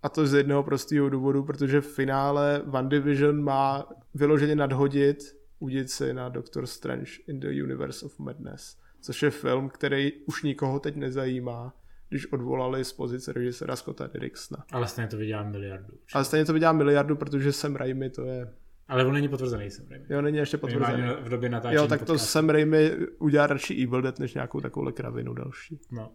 A 0.03 0.09
to 0.09 0.27
z 0.27 0.35
jednoho 0.35 0.63
prostého 0.63 1.09
důvodu, 1.09 1.45
protože 1.45 1.81
v 1.81 1.95
finále 1.95 2.63
WandaVision 2.67 3.43
má 3.43 3.89
vyloženě 4.15 4.57
nadhodit 4.57 5.19
udit 5.59 5.91
si 5.91 6.15
na 6.15 6.29
Doctor 6.29 6.67
Strange 6.67 7.11
in 7.29 7.41
the 7.41 7.63
Universe 7.63 8.07
of 8.07 8.19
Madness, 8.19 8.77
což 9.01 9.23
je 9.23 9.31
film, 9.31 9.69
který 9.69 10.13
už 10.13 10.43
nikoho 10.43 10.81
teď 10.81 10.97
nezajímá, 10.97 11.75
když 12.09 12.33
odvolali 12.33 12.85
z 12.85 12.93
pozice 12.93 13.33
režisera 13.33 13.77
Scotta 13.77 14.07
Derricksona. 14.07 14.65
Ale 14.73 14.87
stejně 14.87 15.09
to 15.09 15.17
vydělá 15.17 15.43
miliardu. 15.43 15.93
Určitě. 15.93 16.15
Ale 16.15 16.25
stejně 16.25 16.45
to 16.45 16.53
vydělá 16.53 16.73
miliardu, 16.73 17.17
protože 17.17 17.53
Sam 17.53 17.77
Raimi 17.77 18.11
to 18.11 18.25
je 18.25 18.53
ale 18.91 19.05
on 19.05 19.13
není 19.15 19.29
potvrzený 19.29 19.71
Sam 19.71 19.87
Raimi. 19.91 20.07
Jo, 20.11 20.23
není 20.23 20.39
ještě 20.39 20.57
potvrzený. 20.57 21.03
V 21.21 21.29
době 21.29 21.49
natáčení 21.49 21.77
Jo, 21.77 21.89
tak 21.89 22.01
to 22.01 22.07
podcastu. 22.07 22.27
Sam 22.27 22.49
Raimi 22.49 22.93
udělá 23.19 23.47
radši 23.47 23.75
Evil 23.75 24.03
Dead, 24.03 24.19
než 24.19 24.35
nějakou 24.35 24.61
takovou 24.61 24.93
kravinu 24.93 25.35
další. 25.35 25.81
No. 25.91 26.13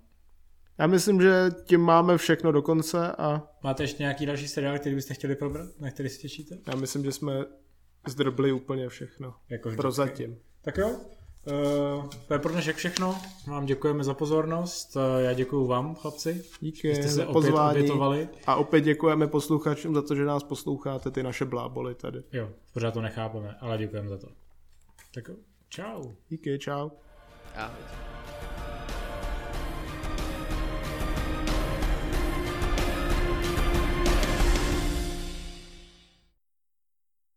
Já 0.78 0.88
myslím, 0.88 1.22
že 1.22 1.50
tím 1.66 1.82
máme 1.82 2.18
všechno 2.18 2.52
do 2.52 2.62
konce 2.62 3.12
a... 3.12 3.48
Máte 3.64 3.84
ještě 3.84 4.04
nějaký 4.04 4.26
další 4.26 4.48
seriál, 4.48 4.80
který 4.80 4.96
byste 4.96 5.14
chtěli 5.14 5.36
probrat, 5.36 5.70
na 5.80 5.92
který 5.92 6.10
si 6.10 6.20
těšíte? 6.22 6.58
Já 6.68 6.76
myslím, 6.76 7.04
že 7.04 7.12
jsme 7.12 7.46
zdrbli 8.08 8.52
úplně 8.52 8.90
všechno. 8.90 9.34
Jako 9.50 9.72
Prozatím. 9.76 10.38
Tak 10.62 10.78
jo, 10.78 10.96
Uh, 11.48 12.10
to 12.28 12.34
je 12.34 12.40
pro 12.40 12.52
dnešek 12.52 12.76
všechno. 12.76 13.22
Vám 13.48 13.66
děkujeme 13.66 14.04
za 14.04 14.14
pozornost. 14.14 14.96
Uh, 14.96 15.02
já 15.24 15.34
děkuji 15.34 15.68
vám, 15.68 15.96
chlapci. 15.96 16.44
Díky 16.60 16.96
jste 16.96 17.08
se 17.08 17.26
opět 17.26 17.54
obětovali. 17.54 18.30
A 18.48 18.56
opět 18.56 18.82
děkujeme 18.82 19.28
posluchačům 19.28 19.96
za 19.96 20.02
to, 20.02 20.16
že 20.16 20.26
nás 20.26 20.44
posloucháte, 20.44 21.12
ty 21.12 21.24
naše 21.24 21.46
bláboli 21.46 21.96
tady. 21.96 22.24
Jo, 22.34 22.50
pořád 22.74 22.94
to 22.94 23.02
nechápeme, 23.02 23.56
ale 23.62 23.78
děkujeme 23.78 24.10
za 24.10 24.18
to. 24.18 24.28
Tak 25.14 25.28
jo, 25.28 25.36
čau. 25.70 26.04
Díky, 26.30 26.60
čau. 26.60 26.90
Ahoj. 27.56 28.45